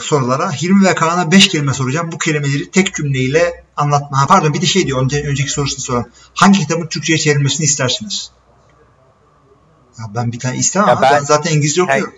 sorulara. 0.00 0.52
Hilmi 0.52 0.84
ve 0.84 0.94
Kaan'a 0.94 1.30
5 1.30 1.48
kelime 1.48 1.74
soracağım. 1.74 2.12
Bu 2.12 2.18
kelimeleri 2.18 2.70
tek 2.70 2.94
cümleyle 2.94 3.64
anlatma. 3.76 4.22
Ha, 4.22 4.26
pardon 4.28 4.54
bir 4.54 4.60
de 4.60 4.66
şey 4.66 4.86
diyor 4.86 5.02
önce, 5.02 5.22
önceki 5.22 5.50
sorusunu 5.50 5.80
soran. 5.80 6.06
Hangi 6.34 6.58
kitabın 6.58 6.86
Türkçe'ye 6.86 7.18
çevrilmesini 7.18 7.64
istersiniz? 7.64 8.30
Ya 9.98 10.04
ben 10.14 10.32
bir 10.32 10.38
tane 10.38 10.56
istemem 10.56 10.88
Ya 10.88 11.02
ben- 11.02 11.12
ben 11.12 11.20
zaten 11.24 11.52
İngilizce 11.56 11.82
okuyorum. 11.82 12.14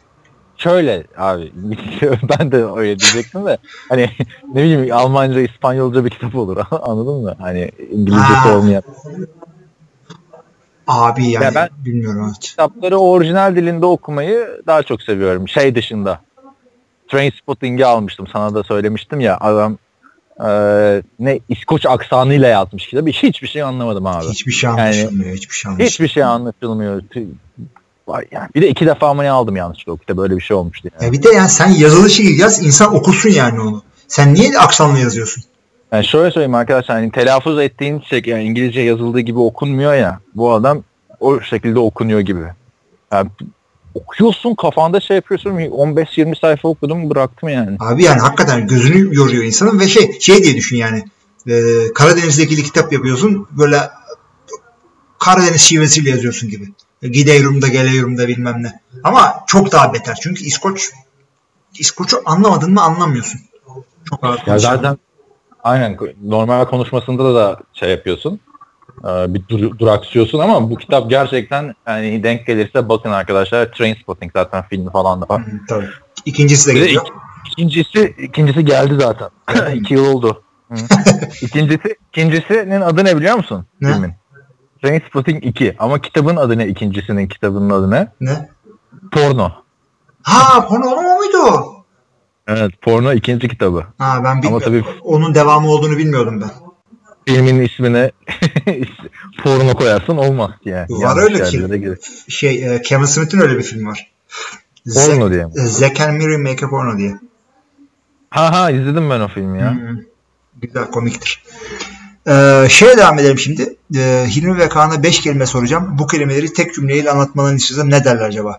Şöyle 0.56 1.06
abi 1.16 1.52
ben 2.38 2.52
de 2.52 2.64
öyle 2.64 2.98
diyecektim 2.98 3.46
de 3.46 3.58
hani 3.88 4.10
ne 4.54 4.62
bileyim 4.62 4.92
Almanca, 4.92 5.40
İspanyolca 5.40 6.04
bir 6.04 6.10
kitap 6.10 6.34
olur 6.34 6.56
anladın 6.70 7.22
mı? 7.22 7.36
Hani 7.40 7.70
İngilizcesi 7.90 8.34
Ha. 8.34 8.56
olmayan. 8.56 8.82
Abi 10.86 11.26
yani 11.30 11.44
Ya 11.44 11.54
ben- 11.54 11.68
bilmiyorum 11.84 12.24
evet. 12.26 12.38
Kitapları 12.40 12.98
orijinal 12.98 13.56
dilinde 13.56 13.86
okumayı 13.86 14.62
daha 14.66 14.82
çok 14.82 15.02
seviyorum 15.02 15.48
şey 15.48 15.74
dışında. 15.74 16.20
Trainspotting'i 17.08 17.86
almıştım. 17.86 18.26
Sana 18.32 18.54
da 18.54 18.62
söylemiştim 18.64 19.20
ya. 19.20 19.38
Adam 19.40 19.78
e, 20.40 20.48
ne 21.18 21.40
İskoç 21.48 21.86
aksanıyla 21.86 22.48
yazmış 22.48 22.86
kitabı. 22.86 23.10
Hiçbir 23.10 23.48
şey 23.48 23.62
anlamadım 23.62 24.06
abi. 24.06 24.26
Hiçbir 24.26 24.52
şey 24.52 24.70
anlaşılmıyor. 24.70 25.36
hiçbir 25.36 25.54
şey 25.54 25.70
anlaşılmıyor. 25.70 25.90
Hiçbir 25.90 26.08
şey 26.08 26.22
anlaşılmıyor. 26.22 27.02
Yani 28.30 28.48
bir 28.54 28.62
de 28.62 28.68
iki 28.68 28.86
defa 28.86 29.14
mı 29.14 29.22
ne 29.22 29.30
aldım 29.30 29.56
yanlışlıkla 29.56 29.92
o 29.92 29.96
kitabı. 29.96 30.22
Öyle 30.22 30.36
bir 30.36 30.40
şey 30.42 30.56
olmuştu. 30.56 30.88
Yani. 30.94 31.04
Ya 31.04 31.12
bir 31.12 31.22
de 31.22 31.28
yani 31.28 31.48
sen 31.48 31.68
yazılı 31.68 32.10
şiir 32.10 32.38
yaz 32.38 32.64
insan 32.64 32.94
okusun 32.94 33.30
yani 33.30 33.60
onu. 33.60 33.82
Sen 34.08 34.34
niye 34.34 34.58
aksanla 34.58 34.98
yazıyorsun? 34.98 35.44
Yani 35.92 36.06
şöyle 36.06 36.30
söyleyeyim 36.30 36.54
arkadaşlar 36.54 36.96
hani 36.96 37.10
telaffuz 37.10 37.58
ettiğin 37.58 38.00
şey 38.00 38.22
yani 38.26 38.44
İngilizce 38.44 38.80
yazıldığı 38.80 39.20
gibi 39.20 39.38
okunmuyor 39.38 39.94
ya. 39.94 40.20
Bu 40.34 40.52
adam 40.52 40.82
o 41.20 41.40
şekilde 41.40 41.78
okunuyor 41.78 42.20
gibi. 42.20 42.44
Yani 43.12 43.30
okuyorsun 43.94 44.54
kafanda 44.54 45.00
şey 45.00 45.16
yapıyorsun 45.16 45.50
15-20 45.50 46.40
sayfa 46.40 46.68
okudum 46.68 47.10
bıraktım 47.10 47.48
yani. 47.48 47.76
Abi 47.80 48.04
yani 48.04 48.20
hakikaten 48.20 48.66
gözünü 48.66 49.16
yoruyor 49.16 49.44
insanın 49.44 49.80
ve 49.80 49.88
şey 49.88 50.20
şey 50.20 50.42
diye 50.42 50.56
düşün 50.56 50.76
yani 50.76 51.04
e, 51.48 51.84
Karadeniz'le 51.94 52.38
ilgili 52.38 52.62
kitap 52.62 52.92
yapıyorsun 52.92 53.48
böyle 53.50 53.80
Karadeniz 55.18 55.60
şivesiyle 55.60 56.10
yazıyorsun 56.10 56.50
gibi. 56.50 56.72
Gidiyorum 57.02 57.62
da 57.62 57.68
geliyorum 57.68 58.18
da 58.18 58.28
bilmem 58.28 58.62
ne. 58.62 58.80
Ama 59.04 59.34
çok 59.46 59.72
daha 59.72 59.94
beter 59.94 60.18
çünkü 60.22 60.44
İskoç 60.44 60.90
İskoç'u 61.74 62.22
anlamadın 62.24 62.72
mı 62.72 62.82
anlamıyorsun. 62.82 63.40
Çok 64.08 64.24
ağır 64.24 64.42
Ya 64.46 64.58
zaten 64.58 64.98
aynen 65.66 65.96
normal 66.24 66.64
konuşmasında 66.64 67.34
da 67.34 67.56
şey 67.72 67.90
yapıyorsun. 67.90 68.40
Ee, 69.04 69.34
Bir 69.34 69.48
dur- 69.48 69.78
duraksıyorsun 69.78 70.38
ama 70.38 70.70
bu 70.70 70.76
kitap 70.76 71.10
gerçekten 71.10 71.74
yani 71.86 72.22
denk 72.22 72.46
gelirse 72.46 72.88
bakın 72.88 73.10
arkadaşlar 73.10 73.72
Trainspotting 73.72 74.32
zaten 74.32 74.62
filmi 74.70 74.90
falan 74.90 75.20
da 75.22 75.26
var. 75.28 75.42
Tabii. 75.68 75.86
İkincisi 76.24 76.70
de 76.70 76.74
geliyor. 76.78 77.02
ik- 77.06 77.12
ikincisi 77.52 78.14
ikincisi 78.18 78.64
geldi 78.64 78.94
zaten. 79.00 79.28
İki 79.74 79.94
yıl 79.94 80.06
oldu. 80.14 80.42
İkincisi 81.42 81.96
ikincisinin 82.08 82.80
adı 82.80 83.04
ne 83.04 83.16
biliyor 83.16 83.36
musun? 83.36 83.66
Ne? 83.80 83.92
Filmin. 83.92 84.12
Trainspotting 84.82 85.44
2 85.46 85.76
ama 85.78 85.98
kitabın 86.00 86.36
adı 86.36 86.58
ne 86.58 86.66
ikincisinin 86.68 87.26
kitabının 87.28 87.70
adı 87.70 87.90
ne? 87.90 88.08
Ne? 88.20 88.48
Porno. 89.12 89.50
Ha 90.22 90.66
porno 90.68 90.86
o 90.86 91.18
muydu? 91.18 91.66
Evet 92.46 92.82
porno 92.82 93.12
ikinci 93.12 93.48
kitabı. 93.48 93.84
Ha 93.98 94.20
ben 94.24 94.30
Ama 94.30 94.42
bilmiyorum. 94.42 94.62
tabii 94.64 94.84
Onun 95.02 95.34
devamı 95.34 95.68
olduğunu 95.68 95.96
bilmiyordum 95.98 96.40
ben. 96.40 96.50
filmin 97.34 97.60
ismine 97.60 98.10
porno 99.44 99.74
koyarsın 99.74 100.16
olmaz 100.16 100.50
yani. 100.64 100.86
Var 100.90 101.00
Yanlış 101.16 101.24
öyle 101.54 101.90
ki. 101.94 101.96
Şey 102.28 102.74
e, 102.74 102.82
Kevin 102.82 103.04
Smith'in 103.04 103.40
öyle 103.40 103.58
bir 103.58 103.62
film 103.62 103.86
var. 103.86 104.10
Porno 104.94 105.26
Zack- 105.26 105.30
diye 105.32 105.44
mi? 105.44 105.52
e, 105.56 105.60
Zack 105.66 106.00
and 106.00 106.16
Miri 106.16 106.38
Make 106.38 106.66
a 106.66 106.70
Porno 106.70 106.98
diye. 106.98 107.14
Ha 108.30 108.52
ha 108.60 108.70
izledim 108.70 109.10
ben 109.10 109.20
o 109.20 109.28
filmi 109.28 109.58
ya. 109.60 109.74
Hı, 109.74 110.04
Güzel 110.62 110.84
komiktir. 110.90 111.42
Ee, 112.28 112.66
şeye 112.70 112.96
devam 112.96 113.18
edelim 113.18 113.38
şimdi. 113.38 113.76
Ee, 113.96 114.26
Hilmi 114.28 114.58
ve 114.58 114.68
Kaan'a 114.68 115.02
5 115.02 115.20
kelime 115.20 115.46
soracağım. 115.46 115.96
Bu 115.98 116.06
kelimeleri 116.06 116.52
tek 116.52 116.74
cümleyle 116.74 117.10
anlatmalarını 117.10 117.56
istiyorsam 117.56 117.90
ne 117.90 118.04
derler 118.04 118.24
acaba? 118.28 118.58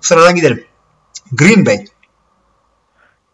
Sıradan 0.00 0.34
gidelim. 0.34 0.64
Green 1.32 1.66
Bay. 1.66 1.84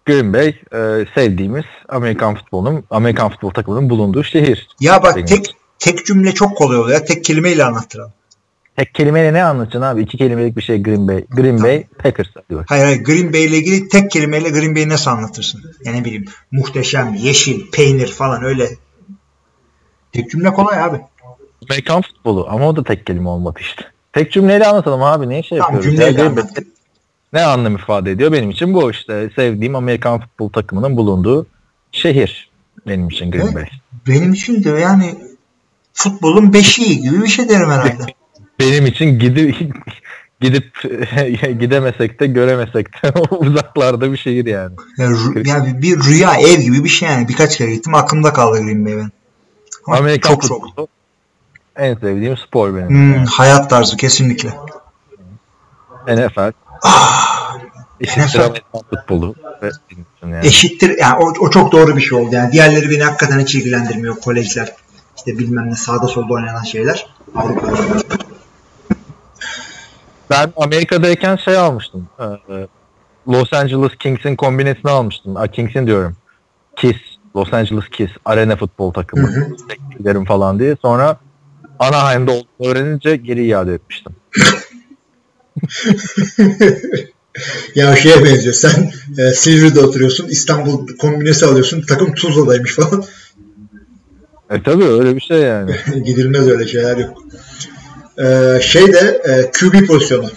Green 0.07 0.33
Bay 0.33 0.49
e, 0.49 1.07
sevdiğimiz 1.15 1.65
Amerikan 1.89 2.35
futbolunun 2.35 2.85
Amerikan 2.91 3.31
futbol 3.31 3.51
takımının 3.51 3.91
bulunduğu 3.91 4.25
şehir. 4.25 4.69
Ya 4.81 5.03
bak 5.03 5.17
Benim 5.17 5.27
tek 5.27 5.55
tek 5.79 6.07
cümle 6.07 6.33
çok 6.33 6.57
kolay 6.57 6.79
oluyor. 6.79 6.99
ya. 6.99 7.05
Tek 7.05 7.25
kelimeyle 7.25 7.65
anlattıralım. 7.65 8.13
Tek 8.77 8.95
kelimeyle 8.95 9.33
ne 9.33 9.45
anlatacaksın 9.45 9.83
abi? 9.83 10.03
İki 10.03 10.19
kelimelik 10.19 10.57
bir 10.57 10.63
şey 10.63 10.83
Green 10.83 11.09
Bay. 11.09 11.25
Green 11.31 11.63
Bay 11.63 11.85
Packers. 11.99 12.29
Bak. 12.51 12.65
Hayır 12.69 12.85
hayır 12.85 13.05
Green 13.05 13.33
Bay 13.33 13.45
ile 13.45 13.57
ilgili 13.57 13.89
tek 13.89 14.11
kelimeyle 14.11 14.51
Green 14.51 14.75
Bay'i 14.75 14.89
nasıl 14.89 15.11
anlatırsın? 15.11 15.63
Yani 15.85 16.01
ne 16.01 16.05
bileyim 16.05 16.25
muhteşem, 16.53 17.15
yeşil, 17.15 17.71
peynir 17.71 18.09
falan 18.09 18.43
öyle. 18.45 18.69
Tek 20.13 20.31
cümle 20.31 20.53
kolay 20.53 20.83
abi. 20.83 21.01
Amerikan 21.71 22.03
futbolu 22.03 22.47
ama 22.51 22.69
o 22.69 22.77
da 22.77 22.85
tek 22.85 23.07
kelime 23.07 23.29
olmadı 23.29 23.59
işte. 23.61 23.85
Tek 24.13 24.33
cümleyle 24.33 24.67
anlatalım 24.67 25.03
abi. 25.03 25.29
Niye 25.29 25.43
şey 25.43 25.59
Tamam 25.59 25.75
yapıyoruz? 25.75 25.99
cümleyle 25.99 26.23
Ya. 26.23 26.33
Ne 27.33 27.43
anlam 27.43 27.77
ifade 27.77 28.11
ediyor? 28.11 28.33
Benim 28.33 28.51
için 28.51 28.75
bu 28.75 28.91
işte. 28.91 29.31
Sevdiğim 29.37 29.75
Amerikan 29.75 30.21
futbol 30.21 30.49
takımının 30.49 30.97
bulunduğu 30.97 31.47
şehir. 31.93 32.51
Benim 32.87 33.09
için 33.09 33.31
Green 33.31 33.45
Evet. 33.45 33.55
Bay. 33.55 33.69
Benim 34.09 34.33
için 34.33 34.65
de 34.65 34.71
yani 34.71 35.15
futbolun 35.95 36.53
beşiği 36.53 37.01
gibi 37.01 37.23
bir 37.23 37.29
şey 37.29 37.49
derim 37.49 37.71
herhalde. 37.71 38.07
Benim 38.61 38.87
için 38.87 39.19
gidip 39.19 39.57
gidip 40.41 40.75
gidemesek 41.61 42.21
de 42.21 42.27
göremesek 42.27 43.03
de 43.03 43.13
uzaklarda 43.31 44.13
bir 44.13 44.17
şehir 44.17 44.47
yani. 44.47 44.75
Yani, 44.99 45.17
yani 45.45 45.83
bir 45.83 46.05
rüya 46.05 46.35
ev 46.35 46.61
gibi 46.61 46.85
bir 46.85 46.89
şey 46.89 47.09
yani. 47.09 47.29
Birkaç 47.29 47.59
kere 47.59 47.75
gittim 47.75 47.95
aklımda 47.95 48.33
kaldı 48.33 48.59
Green 48.63 48.87
Bay 48.87 48.97
benim. 48.97 49.13
Ama 49.87 49.97
Amerikan 49.97 50.37
çok 50.37 50.89
en 51.77 51.95
sevdiğim 51.95 52.37
spor 52.37 52.75
benim. 52.75 52.89
Hmm, 52.89 53.13
Yani. 53.13 53.27
hayat 53.27 53.71
tarzı 53.71 53.97
kesinlikle. 53.97 54.51
NFL. 56.09 56.53
Eşittir. 58.01 58.39
Amerikan 58.39 58.83
futbolu. 58.91 59.35
Yani. 60.23 60.47
Eşittir. 60.47 60.99
Yani 60.99 61.25
o, 61.25 61.33
o 61.41 61.51
çok 61.51 61.73
doğru 61.73 61.97
bir 61.97 62.01
şey 62.01 62.19
oldu. 62.19 62.35
Yani 62.35 62.53
diğerleri 62.53 62.91
beni 62.91 63.03
hakikaten 63.03 63.41
hiç 63.41 63.55
ilgilendirmiyor. 63.55 64.17
Kolejler 64.17 64.75
işte 65.17 65.39
bilmem 65.39 65.71
ne 65.71 65.77
sağda 65.77 66.07
solda 66.07 66.33
oynanan 66.33 66.63
şeyler. 66.63 67.07
Avrupa'da. 67.35 67.77
Ben 70.31 70.53
Amerika'dayken 70.57 71.37
şey 71.37 71.57
almıştım. 71.57 72.09
Ee, 72.21 72.25
Los 73.29 73.53
Angeles 73.53 73.97
Kings'in 73.99 74.37
kombinesini 74.37 74.91
almıştım. 74.91 75.37
A, 75.37 75.47
Kings'in 75.47 75.87
diyorum. 75.87 76.17
Kiss. 76.77 76.97
Los 77.37 77.53
Angeles 77.53 77.89
Kiss. 77.89 78.11
Arena 78.25 78.57
futbol 78.57 78.93
takımı. 78.93 79.57
Tekniklerim 79.69 80.25
falan 80.25 80.59
diye. 80.59 80.77
Sonra 80.83 81.17
Anaheim'da 81.79 82.33
olduğunu 82.33 82.71
öğrenince 82.71 83.17
geri 83.17 83.47
iade 83.47 83.75
etmiştim. 83.75 84.13
ya 87.75 87.97
şeye 87.97 88.25
benziyor. 88.25 88.55
Sen 88.55 88.93
e, 89.19 89.31
Silivri'de 89.31 89.81
oturuyorsun. 89.81 90.29
İstanbul 90.29 90.97
kombinesi 90.97 91.47
alıyorsun. 91.47 91.85
Takım 91.89 92.15
Tuzla'daymış 92.15 92.75
falan. 92.75 93.05
E 94.51 94.63
tabii 94.63 94.85
öyle 94.85 95.17
bir 95.17 95.21
şey 95.21 95.39
yani. 95.39 95.77
Gidilmez 96.05 96.49
öyle 96.49 96.67
şeyler 96.67 96.97
yok. 96.97 97.23
Ee, 98.19 98.61
şey 98.63 98.93
de 98.93 99.23
e, 99.25 99.51
QB 99.51 99.87
pozisyonu. 99.87 100.31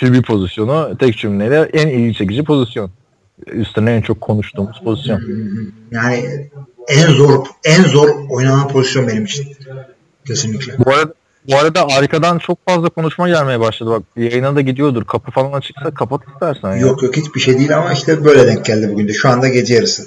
QB 0.00 0.22
pozisyonu 0.22 0.96
tek 0.98 1.18
cümleyle 1.18 1.70
en 1.72 1.88
ilgi 1.88 2.14
çekici 2.14 2.44
pozisyon. 2.44 2.90
Üstüne 3.46 3.92
en 3.92 4.02
çok 4.02 4.20
konuştuğumuz 4.20 4.80
pozisyon. 4.84 5.20
Yani 5.90 6.50
en 6.88 7.06
zor 7.06 7.46
en 7.64 7.82
zor 7.82 8.08
oynanan 8.28 8.68
pozisyon 8.68 9.08
benim 9.08 9.24
için. 9.24 9.46
Kesinlikle. 10.26 10.78
Bu 10.78 10.90
arada 10.90 11.14
bu 11.48 11.56
arada 11.56 11.86
arkadan 11.88 12.38
çok 12.38 12.58
fazla 12.68 12.88
konuşma 12.88 13.28
gelmeye 13.28 13.60
başladı. 13.60 13.90
Bak 13.90 14.02
yayına 14.16 14.56
da 14.56 14.60
gidiyordur. 14.60 15.04
Kapı 15.04 15.30
falan 15.30 15.52
açıksa 15.52 15.94
kapat 15.94 16.20
istersen. 16.32 16.70
Ya. 16.70 16.76
Yok 16.76 17.02
yok 17.02 17.16
hiçbir 17.16 17.40
şey 17.40 17.58
değil 17.58 17.76
ama 17.76 17.92
işte 17.92 18.24
böyle 18.24 18.46
denk 18.46 18.64
geldi 18.64 18.88
bugün 18.92 19.08
de. 19.08 19.12
Şu 19.12 19.28
anda 19.28 19.48
gece 19.48 19.74
yarısı. 19.74 20.06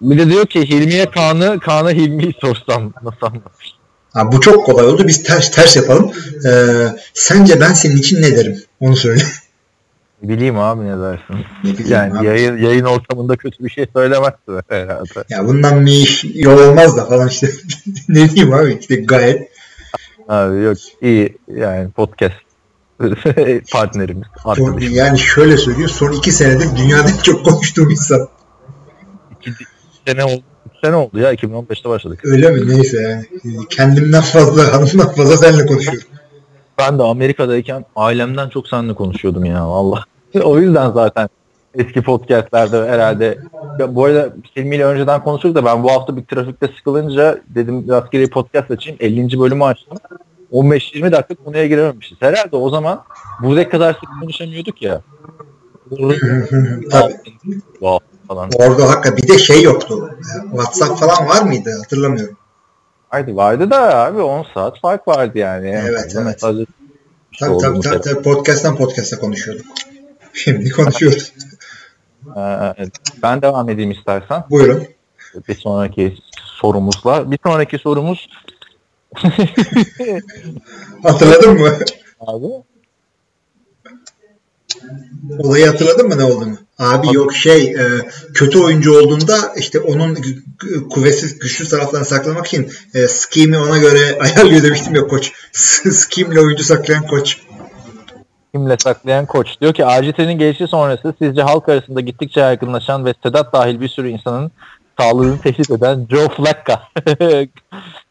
Bir 0.00 0.18
de 0.18 0.30
diyor 0.30 0.46
ki 0.46 0.68
Hilmi'ye 0.68 1.10
Kaan'ı, 1.10 1.60
Kaan'a 1.60 1.90
Hilmi'yi 1.90 2.34
sorsam 2.40 2.92
nasıl 3.02 3.26
anlatır? 3.26 3.80
Ha, 4.12 4.32
bu 4.32 4.40
çok 4.40 4.66
kolay 4.66 4.86
oldu. 4.86 5.08
Biz 5.08 5.22
ters 5.22 5.50
ters 5.50 5.76
yapalım. 5.76 6.12
Ee, 6.48 6.86
sence 7.14 7.60
ben 7.60 7.72
senin 7.72 7.96
için 7.96 8.22
ne 8.22 8.36
derim? 8.36 8.62
Onu 8.80 8.96
söyle. 8.96 9.22
Bileyim 10.22 10.58
abi 10.58 10.86
ne 10.86 11.00
dersin? 11.00 11.46
Ne 11.64 11.72
bileyim 11.72 11.92
yani 11.92 12.18
abi. 12.18 12.26
yayın, 12.26 12.56
yayın 12.58 12.84
ortamında 12.84 13.36
kötü 13.36 13.64
bir 13.64 13.70
şey 13.70 13.86
söylemezdi 13.96 14.62
herhalde. 14.68 15.24
Ya 15.28 15.46
bundan 15.46 15.86
bir 15.86 16.30
yol 16.34 16.58
olmaz 16.58 16.96
da 16.96 17.04
falan 17.04 17.28
işte. 17.28 17.50
ne 18.08 18.30
diyeyim 18.30 18.54
abi 18.54 18.78
işte 18.80 18.96
gayet. 18.96 19.49
Abi 20.30 20.62
yok 20.62 20.76
iyi 21.02 21.38
yani 21.56 21.90
podcast 21.90 22.34
partnerimiz, 23.72 24.28
Son, 24.56 24.78
yani 24.78 25.18
şöyle 25.18 25.56
söyleyeyim. 25.56 25.88
Son 25.88 26.12
iki 26.12 26.32
senedir 26.32 26.76
dünyada 26.76 27.08
çok 27.22 27.44
konuştuğum 27.44 27.90
insan. 27.90 28.28
İki, 29.40 29.50
iki 29.50 29.64
sene 30.06 30.24
oldu, 30.24 30.42
sene 30.84 30.96
oldu 30.96 31.18
ya 31.18 31.34
2015'te 31.34 31.88
başladık. 31.88 32.20
Öyle 32.24 32.50
mi? 32.50 32.68
Neyse 32.68 33.02
yani. 33.02 33.66
Kendimden 33.70 34.22
fazla, 34.22 34.72
hanımdan 34.72 35.14
fazla 35.14 35.36
seninle 35.36 35.66
konuşuyorum. 35.66 36.08
Ben 36.78 36.98
de 36.98 37.02
Amerika'dayken 37.02 37.84
ailemden 37.96 38.48
çok 38.48 38.68
seninle 38.68 38.94
konuşuyordum 38.94 39.44
ya 39.44 39.68
valla. 39.68 40.04
o 40.42 40.58
yüzden 40.58 40.90
zaten 40.90 41.28
eski 41.74 42.02
podcastlerde 42.02 42.88
herhalde 42.88 43.38
ya 43.78 43.94
bu 43.94 44.04
arada 44.04 44.34
Hilmi 44.56 44.76
ile 44.76 44.84
önceden 44.84 45.24
konuştuk 45.24 45.54
da 45.54 45.64
ben 45.64 45.82
bu 45.82 45.90
hafta 45.90 46.16
bir 46.16 46.24
trafikte 46.24 46.68
sıkılınca 46.76 47.40
dedim 47.48 47.88
rastgele 47.88 48.22
bir 48.22 48.30
podcast 48.30 48.70
açayım 48.70 48.98
50. 49.00 49.40
bölümü 49.40 49.64
açtım. 49.64 49.98
15-20 50.52 51.12
dakika 51.12 51.44
konuya 51.44 51.66
girememişiz. 51.66 52.18
Herhalde 52.20 52.56
o 52.56 52.70
zaman 52.70 53.04
buraya 53.42 53.68
kadar 53.68 53.92
sık 53.92 54.20
konuşamıyorduk 54.20 54.82
ya. 54.82 55.00
Tabii. 56.90 57.14
Wow 57.70 58.06
falan. 58.28 58.50
Orada 58.54 58.88
hakikaten 58.88 59.16
bir 59.16 59.28
de 59.28 59.38
şey 59.38 59.62
yoktu. 59.62 60.10
WhatsApp 60.50 61.00
falan 61.00 61.28
var 61.28 61.42
mıydı? 61.42 61.70
Hatırlamıyorum. 61.78 62.36
Vardı, 63.12 63.36
vardı 63.36 63.70
da 63.70 63.98
abi 63.98 64.20
10 64.22 64.46
saat 64.54 64.80
fark 64.80 65.08
vardı 65.08 65.38
yani. 65.38 65.68
Evet, 65.68 66.12
Fazla 66.40 66.58
evet. 66.58 66.68
Tabii 67.40 67.58
tabii, 67.58 67.80
tabii, 67.80 68.00
tabii 68.00 68.22
podcast'tan 68.22 68.76
podcast'a 68.76 69.18
konuşuyorduk. 69.18 69.66
Şimdi 70.32 70.70
konuşuyoruz. 70.70 71.32
Ee, 72.36 72.74
ben 73.22 73.42
devam 73.42 73.68
edeyim 73.68 73.90
istersen. 73.90 74.44
Buyurun. 74.50 74.84
Bir 75.48 75.54
sonraki 75.54 76.16
sorumuzla. 76.60 77.30
Bir 77.30 77.38
sonraki 77.46 77.78
sorumuz 77.78 78.28
Hatırladın 81.02 81.60
mı? 81.60 81.78
abi 82.20 82.46
Olayı 85.38 85.66
hatırladın 85.66 86.08
mı 86.08 86.18
ne 86.18 86.24
olduğunu? 86.24 86.58
Abi 86.78 87.06
yok 87.12 87.34
şey 87.34 87.62
e, 87.62 87.84
kötü 88.34 88.58
oyuncu 88.58 88.98
olduğunda 88.98 89.54
işte 89.56 89.80
onun 89.80 90.18
kuvvetsiz 90.90 91.38
güçlü 91.38 91.68
taraflarını 91.68 92.06
saklamak 92.06 92.46
için 92.46 92.72
e, 92.94 93.08
scheme'i 93.08 93.58
ona 93.58 93.78
göre 93.78 94.18
ayarlıyor 94.20 94.62
demiştim 94.62 94.94
ya 94.94 95.06
koç. 95.06 95.32
Scheme'le 95.52 96.40
oyuncu 96.40 96.64
saklayan 96.64 97.06
koç. 97.06 97.38
Kimle 98.52 98.76
saklayan 98.78 99.26
koç. 99.26 99.60
Diyor 99.60 99.74
ki 99.74 99.86
ACT'nin 99.86 100.38
gelişi 100.38 100.66
sonrası 100.66 101.14
sizce 101.18 101.42
halk 101.42 101.68
arasında 101.68 102.00
gittikçe 102.00 102.40
yaygınlaşan 102.40 103.04
ve 103.04 103.14
Sedat 103.22 103.52
dahil 103.52 103.80
bir 103.80 103.88
sürü 103.88 104.08
insanın 104.08 104.50
sağlığını 104.98 105.38
tehdit 105.38 105.70
eden 105.70 106.06
Joe 106.10 106.28
Flacco 106.28 106.74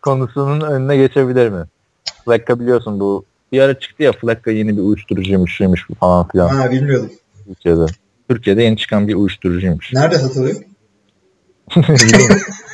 konusunun 0.01 0.61
önüne 0.61 0.97
geçebilir 0.97 1.49
mi? 1.49 1.63
Flacco 2.25 2.59
biliyorsun 2.59 2.99
bu 2.99 3.25
bir 3.51 3.61
ara 3.61 3.79
çıktı 3.79 4.03
ya 4.03 4.11
Flacco 4.11 4.51
yeni 4.51 4.77
bir 4.77 4.81
uyuşturucuymuş 4.81 5.55
şuymuş 5.55 5.87
falan 5.99 6.27
filan 6.27 6.47
Ha 6.47 6.71
bilmiyordum. 6.71 7.11
Türkiye'de. 7.47 7.85
Türkiye'de 8.29 8.63
yeni 8.63 8.77
çıkan 8.77 9.07
bir 9.07 9.15
uyuşturucuymuş. 9.15 9.93
Nerede 9.93 10.19
satılıyor? 10.19 10.55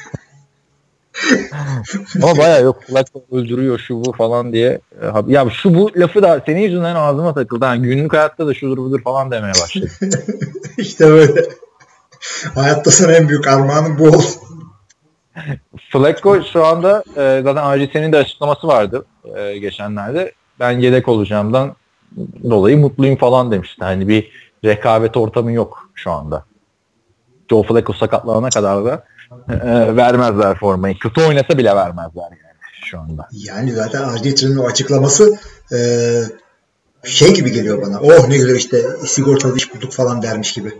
Ama 2.23 2.37
baya 2.37 2.59
yok 2.59 2.83
Flacco 2.83 3.25
öldürüyor 3.31 3.79
şu 3.79 4.05
bu 4.05 4.11
falan 4.11 4.53
diye. 4.53 4.79
E, 5.01 5.05
Ya 5.27 5.49
şu 5.49 5.75
bu 5.75 5.91
lafı 5.95 6.23
da 6.23 6.41
senin 6.45 6.61
yüzünden 6.61 6.95
ağzıma 6.95 7.33
takıldı. 7.33 7.65
Yani 7.65 7.81
günlük 7.87 8.13
hayatta 8.13 8.47
da 8.47 8.53
şudur 8.53 8.77
budur 8.77 9.01
falan 9.03 9.31
demeye 9.31 9.53
başladı. 9.63 9.87
işte 10.77 11.07
böyle. 11.07 11.41
Hayatta 12.55 12.91
sana 12.91 13.11
en 13.11 13.29
büyük 13.29 13.47
armağanın 13.47 13.99
bu 13.99 14.07
olsun. 14.07 14.41
Flacco 15.91 16.43
şu 16.53 16.65
anda 16.65 17.03
e, 17.17 17.41
zaten 17.43 17.63
ACT'nin 17.63 18.11
de 18.11 18.17
açıklaması 18.17 18.67
vardı 18.67 19.05
e, 19.35 19.57
geçenlerde. 19.57 20.31
Ben 20.59 20.71
yedek 20.71 21.07
olacağımdan 21.07 21.75
dolayı 22.49 22.77
mutluyum 22.77 23.15
falan 23.15 23.51
demişti. 23.51 23.83
Hani 23.83 24.07
bir 24.07 24.31
rekabet 24.65 25.17
ortamı 25.17 25.51
yok 25.51 25.89
şu 25.95 26.11
anda. 26.11 26.45
Joe 27.49 27.63
Flacco 27.63 27.93
sakatlanana 27.93 28.49
kadar 28.49 28.85
da 28.85 29.03
e, 29.49 29.95
vermezler 29.95 30.59
formayı. 30.59 30.99
Kötü 30.99 31.21
oynasa 31.21 31.57
bile 31.57 31.75
vermezler 31.75 32.23
yani 32.31 32.55
şu 32.85 32.99
anda. 32.99 33.27
Yani 33.31 33.71
zaten 33.71 34.01
Arjettin'in 34.01 34.57
o 34.57 34.65
açıklaması 34.65 35.39
e, 35.73 35.79
şey 37.03 37.33
gibi 37.33 37.51
geliyor 37.51 37.81
bana. 37.81 37.99
Oh 37.99 38.27
ne 38.27 38.37
güzel 38.37 38.55
işte 38.55 38.81
sigortalı 39.05 39.57
iş 39.57 39.75
bulduk 39.75 39.91
falan 39.91 40.21
dermiş 40.21 40.53
gibi. 40.53 40.73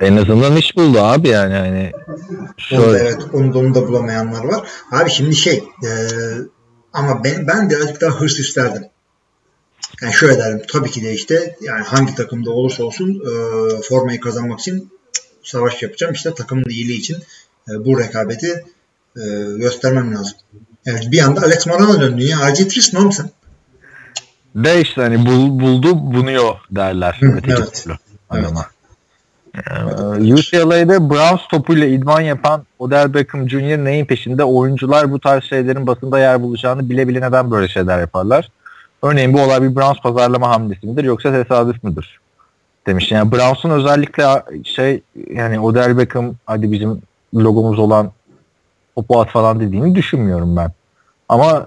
En 0.00 0.16
azından 0.16 0.56
iş 0.56 0.76
buldu 0.76 1.00
abi 1.00 1.28
yani 1.28 1.54
hani 1.54 1.92
Onu 2.08 2.48
da, 2.48 2.54
şöyle 2.56 2.98
evet 2.98 3.18
onu 3.32 3.54
da, 3.54 3.58
onu 3.58 3.74
da 3.74 3.88
bulamayanlar 3.88 4.44
var. 4.44 4.68
Abi 4.92 5.10
şimdi 5.10 5.36
şey 5.36 5.64
e, 5.84 5.90
ama 6.92 7.24
ben, 7.24 7.46
ben 7.46 7.70
birazcık 7.70 8.00
daha 8.00 8.20
hırs 8.20 8.38
isterdim. 8.38 8.84
Yani 10.02 10.12
şöyle 10.12 10.38
derim 10.38 10.62
tabii 10.72 10.90
ki 10.90 11.02
de 11.02 11.12
işte 11.12 11.56
yani 11.60 11.84
hangi 11.84 12.14
takımda 12.14 12.50
olursa 12.50 12.84
olsun 12.84 13.22
e, 13.26 13.32
formayı 13.82 14.20
kazanmak 14.20 14.60
için 14.60 14.90
savaş 15.42 15.82
yapacağım. 15.82 16.12
İşte 16.12 16.34
takımın 16.34 16.70
iyiliği 16.70 16.98
için 16.98 17.16
e, 17.70 17.84
bu 17.84 18.00
rekabeti 18.00 18.64
e, 19.16 19.22
göstermem 19.56 20.14
lazım. 20.14 20.32
Yani 20.84 21.12
bir 21.12 21.22
anda 21.22 21.42
Alex 21.42 21.66
Morano 21.66 22.00
döndü 22.00 22.22
ya. 22.22 22.38
RG3 22.38 22.94
ne 22.94 22.98
oğlum 22.98 23.12
sen? 23.12 23.30
de 24.64 24.80
işte 24.80 25.02
hani 25.02 25.26
bul, 25.26 25.60
buldu 25.60 26.14
bunuyor 26.14 26.54
derler. 26.70 27.16
Hı, 27.20 27.26
öteki 27.36 27.54
evet. 27.58 27.74
türlü 27.84 27.96
adama. 28.30 28.66
Ee, 29.54 30.34
UCLA'de 30.34 31.10
Browns 31.10 31.40
topuyla 31.50 31.86
idman 31.86 32.20
yapan 32.20 32.64
Odell 32.78 33.14
Beckham 33.14 33.50
Jr. 33.50 33.84
neyin 33.84 34.04
peşinde? 34.04 34.44
Oyuncular 34.44 35.12
bu 35.12 35.20
tarz 35.20 35.44
şeylerin 35.44 35.86
basında 35.86 36.18
yer 36.18 36.42
bulacağını 36.42 36.90
bile 36.90 37.08
bile 37.08 37.20
neden 37.20 37.50
böyle 37.50 37.68
şeyler 37.68 38.00
yaparlar? 38.00 38.48
Örneğin 39.02 39.32
bu 39.32 39.40
olay 39.40 39.62
bir 39.62 39.76
Browns 39.76 40.00
pazarlama 40.02 40.48
hamlesi 40.48 40.86
midir 40.86 41.04
yoksa 41.04 41.32
tesadüf 41.32 41.84
müdür? 41.84 42.20
Demiş. 42.86 43.12
Yani 43.12 43.32
Browns'un 43.32 43.70
özellikle 43.70 44.24
şey 44.64 45.02
yani 45.30 45.60
Odell 45.60 45.98
Beckham 45.98 46.34
hadi 46.46 46.72
bizim 46.72 47.02
logomuz 47.34 47.78
olan 47.78 48.12
topu 48.94 49.20
at 49.20 49.30
falan 49.30 49.60
dediğini 49.60 49.94
düşünmüyorum 49.94 50.56
ben. 50.56 50.72
Ama 51.28 51.64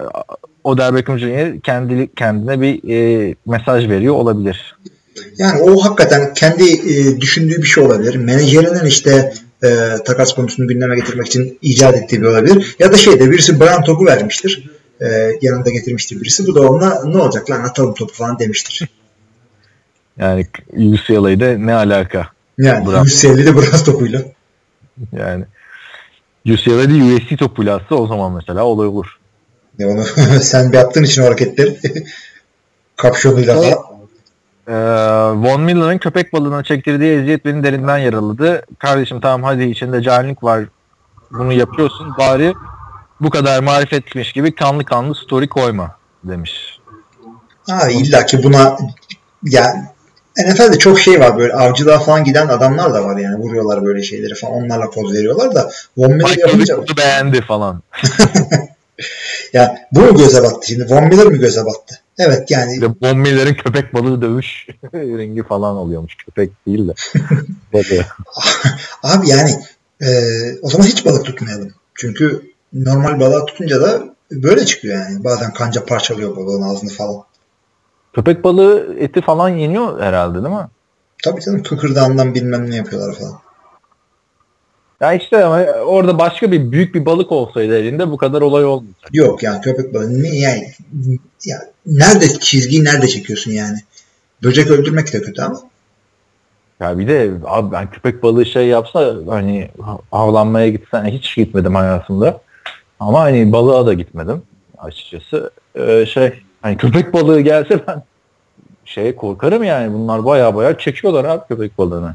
Odell 0.64 0.94
Beckham 0.94 1.18
Jr. 1.18 1.60
kendi, 1.62 2.14
kendine 2.14 2.60
bir 2.60 2.90
e, 2.90 3.34
mesaj 3.46 3.88
veriyor 3.88 4.14
olabilir. 4.14 4.76
Yani 5.38 5.62
o 5.62 5.84
hakikaten 5.84 6.34
kendi 6.34 6.64
e, 6.64 7.20
düşündüğü 7.20 7.56
bir 7.56 7.66
şey 7.66 7.84
olabilir. 7.84 8.14
Menajerinin 8.14 8.84
işte 8.84 9.32
e, 9.64 9.68
takas 10.04 10.34
konusunu 10.34 10.68
gündeme 10.68 10.96
getirmek 10.96 11.26
için 11.26 11.58
icat 11.62 11.94
ettiği 11.94 12.22
bir 12.22 12.26
olabilir. 12.26 12.76
Ya 12.78 12.92
da 12.92 12.96
şeyde 12.96 13.30
birisi 13.30 13.60
Brown 13.60 13.82
topu 13.82 14.06
vermiştir. 14.06 14.70
E, 15.00 15.06
yanında 15.42 15.70
getirmiştir 15.70 16.20
birisi. 16.20 16.46
Bu 16.46 16.54
da 16.54 16.60
ona 16.60 17.04
ne 17.04 17.16
olacak 17.16 17.50
lan 17.50 17.64
atalım 17.64 17.94
topu 17.94 18.14
falan 18.14 18.38
demiştir. 18.38 18.88
Yani 20.18 20.46
UCLA'da 20.72 21.58
ne 21.58 21.74
alaka? 21.74 22.26
Yani 22.58 22.86
Brown. 22.86 23.06
UCLA'de 23.06 23.56
Brown 23.56 23.84
topuyla. 23.84 24.22
Yani 25.12 25.44
UCLA'da 26.46 26.92
USC 26.92 27.36
topuyla 27.36 27.76
atsa 27.76 27.94
o 27.94 28.06
zaman 28.06 28.32
mesela 28.32 28.64
olay 28.64 28.86
olur. 28.86 29.18
Ya 29.78 29.88
onu 29.88 30.04
sen 30.40 30.72
bir 30.72 30.76
yaptığın 30.76 31.04
için 31.04 31.22
o 31.22 31.26
hareketleri 31.26 31.78
kapşonuyla 32.96 33.54
Evet. 33.54 33.74
falan. 33.74 33.92
Ee, 34.68 34.72
Von 35.48 35.60
Miller'ın 35.60 35.98
köpek 35.98 36.32
balığına 36.32 36.64
çektirdiği 36.64 37.18
eziyet 37.18 37.44
beni 37.44 37.64
derinden 37.64 37.98
yaraladı. 37.98 38.62
Kardeşim 38.78 39.20
tamam 39.20 39.42
hadi 39.42 39.64
içinde 39.64 40.02
cahillik 40.02 40.44
var. 40.44 40.64
Bunu 41.30 41.52
yapıyorsun. 41.52 42.12
Bari 42.18 42.54
bu 43.20 43.30
kadar 43.30 43.62
marifetmiş 43.62 44.32
gibi 44.32 44.54
kanlı 44.54 44.84
kanlı 44.84 45.14
story 45.14 45.48
koyma 45.48 45.96
demiş. 46.24 46.78
Ha, 47.68 47.88
illa 47.90 48.26
ki 48.26 48.42
buna 48.42 48.76
ya 49.42 49.91
NFL'de 50.38 50.78
çok 50.78 51.00
şey 51.00 51.20
var 51.20 51.38
böyle 51.38 51.52
avcılığa 51.52 51.98
falan 51.98 52.24
giden 52.24 52.48
adamlar 52.48 52.94
da 52.94 53.04
var 53.04 53.18
yani 53.18 53.36
vuruyorlar 53.36 53.84
böyle 53.84 54.02
şeyleri 54.02 54.34
falan 54.34 54.54
onlarla 54.54 54.90
poz 54.90 55.14
veriyorlar 55.14 55.54
da 55.54 55.70
Von 55.96 56.12
Miller 56.12 56.38
yapınca 56.38 56.78
beğendi 56.96 57.40
falan. 57.42 57.82
ya 59.52 59.88
bu 59.92 60.00
mu 60.00 60.16
göze 60.16 60.42
battı 60.42 60.66
şimdi 60.66 60.94
Von 60.94 61.04
Miller 61.04 61.26
mi 61.26 61.38
göze 61.38 61.64
battı? 61.66 61.98
Evet 62.18 62.50
yani 62.50 62.80
de 62.80 62.86
Von 63.02 63.18
Miller'ın 63.18 63.54
köpek 63.54 63.94
balığı 63.94 64.22
dövüş 64.22 64.66
ringi 64.94 65.42
falan 65.42 65.76
oluyormuş. 65.76 66.16
Köpek 66.16 66.66
değil 66.66 66.88
de. 66.88 66.94
Abi 69.02 69.28
yani 69.28 69.50
e, 70.02 70.08
o 70.62 70.70
zaman 70.70 70.86
hiç 70.86 71.04
balık 71.04 71.24
tutmayalım. 71.24 71.72
Çünkü 71.94 72.42
normal 72.72 73.20
balık 73.20 73.48
tutunca 73.48 73.80
da 73.80 74.02
böyle 74.30 74.66
çıkıyor 74.66 74.94
yani. 74.94 75.24
Bazen 75.24 75.52
kanca 75.52 75.84
parçalıyor 75.84 76.36
balığın 76.36 76.62
ağzını 76.62 76.90
falan. 76.90 77.24
Köpek 78.12 78.44
balığı 78.44 78.96
eti 78.98 79.20
falan 79.20 79.48
yeniyor 79.48 80.00
herhalde 80.00 80.42
değil 80.42 80.54
mi? 80.54 80.68
Tabii 81.24 81.40
canım 81.40 81.62
kıkırdağından 81.62 82.34
bilmem 82.34 82.70
ne 82.70 82.76
yapıyorlar 82.76 83.14
falan. 83.14 83.40
Ya 85.00 85.12
işte 85.12 85.44
ama 85.44 85.62
orada 85.64 86.18
başka 86.18 86.52
bir 86.52 86.72
büyük 86.72 86.94
bir 86.94 87.06
balık 87.06 87.32
olsaydı 87.32 87.78
elinde 87.78 88.10
bu 88.10 88.16
kadar 88.16 88.42
olay 88.42 88.64
olmayacak. 88.64 89.10
Yok 89.12 89.42
yani 89.42 89.60
köpek 89.60 89.94
balığı 89.94 90.22
ne 90.22 90.28
yani 90.28 90.72
ya 91.44 91.58
nerede 91.86 92.28
çizgiyi 92.28 92.84
nerede 92.84 93.08
çekiyorsun 93.08 93.50
yani? 93.50 93.78
Böcek 94.42 94.70
öldürmek 94.70 95.12
de 95.12 95.22
kötü 95.22 95.42
ama. 95.42 95.60
Ya 96.80 96.98
bir 96.98 97.08
de 97.08 97.30
abi 97.44 97.72
ben 97.72 97.90
köpek 97.90 98.22
balığı 98.22 98.46
şey 98.46 98.66
yapsa 98.66 99.14
hani 99.28 99.70
avlanmaya 100.12 100.68
gitsen 100.68 101.04
hiç 101.04 101.36
gitmedim 101.36 101.74
hayatımda. 101.74 102.40
Ama 103.00 103.20
hani 103.20 103.52
balığa 103.52 103.86
da 103.86 103.92
gitmedim 103.92 104.42
açıkçası. 104.78 105.50
Ee, 105.74 106.06
şey 106.06 106.32
hani 106.62 106.76
köpek 106.76 107.12
balığı 107.12 107.40
gelse 107.40 107.86
ben 107.86 108.02
şeye 108.84 109.16
korkarım 109.16 109.64
yani 109.64 109.92
bunlar 109.92 110.24
baya 110.24 110.54
baya 110.54 110.78
çekiyorlar 110.78 111.24
abi 111.24 111.48
köpek 111.48 111.78
balığını. 111.78 112.14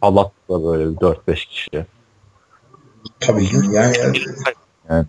Halatla 0.00 0.64
böyle 0.64 0.84
4-5 0.84 1.48
kişi. 1.48 1.86
Tabii 3.20 3.46
ki 3.46 3.56
yani. 3.72 3.94
Evet. 4.90 5.06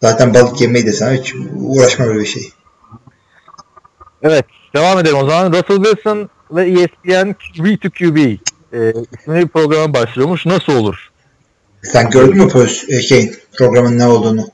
Zaten 0.00 0.34
balık 0.34 0.60
yemeyi 0.60 0.86
de 0.86 0.92
sana 0.92 1.12
hiç 1.12 1.34
uğraşma 1.56 2.06
böyle 2.06 2.20
bir 2.20 2.26
şey. 2.26 2.42
Evet 4.22 4.44
devam 4.74 4.98
edelim 4.98 5.16
o 5.16 5.28
zaman. 5.28 5.52
Russell 5.52 5.84
Wilson 5.84 6.28
ve 6.50 6.70
ESPN 6.70 7.30
QB2QB 7.30 8.38
e, 8.72 8.92
isimli 9.18 9.40
bir 9.40 9.48
programa 9.48 9.94
başlıyormuş. 9.94 10.46
Nasıl 10.46 10.72
olur? 10.72 11.10
Sen 11.82 12.10
gördün 12.10 12.44
mü 12.44 12.48
poz, 12.48 12.84
e, 12.88 13.02
şeyin 13.02 13.36
programın 13.52 13.98
ne 13.98 14.06
olduğunu? 14.06 14.48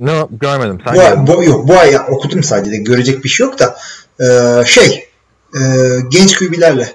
Ne 0.00 0.26
görmedim. 0.30 0.78
Sen 0.94 1.26
Bu, 1.26 1.36
bu, 1.36 1.44
yok 1.44 1.68
bu 1.68 1.78
ay 1.78 1.96
okudum 2.08 2.42
sadece 2.42 2.76
görecek 2.76 3.24
bir 3.24 3.28
şey 3.28 3.46
yok 3.46 3.58
da 3.58 3.76
e, 4.20 4.64
şey 4.64 5.08
e, 5.54 5.60
genç 6.08 6.38
QB'lerle 6.38 6.92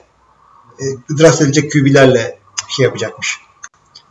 e, 0.79 0.85
draft 1.19 1.41
edilecek 1.41 1.71
QB'lerle 1.71 2.37
şey 2.69 2.85
yapacakmış. 2.85 3.37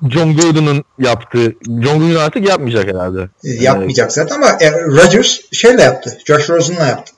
John 0.08 0.36
Gruden'ın 0.36 0.84
yaptığı, 0.98 1.54
John 1.66 1.98
Gruden 1.98 2.14
artık 2.14 2.48
yapmayacak 2.48 2.88
herhalde. 2.88 3.28
E, 3.44 3.50
yapmayacak 3.50 4.12
zaten 4.12 4.34
ama 4.34 4.48
e, 4.60 4.72
Rodgers 4.72 5.40
şeyle 5.52 5.82
yaptı. 5.82 6.18
Josh 6.24 6.50
Rosen'la 6.50 6.86
yaptı. 6.86 7.12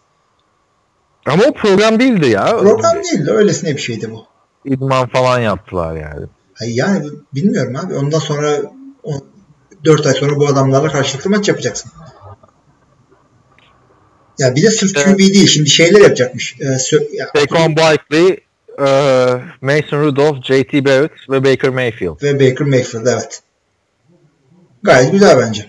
Ama 1.27 1.45
o 1.45 1.53
program 1.53 2.01
değildi 2.01 2.29
ya. 2.29 2.57
Program 2.59 3.03
değil 3.03 3.27
de 3.27 3.31
öylesine 3.31 3.77
bir 3.77 3.81
şeydi 3.81 4.11
bu. 4.11 4.27
İdman 4.65 5.09
falan 5.09 5.41
yaptılar 5.41 5.97
yani. 5.97 6.27
Yani 6.61 7.07
bilmiyorum 7.35 7.77
abi. 7.77 7.95
Ondan 7.95 8.19
sonra 8.19 8.61
4 9.85 10.07
ay 10.07 10.15
sonra 10.15 10.37
bu 10.37 10.47
adamlarla 10.47 10.89
karşılıklı 10.89 11.31
maç 11.31 11.49
yapacaksın. 11.49 11.93
Ya 14.39 14.55
bir 14.55 14.63
de 14.63 14.71
sırf 14.71 14.95
QB 14.95 15.19
değil. 15.19 15.47
Şimdi 15.47 15.71
şeyler 15.71 16.01
yapacakmış. 16.01 16.57
Ee, 16.61 16.65
sö- 16.65 17.17
ya, 17.17 17.29
Saquon 17.37 17.77
Barkley, 17.77 18.29
e, 18.79 18.87
Mason 19.61 20.01
Rudolph, 20.01 20.43
JT 20.45 20.85
Barrett 20.85 21.13
ve 21.31 21.45
Baker 21.45 21.71
Mayfield. 21.71 22.23
ve 22.23 22.35
Baker 22.35 22.67
Mayfield 22.67 23.07
evet. 23.07 23.43
Gayet 24.83 25.13
güzel 25.13 25.39
bence. 25.39 25.67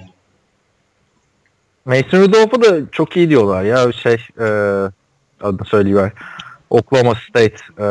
Mason 1.85 2.21
Rudolph'u 2.21 2.61
da 2.61 2.91
çok 2.91 3.17
iyi 3.17 3.29
diyorlar 3.29 3.63
ya 3.63 3.91
şey 3.91 4.17
e, 4.39 4.47
adını 5.41 5.65
söyleyiver. 5.65 6.11
Oklahoma 6.69 7.13
State 7.29 7.55
e, 7.79 7.87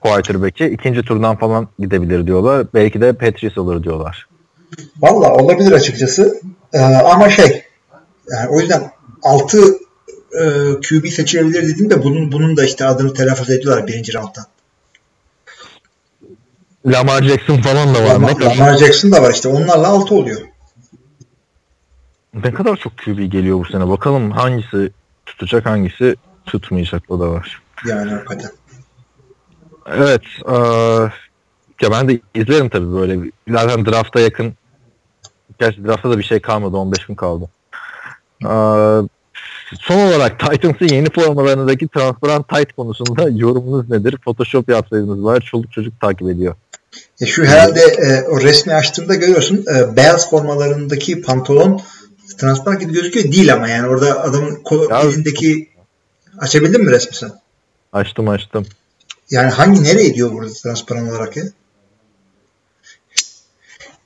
quarterback'i 0.00 0.66
ikinci 0.66 1.02
turdan 1.02 1.36
falan 1.36 1.68
gidebilir 1.78 2.26
diyorlar. 2.26 2.66
Belki 2.74 3.00
de 3.00 3.12
Patriots 3.12 3.58
olur 3.58 3.82
diyorlar. 3.82 4.26
Valla 4.98 5.34
olabilir 5.34 5.72
açıkçası. 5.72 6.40
Ee, 6.72 6.78
ama 6.78 7.30
şey 7.30 7.64
yani 8.30 8.48
o 8.48 8.60
yüzden 8.60 8.90
6 9.22 9.58
e, 10.32 10.44
QB 10.88 11.06
seçilebilir 11.06 11.68
dedim 11.68 11.90
de 11.90 12.02
bunun 12.02 12.32
bunun 12.32 12.56
da 12.56 12.64
işte 12.64 12.84
adını 12.84 13.14
telaffuz 13.14 13.50
ediyorlar 13.50 13.86
birinci 13.86 14.14
roundda. 14.14 14.46
Lamar 16.86 17.22
Jackson 17.22 17.56
falan 17.56 17.94
da 17.94 18.04
var. 18.04 18.08
Lamar, 18.08 18.40
Lamar 18.40 18.76
Jackson 18.76 19.12
da 19.12 19.22
var 19.22 19.32
işte. 19.34 19.48
Onlarla 19.48 19.88
6 19.88 20.14
oluyor. 20.14 20.40
ne 22.34 22.54
kadar 22.54 22.76
çok 22.76 22.98
QB 22.98 23.18
geliyor 23.32 23.58
bu 23.58 23.64
sene. 23.64 23.88
Bakalım 23.88 24.30
hangisi 24.30 24.92
tutacak 25.26 25.66
hangisi 25.66 26.16
tutmayacak 26.46 27.02
o 27.08 27.20
da 27.20 27.30
var. 27.30 27.62
Yani 27.88 28.10
hakikaten. 28.10 28.50
Evet. 29.86 30.22
e, 30.48 30.56
ya 31.84 31.90
ben 31.90 32.08
de 32.08 32.20
izlerim 32.34 32.68
tabii 32.68 32.92
böyle. 32.92 33.30
Zaten 33.48 33.86
drafta 33.86 34.20
yakın. 34.20 34.52
Gerçi 35.58 35.84
drafta 35.84 36.10
da 36.10 36.18
bir 36.18 36.24
şey 36.24 36.40
kalmadı. 36.40 36.76
15 36.76 37.06
gün 37.06 37.14
kaldı. 37.14 37.48
E, 38.42 38.50
son 39.80 39.96
olarak 40.06 40.40
Titans'ın 40.50 40.94
yeni 40.94 41.10
formalarındaki 41.10 41.88
transparan 41.88 42.42
tight 42.42 42.72
konusunda 42.72 43.28
yorumunuz 43.30 43.90
nedir? 43.90 44.16
Photoshop 44.24 44.68
yapsaydınız 44.68 45.24
var. 45.24 45.40
Çoluk 45.50 45.72
çocuk 45.72 46.00
takip 46.00 46.28
ediyor. 46.28 46.54
E 47.20 47.26
şu 47.26 47.44
herhalde 47.44 47.80
e, 47.80 48.22
o 48.28 48.40
resmi 48.40 48.74
açtığında 48.74 49.14
görüyorsun 49.14 49.64
e, 49.76 49.96
beyaz 49.96 50.30
formalarındaki 50.30 51.20
pantolon 51.20 51.80
transparan 52.38 52.78
gibi 52.78 52.92
gözüküyor. 52.92 53.32
Değil 53.32 53.52
ama 53.52 53.68
yani 53.68 53.88
orada 53.88 54.22
adamın 54.22 54.54
kol, 54.54 54.90
Ya- 54.90 55.00
elindeki 55.00 55.68
açabildin 56.38 56.84
mi 56.84 56.90
resmi 56.90 57.16
sen? 57.16 57.32
Açtım 57.92 58.28
açtım. 58.28 58.66
Yani 59.30 59.50
hangi 59.50 59.82
nereye 59.84 60.14
diyor 60.14 60.32
burada 60.32 60.52
transparan 60.52 61.08
olarak 61.10 61.36
ya? 61.36 61.44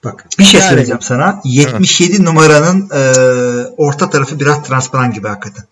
Bak 0.05 0.26
bir 0.38 0.44
şey 0.44 0.61
Yani- 0.61 0.68
söyleyeceğim 0.68 1.01
sana. 1.03 1.40
77 1.44 2.24
numaranın 2.24 2.90
e, 2.94 2.99
orta 3.76 4.11
tarafı 4.11 4.40
biraz 4.40 4.62
transparan 4.62 5.12
gibi 5.12 5.28
hakikaten. 5.28 5.64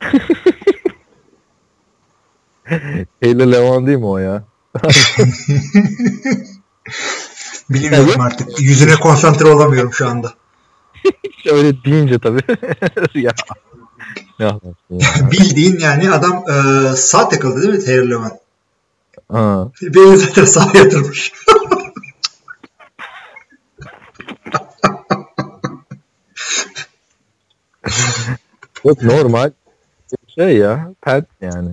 Taylor 3.22 3.46
Levan 3.46 3.86
değil 3.86 3.98
mi 3.98 4.06
o 4.06 4.18
ya? 4.18 4.44
Bilmiyorum 7.70 8.06
Evet. 8.08 8.20
artık. 8.20 8.60
Yüzüne 8.60 8.94
konsantre 8.94 9.46
olamıyorum 9.46 9.92
şu 9.92 10.08
anda. 10.08 10.32
Öyle 11.52 11.84
deyince 11.84 12.18
tabii. 12.18 12.40
ya. 13.14 13.32
Ya, 14.38 14.60
ya. 14.90 15.30
Bildiğin 15.30 15.78
yani 15.78 16.10
adam 16.10 16.44
e, 16.50 16.52
sağ 16.96 17.28
takıldı 17.28 17.62
değil 17.62 17.74
mi 17.74 17.84
Taylor 17.84 18.08
Lewan? 18.10 18.32
Ha. 19.32 19.68
Beni 19.82 20.16
zaten 20.16 20.44
sağa 20.44 20.70
yatırmış. 20.74 21.32
Yok 28.84 29.02
normal 29.02 29.50
şey 30.34 30.56
ya. 30.56 30.92
Pet 31.02 31.24
yani. 31.40 31.70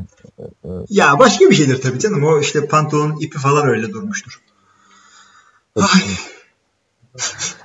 Ya 0.90 1.20
başka 1.20 1.50
bir 1.50 1.56
şeydir 1.56 1.82
tabii 1.82 2.00
canım. 2.00 2.24
O 2.24 2.40
işte 2.40 2.68
pantolonun 2.68 3.20
ipi 3.20 3.40
falan 3.40 3.68
öyle 3.68 3.94
durmuştur. 3.94 4.42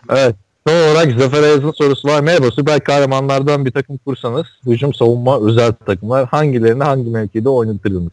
Evet. 0.09 0.37
Son 0.67 0.75
olarak 0.75 1.19
Zafer 1.19 1.43
Ayaz'ın 1.43 1.73
sorusu 1.73 2.09
var. 2.09 2.21
Merhaba 2.21 2.51
süper 2.51 2.85
kahramanlardan 2.85 3.65
bir 3.65 3.71
takım 3.71 3.99
kursanız 3.99 4.47
hücum 4.67 4.95
savunma 4.95 5.41
özel 5.41 5.73
takımlar 5.73 6.27
hangilerini 6.27 6.85
hangi 6.85 7.11
mevkide 7.11 7.49
oynatırdınız? 7.49 8.13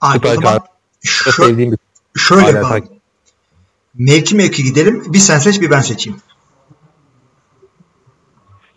Abi 0.00 0.18
Süper 0.18 0.34
Çok 0.34 0.66
şö- 1.04 1.46
sevdiğim 1.46 1.72
bir 1.72 1.78
şöyle 2.16 2.46
yapalım. 2.46 2.88
Mevki 3.94 4.36
mevki 4.36 4.62
gidelim. 4.64 5.04
Bir 5.06 5.18
sen 5.18 5.38
seç 5.38 5.60
bir 5.60 5.70
ben 5.70 5.80
seçeyim. 5.80 6.20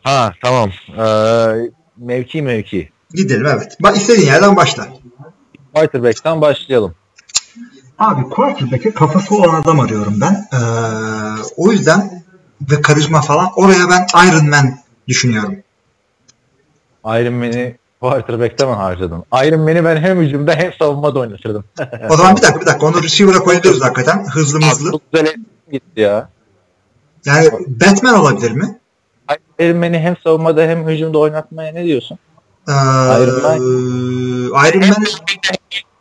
Ha 0.05 0.33
tamam. 0.43 0.69
Ee, 0.97 1.71
mevki 1.97 2.41
mevki. 2.41 2.89
Gidelim 3.13 3.45
evet. 3.45 3.77
Bak 3.83 3.97
istediğin 3.97 4.27
yerden 4.27 4.55
başla. 4.55 4.87
Quarterback'ten 5.73 6.41
başlayalım. 6.41 6.95
Abi 7.99 8.29
quarterback'e 8.29 8.93
kafası 8.93 9.35
olan 9.35 9.61
adam 9.61 9.79
arıyorum 9.79 10.21
ben. 10.21 10.47
Ee, 10.53 10.57
o 11.57 11.71
yüzden 11.71 12.23
ve 12.71 12.81
karizma 12.81 13.21
falan 13.21 13.49
oraya 13.55 13.89
ben 13.89 14.27
Iron 14.27 14.49
Man 14.49 14.79
düşünüyorum. 15.07 15.55
Iron 17.05 17.33
Man'i 17.33 17.77
quarterback'te 18.01 18.65
mi 18.65 18.71
harcadın? 18.73 19.23
Iron 19.45 19.61
Man'i 19.61 19.85
ben 19.85 19.97
hem 19.97 20.19
hücumda 20.19 20.53
hem 20.55 20.73
savunmada 20.79 21.19
oynatırdım. 21.19 21.63
O 22.09 22.17
zaman 22.17 22.35
bir 22.37 22.41
dakika 22.41 22.61
bir 22.61 22.65
dakika 22.65 22.85
onu 22.85 23.03
receiver'a 23.03 23.39
koyabiliriz 23.39 23.81
hakikaten. 23.81 24.25
Hızlı 24.33 24.61
hızlı. 24.61 24.91
Çok 24.91 25.11
güzel 25.11 25.35
gitti 25.71 26.01
ya. 26.01 26.29
Yani 27.25 27.49
Batman 27.67 28.19
olabilir 28.19 28.51
mi? 28.51 28.79
Iron 29.59 29.77
Man'i 29.77 29.99
hem 29.99 30.17
savunmada 30.23 30.61
hem 30.61 30.87
hücumda 30.87 31.17
oynatmaya 31.17 31.73
ne 31.73 31.83
diyorsun? 31.83 32.19
Ee, 32.67 32.71
Iron 32.71 33.43
Man. 33.43 33.57
Iron 34.67 34.81
Hem 34.81 34.89
Man 34.89 35.03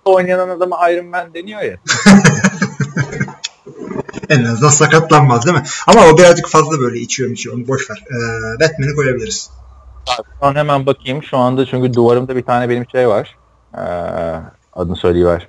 oynayan 0.05 0.48
adama 0.48 0.90
Iron 0.90 1.07
Man 1.07 1.34
deniyor 1.34 1.62
ya. 1.62 1.76
en 4.28 4.44
azından 4.44 4.70
sakatlanmaz 4.70 5.46
değil 5.46 5.57
mi? 5.57 5.62
Ama 5.86 6.00
o 6.07 6.18
birazcık 6.18 6.48
fazla 6.48 6.80
böyle 6.80 6.98
içiyor 6.98 7.30
içiyor 7.30 7.57
onu 7.57 7.68
boş 7.68 7.90
ver. 7.90 8.05
Ee, 8.07 8.61
Batman'i 8.61 8.94
koyabiliriz. 8.94 9.50
Abi, 10.18 10.26
Şu 10.40 10.46
an 10.46 10.55
hemen 10.55 10.86
bakayım. 10.86 11.22
Şu 11.22 11.36
anda 11.36 11.66
çünkü 11.66 11.94
duvarımda 11.94 12.36
bir 12.36 12.42
tane 12.42 12.68
benim 12.68 12.90
şey 12.90 13.09
var. 13.09 13.36
Ee, 13.74 13.80
adını 14.72 14.96
söyleyiver. 14.96 15.48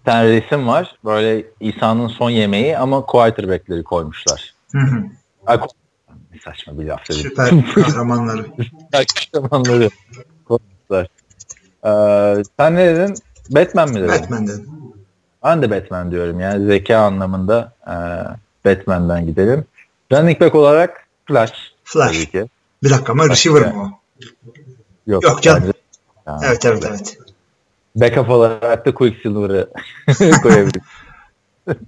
Bir 0.00 0.04
tane 0.04 0.28
resim 0.28 0.68
var. 0.68 0.96
Böyle 1.04 1.46
İsa'nın 1.60 2.08
son 2.08 2.30
yemeği 2.30 2.78
ama 2.78 3.06
quarterback'leri 3.06 3.84
koymuşlar. 3.84 4.54
Hı 4.72 4.78
hı. 4.78 5.04
Saçma 6.48 6.78
bir 6.78 6.84
laf 6.86 7.08
dedim. 7.08 7.20
Süper 7.22 7.50
kahramanları. 7.74 8.46
Kahramanları. 9.32 9.88
Ee, 11.84 12.42
sen 12.58 12.74
ne 12.76 12.86
dedin? 12.96 13.14
Batman 13.50 13.88
mi 13.88 13.94
dedin? 13.94 14.08
Batman 14.08 14.46
dedim. 14.48 14.66
Ben 15.44 15.62
de 15.62 15.70
Batman 15.70 16.10
diyorum. 16.10 16.40
Yani 16.40 16.66
zeka 16.66 16.98
anlamında 16.98 17.72
e, 17.86 17.94
Batman'den 18.64 19.26
gidelim. 19.26 19.64
Running 20.12 20.40
back 20.40 20.54
olarak 20.54 21.06
Flash. 21.26 21.72
Flash. 21.84 22.16
Tabii 22.16 22.26
ki. 22.30 22.46
Bir 22.82 22.90
dakika 22.90 23.12
ama 23.12 23.22
Flash 23.24 23.46
receiver 23.46 23.60
yani. 23.66 23.76
mı 23.76 23.82
o? 23.82 23.90
Yok, 25.06 25.22
Yok 25.24 25.42
canım. 25.42 25.62
bence- 25.62 25.72
Ha, 26.24 26.40
Evet 26.44 26.64
evet 26.66 26.84
evet. 26.88 27.18
Backup 27.96 28.30
olarak 28.30 28.86
da 28.86 28.94
Quicksilver'ı 28.94 29.68
koyabilirim. 30.42 30.82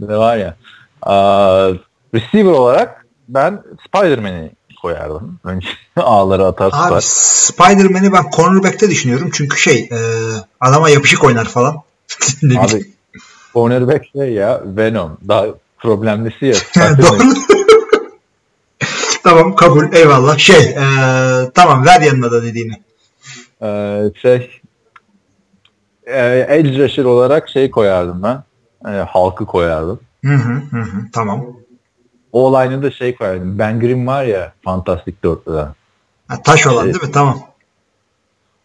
ne 0.00 0.16
var 0.16 0.36
ya. 0.36 0.56
Aa, 1.02 1.70
receiver 2.14 2.50
olarak 2.52 3.05
ben 3.28 3.62
Spider-Man'i 3.88 4.50
koyardım. 4.82 5.38
Önce 5.44 5.68
ağları 5.96 6.46
atar 6.46 6.70
Abi. 6.72 6.98
Spider-Man'i 7.02 8.12
ben 8.12 8.24
cornerback'te 8.36 8.90
düşünüyorum. 8.90 9.30
Çünkü 9.32 9.58
şey 9.58 9.88
e, 9.92 9.98
adama 10.60 10.90
yapışık 10.90 11.24
oynar 11.24 11.44
falan. 11.44 11.76
Abi 12.58 12.86
cornerback 13.52 14.04
şey 14.12 14.32
ya 14.32 14.62
Venom. 14.64 15.18
Daha 15.28 15.46
problemlisi 15.78 16.46
ya. 16.46 16.54
Doğru. 16.98 17.34
tamam 19.22 19.56
kabul 19.56 19.92
eyvallah. 19.92 20.38
Şey 20.38 20.64
e, 20.64 20.84
tamam 21.54 21.84
ver 21.86 22.00
yanına 22.00 22.30
da 22.30 22.42
dediğini. 22.42 22.72
Ee, 23.62 24.02
şey 24.22 24.60
e, 26.06 26.46
edge 26.48 26.84
rusher 26.84 27.04
olarak 27.04 27.48
şey 27.48 27.70
koyardım 27.70 28.22
ben. 28.22 28.42
E, 28.92 28.96
halkı 28.96 29.46
koyardım. 29.46 30.00
Hı 30.24 30.34
hı 30.34 30.76
hı, 30.76 31.00
tamam. 31.12 31.46
O 32.36 32.52
line'ı 32.52 32.82
da 32.82 32.90
şey 32.90 33.16
koyardım. 33.16 33.58
Ben 33.58 33.80
Grimm 33.80 34.06
var 34.06 34.24
ya 34.24 34.52
Fantastic 34.64 35.14
Dörtlü'den. 35.24 35.68
Ha, 36.28 36.42
taş 36.44 36.66
olan 36.66 36.84
değil 36.84 37.02
mi? 37.02 37.12
Tamam. 37.12 37.40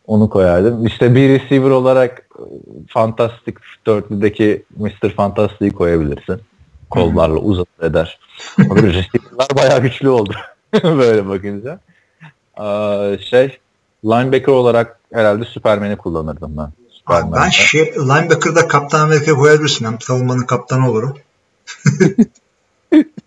Onu 0.08 0.30
koyardım. 0.30 0.86
İşte 0.86 1.16
bir 1.16 1.30
receiver 1.30 1.70
olarak 1.70 2.26
e, 2.40 2.44
Fantastic 2.88 3.56
Dörtlü'deki 3.86 4.66
Mr. 4.78 5.10
Fantastic'i 5.16 5.72
koyabilirsin. 5.72 6.42
Kollarla 6.90 7.40
uzat 7.40 7.68
eder. 7.82 8.20
O 8.70 8.76
da 8.76 8.84
receiver'lar 8.84 9.48
bayağı 9.56 9.82
güçlü 9.82 10.10
oldu. 10.10 10.34
Böyle 10.84 11.28
bakınca. 11.28 11.80
Ee, 12.60 13.18
şey 13.30 13.58
Linebacker 14.06 14.54
olarak 14.54 15.00
herhalde 15.14 15.46
Superman'i 15.46 15.98
kullanırdım 15.98 16.58
ben. 16.58 16.72
Abi 17.06 17.32
ben 17.36 17.50
şey, 17.50 17.94
linebacker'da 17.96 18.68
Kaptan 18.68 19.00
Amerika'ya 19.00 19.38
koyabilirsin. 19.38 19.86
Hem 19.86 20.02
savunmanın 20.02 20.46
kaptanı 20.46 20.90
olurum. 20.90 21.18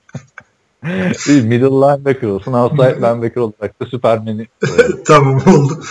Middle 1.28 1.66
linebacker 1.66 2.28
olsun. 2.28 2.52
Outside 2.52 2.96
linebacker 2.96 3.40
olarak 3.40 3.80
da 3.80 3.86
Superman'i 3.86 4.48
tamam 5.06 5.40
oldu. 5.46 5.82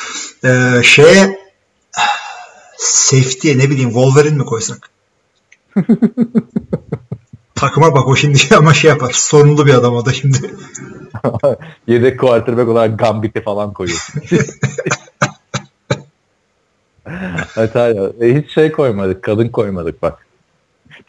Ee, 0.46 0.84
şeye 0.84 1.40
safety'ye 2.78 3.58
ne 3.58 3.70
bileyim 3.70 3.90
Wolverine 3.90 4.38
mi 4.38 4.46
koysak? 4.46 4.90
Takıma 7.56 7.96
bak 7.96 8.08
o 8.08 8.16
şimdi 8.16 8.40
ama 8.58 8.74
şey 8.74 8.90
yapar. 8.90 9.12
Sorunlu 9.14 9.66
bir 9.66 9.74
adam 9.74 9.96
o 9.96 10.06
da 10.06 10.14
şimdi. 10.14 10.38
yedek 11.88 12.20
quarterback 12.20 12.70
olarak 12.70 13.00
Gambit'i 13.00 13.42
falan 13.42 13.74
koyuyorsun. 13.74 14.22
Hata 17.56 17.88
ya. 17.90 18.12
E, 18.22 18.36
hiç 18.36 18.52
şey 18.52 18.72
koymadık. 18.72 19.24
Kadın 19.24 19.50
koymadık 19.50 20.02
bak. 20.02 20.28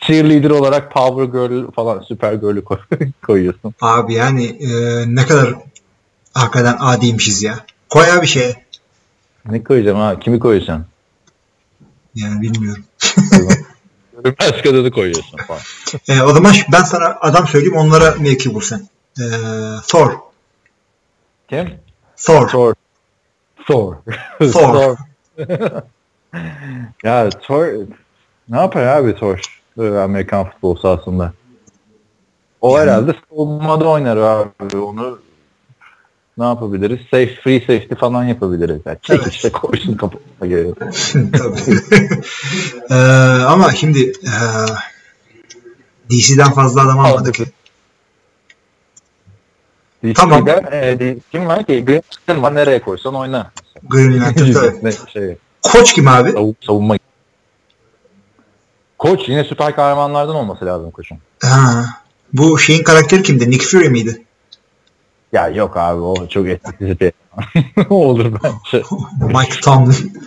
Cheerleader 0.00 0.50
olarak 0.50 0.92
Power 0.92 1.24
Girl 1.24 1.70
falan 1.72 2.00
Süper 2.00 2.32
Girl'ü 2.32 2.64
koy- 2.64 2.78
koyuyorsun. 3.26 3.74
Abi 3.80 4.14
yani 4.14 4.44
e, 4.46 4.68
ne 5.14 5.26
kadar 5.26 5.54
hakikaten 6.34 6.76
adiymişiz 6.80 7.42
ya. 7.42 7.64
Koy 7.90 8.12
abi 8.12 8.26
şeye. 8.26 8.64
Ne 9.46 9.64
koyacağım 9.64 9.98
ha? 9.98 10.20
Kimi 10.20 10.38
koyacaksın? 10.38 10.86
Yani 12.14 12.42
bilmiyorum. 12.42 12.84
Görünmez 14.12 14.62
kadını 14.62 14.90
koyuyorsun 14.90 15.38
falan. 15.38 15.60
E, 16.08 16.22
o 16.22 16.32
zaman 16.32 16.54
ben 16.72 16.82
sana 16.82 17.18
adam 17.20 17.46
söyleyeyim 17.48 17.76
onlara 17.76 18.14
mevki 18.18 18.54
bul 18.54 18.60
sen. 18.60 18.88
E, 19.20 19.24
Thor. 19.88 20.12
Kim? 21.48 21.74
Thor. 22.16 22.48
Thor. 22.48 22.74
Thor. 23.66 23.96
Thor. 24.52 24.96
ya 27.04 27.30
Thor 27.30 27.66
ne 28.48 28.56
yapar 28.56 28.82
abi 28.86 29.14
Thor 29.16 29.40
Amerikan 29.78 30.50
futbol 30.50 30.76
sahasında? 30.76 31.32
O 32.60 32.78
Yani- 32.78 32.90
herhalde 32.90 33.14
savunmada 33.30 33.88
oynar 33.88 34.16
abi. 34.16 34.76
Onu 34.78 35.18
ne 36.38 36.44
yapabiliriz? 36.44 36.98
Safe, 37.10 37.34
free 37.44 37.60
safety 37.60 37.94
falan 37.94 38.24
yapabiliriz. 38.24 38.80
Yani 38.86 38.98
çek 39.02 39.20
Evet. 39.22 39.32
işte 39.32 39.52
koysun 39.52 39.94
kapısına 39.94 40.46
geliyor. 40.48 40.76
Tabii. 41.12 41.80
E, 42.90 42.94
ama 43.44 43.70
şimdi 43.72 44.00
e, 44.10 44.32
DC'den 46.10 46.50
fazla 46.52 46.82
adam 46.82 46.98
almadık. 47.00 47.34
Tamam. 50.14 50.44
Tamam. 50.44 50.72
E, 50.72 51.16
kim 51.32 51.46
var 51.46 51.66
ki? 51.66 51.84
Green 51.84 52.42
var 52.42 52.54
nereye 52.54 52.80
koysan 52.82 53.14
oyna. 53.14 53.50
Green 53.82 54.20
Lantern 54.20 54.52
tabii. 54.82 54.92
Şey, 55.12 55.36
Koç 55.72 55.92
kim 55.94 56.08
abi? 56.08 56.30
savun- 56.30 56.54
savunma. 56.66 56.96
Koç 58.98 59.28
yine 59.28 59.44
süper 59.44 59.76
kahramanlardan 59.76 60.36
olması 60.36 60.66
lazım 60.66 60.90
koçun. 60.90 61.18
Ha, 61.42 61.84
bu 62.32 62.58
şeyin 62.58 62.82
karakteri 62.82 63.22
kimdi? 63.22 63.50
Nick 63.50 63.66
Fury 63.66 63.88
miydi? 63.88 64.24
Ya 65.32 65.48
yok 65.48 65.76
abi 65.76 66.00
o 66.00 66.26
çok 66.28 66.46
estetik 66.48 67.14
olur 67.90 68.32
bence. 68.42 68.84
Mike 69.38 69.60
Tomlin. 69.60 70.22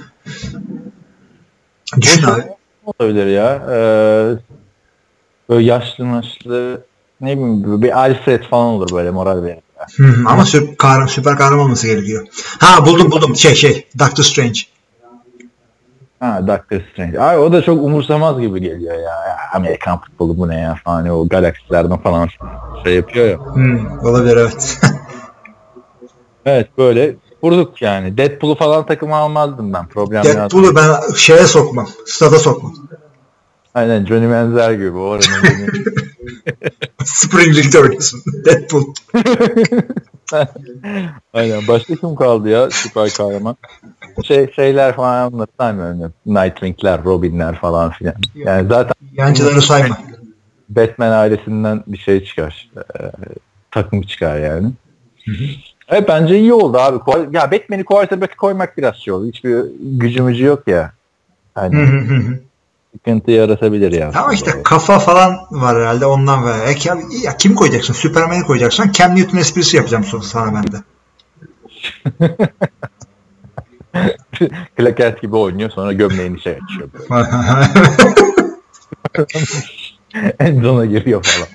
Düşün 2.01 2.23
abi. 2.23 2.43
Olabilir 2.85 3.27
ya. 3.27 3.55
Ee, 3.69 4.37
böyle 5.49 5.65
yaşlı 5.65 6.05
yaşlı 6.05 6.85
ne 7.21 7.37
bileyim 7.37 7.81
bir 7.81 7.99
Alfred 7.99 8.43
falan 8.43 8.65
olur 8.65 8.91
böyle 8.93 9.11
moral. 9.11 9.43
Hı 9.97 10.03
hı, 10.03 10.29
ama 10.29 10.45
süper, 10.45 10.77
kahraman, 10.77 11.05
süper 11.05 11.37
kahraman 11.37 11.65
olması 11.65 11.87
gerekiyor. 11.87 12.27
Ha 12.59 12.85
buldum 12.85 13.11
buldum. 13.11 13.35
Şey 13.35 13.55
şey. 13.55 13.87
Doctor 13.99 14.23
Strange. 14.23 14.59
Ha 16.19 16.47
Doctor 16.47 16.81
Strange. 16.91 17.19
Ay 17.19 17.37
o 17.37 17.51
da 17.53 17.61
çok 17.61 17.83
umursamaz 17.83 18.39
gibi 18.39 18.61
geliyor 18.61 18.93
ya. 18.93 19.01
ya 19.01 19.37
Amerikan 19.53 20.01
futbolu 20.01 20.37
bu 20.37 20.47
ne 20.47 20.59
ya 20.59 20.75
falan 20.83 21.09
o 21.09 21.27
galaksilerden 21.27 21.97
falan 21.97 22.29
şey 22.83 22.95
yapıyor 22.95 23.25
ya. 23.25 23.37
Hmm, 23.53 23.99
olabilir 23.99 24.37
evet. 24.37 24.79
Evet 26.45 26.77
böyle 26.77 27.15
vurduk 27.43 27.81
yani. 27.81 28.17
Deadpool'u 28.17 28.55
falan 28.55 28.85
takıma 28.85 29.17
almazdım 29.17 29.73
ben. 29.73 29.87
Problem. 29.87 30.23
Deadpool'u 30.23 30.75
ben 30.75 31.13
şeye 31.15 31.43
sokmam. 31.43 31.87
Stada 32.05 32.39
sokmam. 32.39 32.73
Aynen 33.77 34.05
Johnny 34.05 34.27
Manziel 34.27 34.75
gibi 34.75 34.97
o 34.97 35.19
Spring 37.03 37.55
League'de 37.55 37.79
oynasın. 37.79 38.23
Deadpool. 38.45 38.83
Aynen. 41.33 41.67
Başka 41.67 41.95
kim 41.95 42.15
kaldı 42.15 42.49
ya 42.49 42.69
süper 42.71 43.09
kahraman? 43.09 43.57
Şey, 44.25 44.51
şeyler 44.51 44.95
falan 44.95 45.31
anlatamıyorum. 45.31 46.13
Nightwing'ler, 46.25 47.03
Robin'ler 47.03 47.55
falan 47.55 47.91
filan. 47.91 48.15
Yani 48.35 48.67
zaten 48.67 48.93
Yancıları 49.13 49.61
sayma. 49.61 49.97
Batman 50.69 51.11
ailesinden 51.11 51.83
bir 51.87 51.97
şey 51.97 52.25
çıkar. 52.25 52.71
Ee, 52.77 52.81
takım 53.71 54.01
çıkar 54.01 54.39
yani. 54.39 54.71
Evet 55.89 56.07
bence 56.07 56.39
iyi 56.39 56.53
oldu 56.53 56.77
abi. 56.77 56.97
Ya 57.31 57.51
Batman'i 57.51 57.83
quarterback 57.83 58.37
koymak 58.37 58.77
biraz 58.77 58.95
şey 58.95 59.13
oldu. 59.13 59.27
Hiçbir 59.27 59.63
gücümüzü 59.79 60.43
yok 60.43 60.67
ya. 60.67 60.91
Hani 61.55 61.75
hı. 61.75 62.46
Sıkıntı 62.97 63.31
yaratabilir 63.31 63.91
ya. 63.91 64.11
Ama 64.15 64.33
işte 64.33 64.63
kafa 64.63 64.99
falan 64.99 65.37
var 65.51 65.77
herhalde 65.77 66.05
ondan 66.05 66.43
var. 66.43 66.59
E, 66.67 66.75
ya, 66.83 66.97
ya 67.23 67.37
kim 67.37 67.55
koyacaksın? 67.55 67.93
Superman'i 67.93 68.43
koyacaksın. 68.43 68.91
Cam 68.91 69.15
Newton 69.15 69.37
esprisi 69.37 69.77
yapacağım 69.77 70.05
sana 70.23 70.53
ben 70.53 70.63
de. 70.71 70.77
Clark 74.79 74.97
Kent 74.97 75.21
gibi 75.21 75.35
oynuyor 75.35 75.69
sonra 75.69 75.93
gömleğini 75.93 76.41
şey 76.41 76.57
açıyor. 76.63 76.89
Böyle. 79.17 79.27
Endzona 80.39 80.85
giriyor 80.85 81.23
falan. 81.23 81.47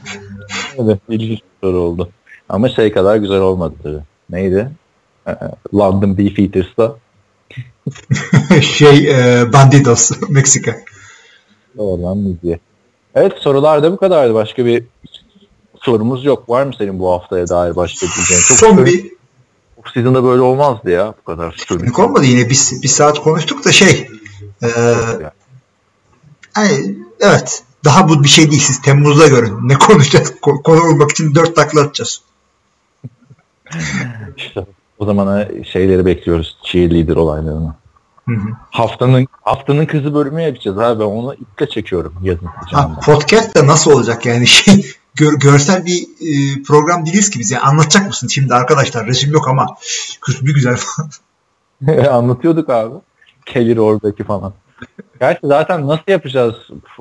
Evet 0.79 0.99
ilginç 1.09 1.39
bir 1.39 1.67
soru 1.67 1.77
oldu. 1.77 2.11
Ama 2.49 2.69
şey 2.69 2.93
kadar 2.93 3.17
güzel 3.17 3.41
olmadı 3.41 3.75
tabii. 3.83 4.03
Neydi? 4.31 4.71
Ee, 5.29 5.33
London 5.75 6.19
Beefeaters'ta 6.19 6.97
şey 8.61 9.11
e, 9.11 9.53
Bandidos 9.53 10.11
Meksika. 10.29 10.77
Oradan 11.79 12.19
müziğe. 12.19 12.61
Evet 13.15 13.33
sorular 13.39 13.83
da 13.83 13.93
bu 13.93 13.97
kadardı. 13.97 14.35
Başka 14.35 14.67
bir 14.67 14.85
sorumuz 15.81 16.25
yok. 16.25 16.49
Var 16.49 16.67
mı 16.67 16.73
senin 16.79 16.99
bu 16.99 17.13
haftaya 17.13 17.49
dair 17.49 17.77
başka 17.77 18.07
bir 18.07 18.13
diyeceğin? 18.13 18.43
Çok 18.43 18.59
Son 18.59 18.87
bir 18.87 19.13
Off-season'da 19.77 20.25
böyle 20.25 20.43
olmazdı 20.43 20.91
ya 20.91 21.15
bu 21.21 21.25
kadar 21.25 21.65
soru. 21.69 21.79
Komik 21.79 21.99
olmadı 21.99 22.25
yine 22.25 22.51
bir, 22.51 22.59
bir 22.83 22.89
saat 22.89 23.19
konuştuk 23.19 23.65
da 23.65 23.73
şey 23.73 24.09
e, 24.63 24.69
hani, 26.53 26.97
evet 27.21 27.63
daha 27.85 28.09
bu 28.09 28.25
bir 28.25 28.29
şey 28.29 28.51
değil 28.51 28.63
siz 28.63 28.83
Temmuz'da 28.83 29.27
görün 29.27 29.69
ne 29.69 29.75
konuşacağız 29.75 30.31
Ko- 30.31 30.63
konu 30.63 30.83
olmak 30.83 31.11
için 31.11 31.35
dört 31.35 31.57
takla 31.57 31.81
atacağız 31.81 32.23
İşte 34.37 34.67
o 34.99 35.05
zamana 35.05 35.49
şeyleri 35.65 36.07
bekliyoruz. 36.07 36.57
Cheerleader 36.65 37.17
olaylarını. 37.17 37.75
Hı 38.29 38.35
hı. 38.35 38.49
Haftanın 38.71 39.27
haftanın 39.43 39.87
kızı 39.87 40.15
bölümü 40.15 40.43
yapacağız 40.43 40.79
abi. 40.79 41.01
Ben 41.01 41.05
onu 41.05 41.35
iple 41.35 41.69
çekiyorum 41.69 42.15
yazın 42.23 42.47
ha, 42.47 43.01
podcast 43.05 43.57
da 43.57 43.67
nasıl 43.67 43.91
olacak 43.93 44.27
yani 44.27 44.47
şey 44.47 44.87
gör- 45.15 45.39
görsel 45.39 45.87
bir 45.87 46.03
e, 46.03 46.63
program 46.63 47.07
değiliz 47.07 47.31
ki 47.31 47.39
bize 47.39 47.59
anlatacak 47.59 48.07
mısın 48.07 48.29
şimdi 48.29 48.55
arkadaşlar 48.55 49.07
resim 49.07 49.33
yok 49.33 49.49
ama 49.49 49.77
kız 50.21 50.47
bir 50.47 50.55
güzel 50.55 50.77
falan 50.77 51.11
Anlatıyorduk 52.11 52.71
abi. 52.71 52.95
Kelir 53.47 53.77
oradaki 53.77 54.25
falan. 54.25 54.53
Gerçi 55.21 55.41
zaten 55.47 55.87
nasıl 55.87 56.03
yapacağız 56.09 56.55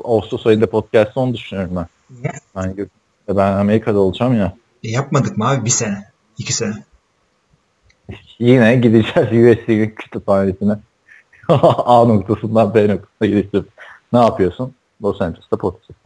Ağustos 0.04 0.48
ayında 0.48 0.70
podcast 0.70 1.18
onu 1.18 1.34
düşünüyorum 1.34 1.76
ben. 1.76 1.86
Niye? 2.22 2.34
Ben, 2.56 2.88
ben 3.30 3.52
Amerika'da 3.52 4.00
olacağım 4.00 4.38
ya. 4.38 4.54
E, 4.84 4.90
yapmadık 4.90 5.38
mı 5.38 5.50
abi 5.50 5.66
bir 5.66 5.70
sene 5.70 6.12
iki 6.38 6.54
sene 6.54 6.74
Yine 8.40 8.76
gideceğiz 8.76 9.58
USC'nin 9.60 9.90
kütüphanesine. 9.90 10.76
A 11.86 12.06
noktasından 12.06 12.74
B 12.74 12.88
noktasına 12.88 13.28
gideceğiz. 13.28 13.66
Ne 14.14 14.20
yapıyorsun? 14.20 14.74
Los 15.04 15.22
Angeles'ta 15.22 15.58
podcast 15.58 16.00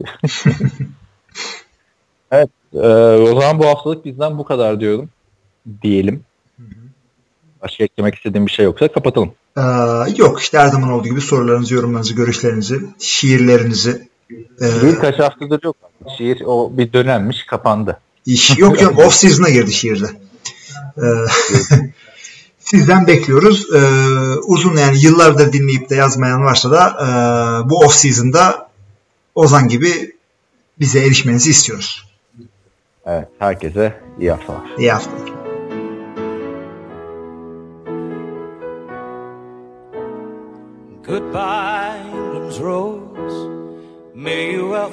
evet. 2.30 2.50
e, 2.74 2.88
o 3.32 3.40
zaman 3.40 3.58
bu 3.58 3.66
haftalık 3.66 4.04
bizden 4.04 4.38
bu 4.38 4.44
kadar 4.44 4.80
diyorum. 4.80 5.08
Diyelim. 5.82 6.24
Başka 7.62 7.84
eklemek 7.84 8.14
istediğim 8.14 8.46
bir 8.46 8.50
şey 8.50 8.64
yoksa 8.64 8.88
kapatalım. 8.88 9.32
Ee, 9.56 9.62
yok 10.16 10.40
işte 10.40 10.58
her 10.58 10.68
zaman 10.68 10.90
olduğu 10.90 11.08
gibi 11.08 11.20
sorularınızı 11.20 11.74
yorumlarınızı 11.74 12.14
görüşlerinizi 12.14 12.80
şiirlerinizi 12.98 14.08
e, 14.60 14.66
Şiir 14.80 14.96
kaç 14.96 15.18
haftadır 15.18 15.64
yok. 15.64 15.76
Şiir 16.18 16.42
o 16.46 16.76
bir 16.76 16.92
dönemmiş 16.92 17.46
kapandı. 17.46 18.00
İş, 18.26 18.58
yok 18.58 18.82
yok 18.82 18.98
off 19.06 19.14
season'a 19.14 19.50
girdi 19.50 19.72
şiirde. 19.72 20.06
Ee, 20.96 21.02
sizden 22.66 23.06
bekliyoruz. 23.06 23.66
Ee, 23.74 23.78
uzun 24.46 24.76
yani 24.76 25.04
yıllardır 25.04 25.52
dinleyip 25.52 25.90
de 25.90 25.94
yazmayan 25.94 26.44
varsa 26.44 26.70
da 26.70 26.88
e, 26.88 27.08
bu 27.70 27.78
off 27.78 27.94
season'da 27.94 28.66
Ozan 29.34 29.68
gibi 29.68 30.16
bize 30.80 31.00
erişmenizi 31.00 31.50
istiyoruz. 31.50 32.06
Evet. 33.06 33.28
Herkese 33.38 34.00
iyi 34.20 34.30
haftalar. 34.30 34.60
İyi 34.78 34.92
haftalar. 34.92 35.36
Goodbye, 41.06 42.02
England's 42.14 42.60
rose. 42.60 43.50
May 44.14 44.54
you 44.54 44.74
ever 44.74 44.90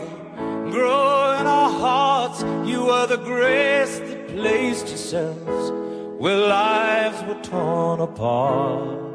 grow 0.71 1.41
in 1.41 1.45
our 1.45 1.71
hearts. 1.81 2.43
You 2.43 2.85
were 2.85 3.07
the 3.07 3.23
grace 3.23 3.99
that 3.99 4.27
placed 4.27 4.89
yourselves 4.89 5.83
where 6.23 6.37
lives 6.37 7.21
were 7.23 7.41
torn 7.43 7.99
apart. 7.99 9.12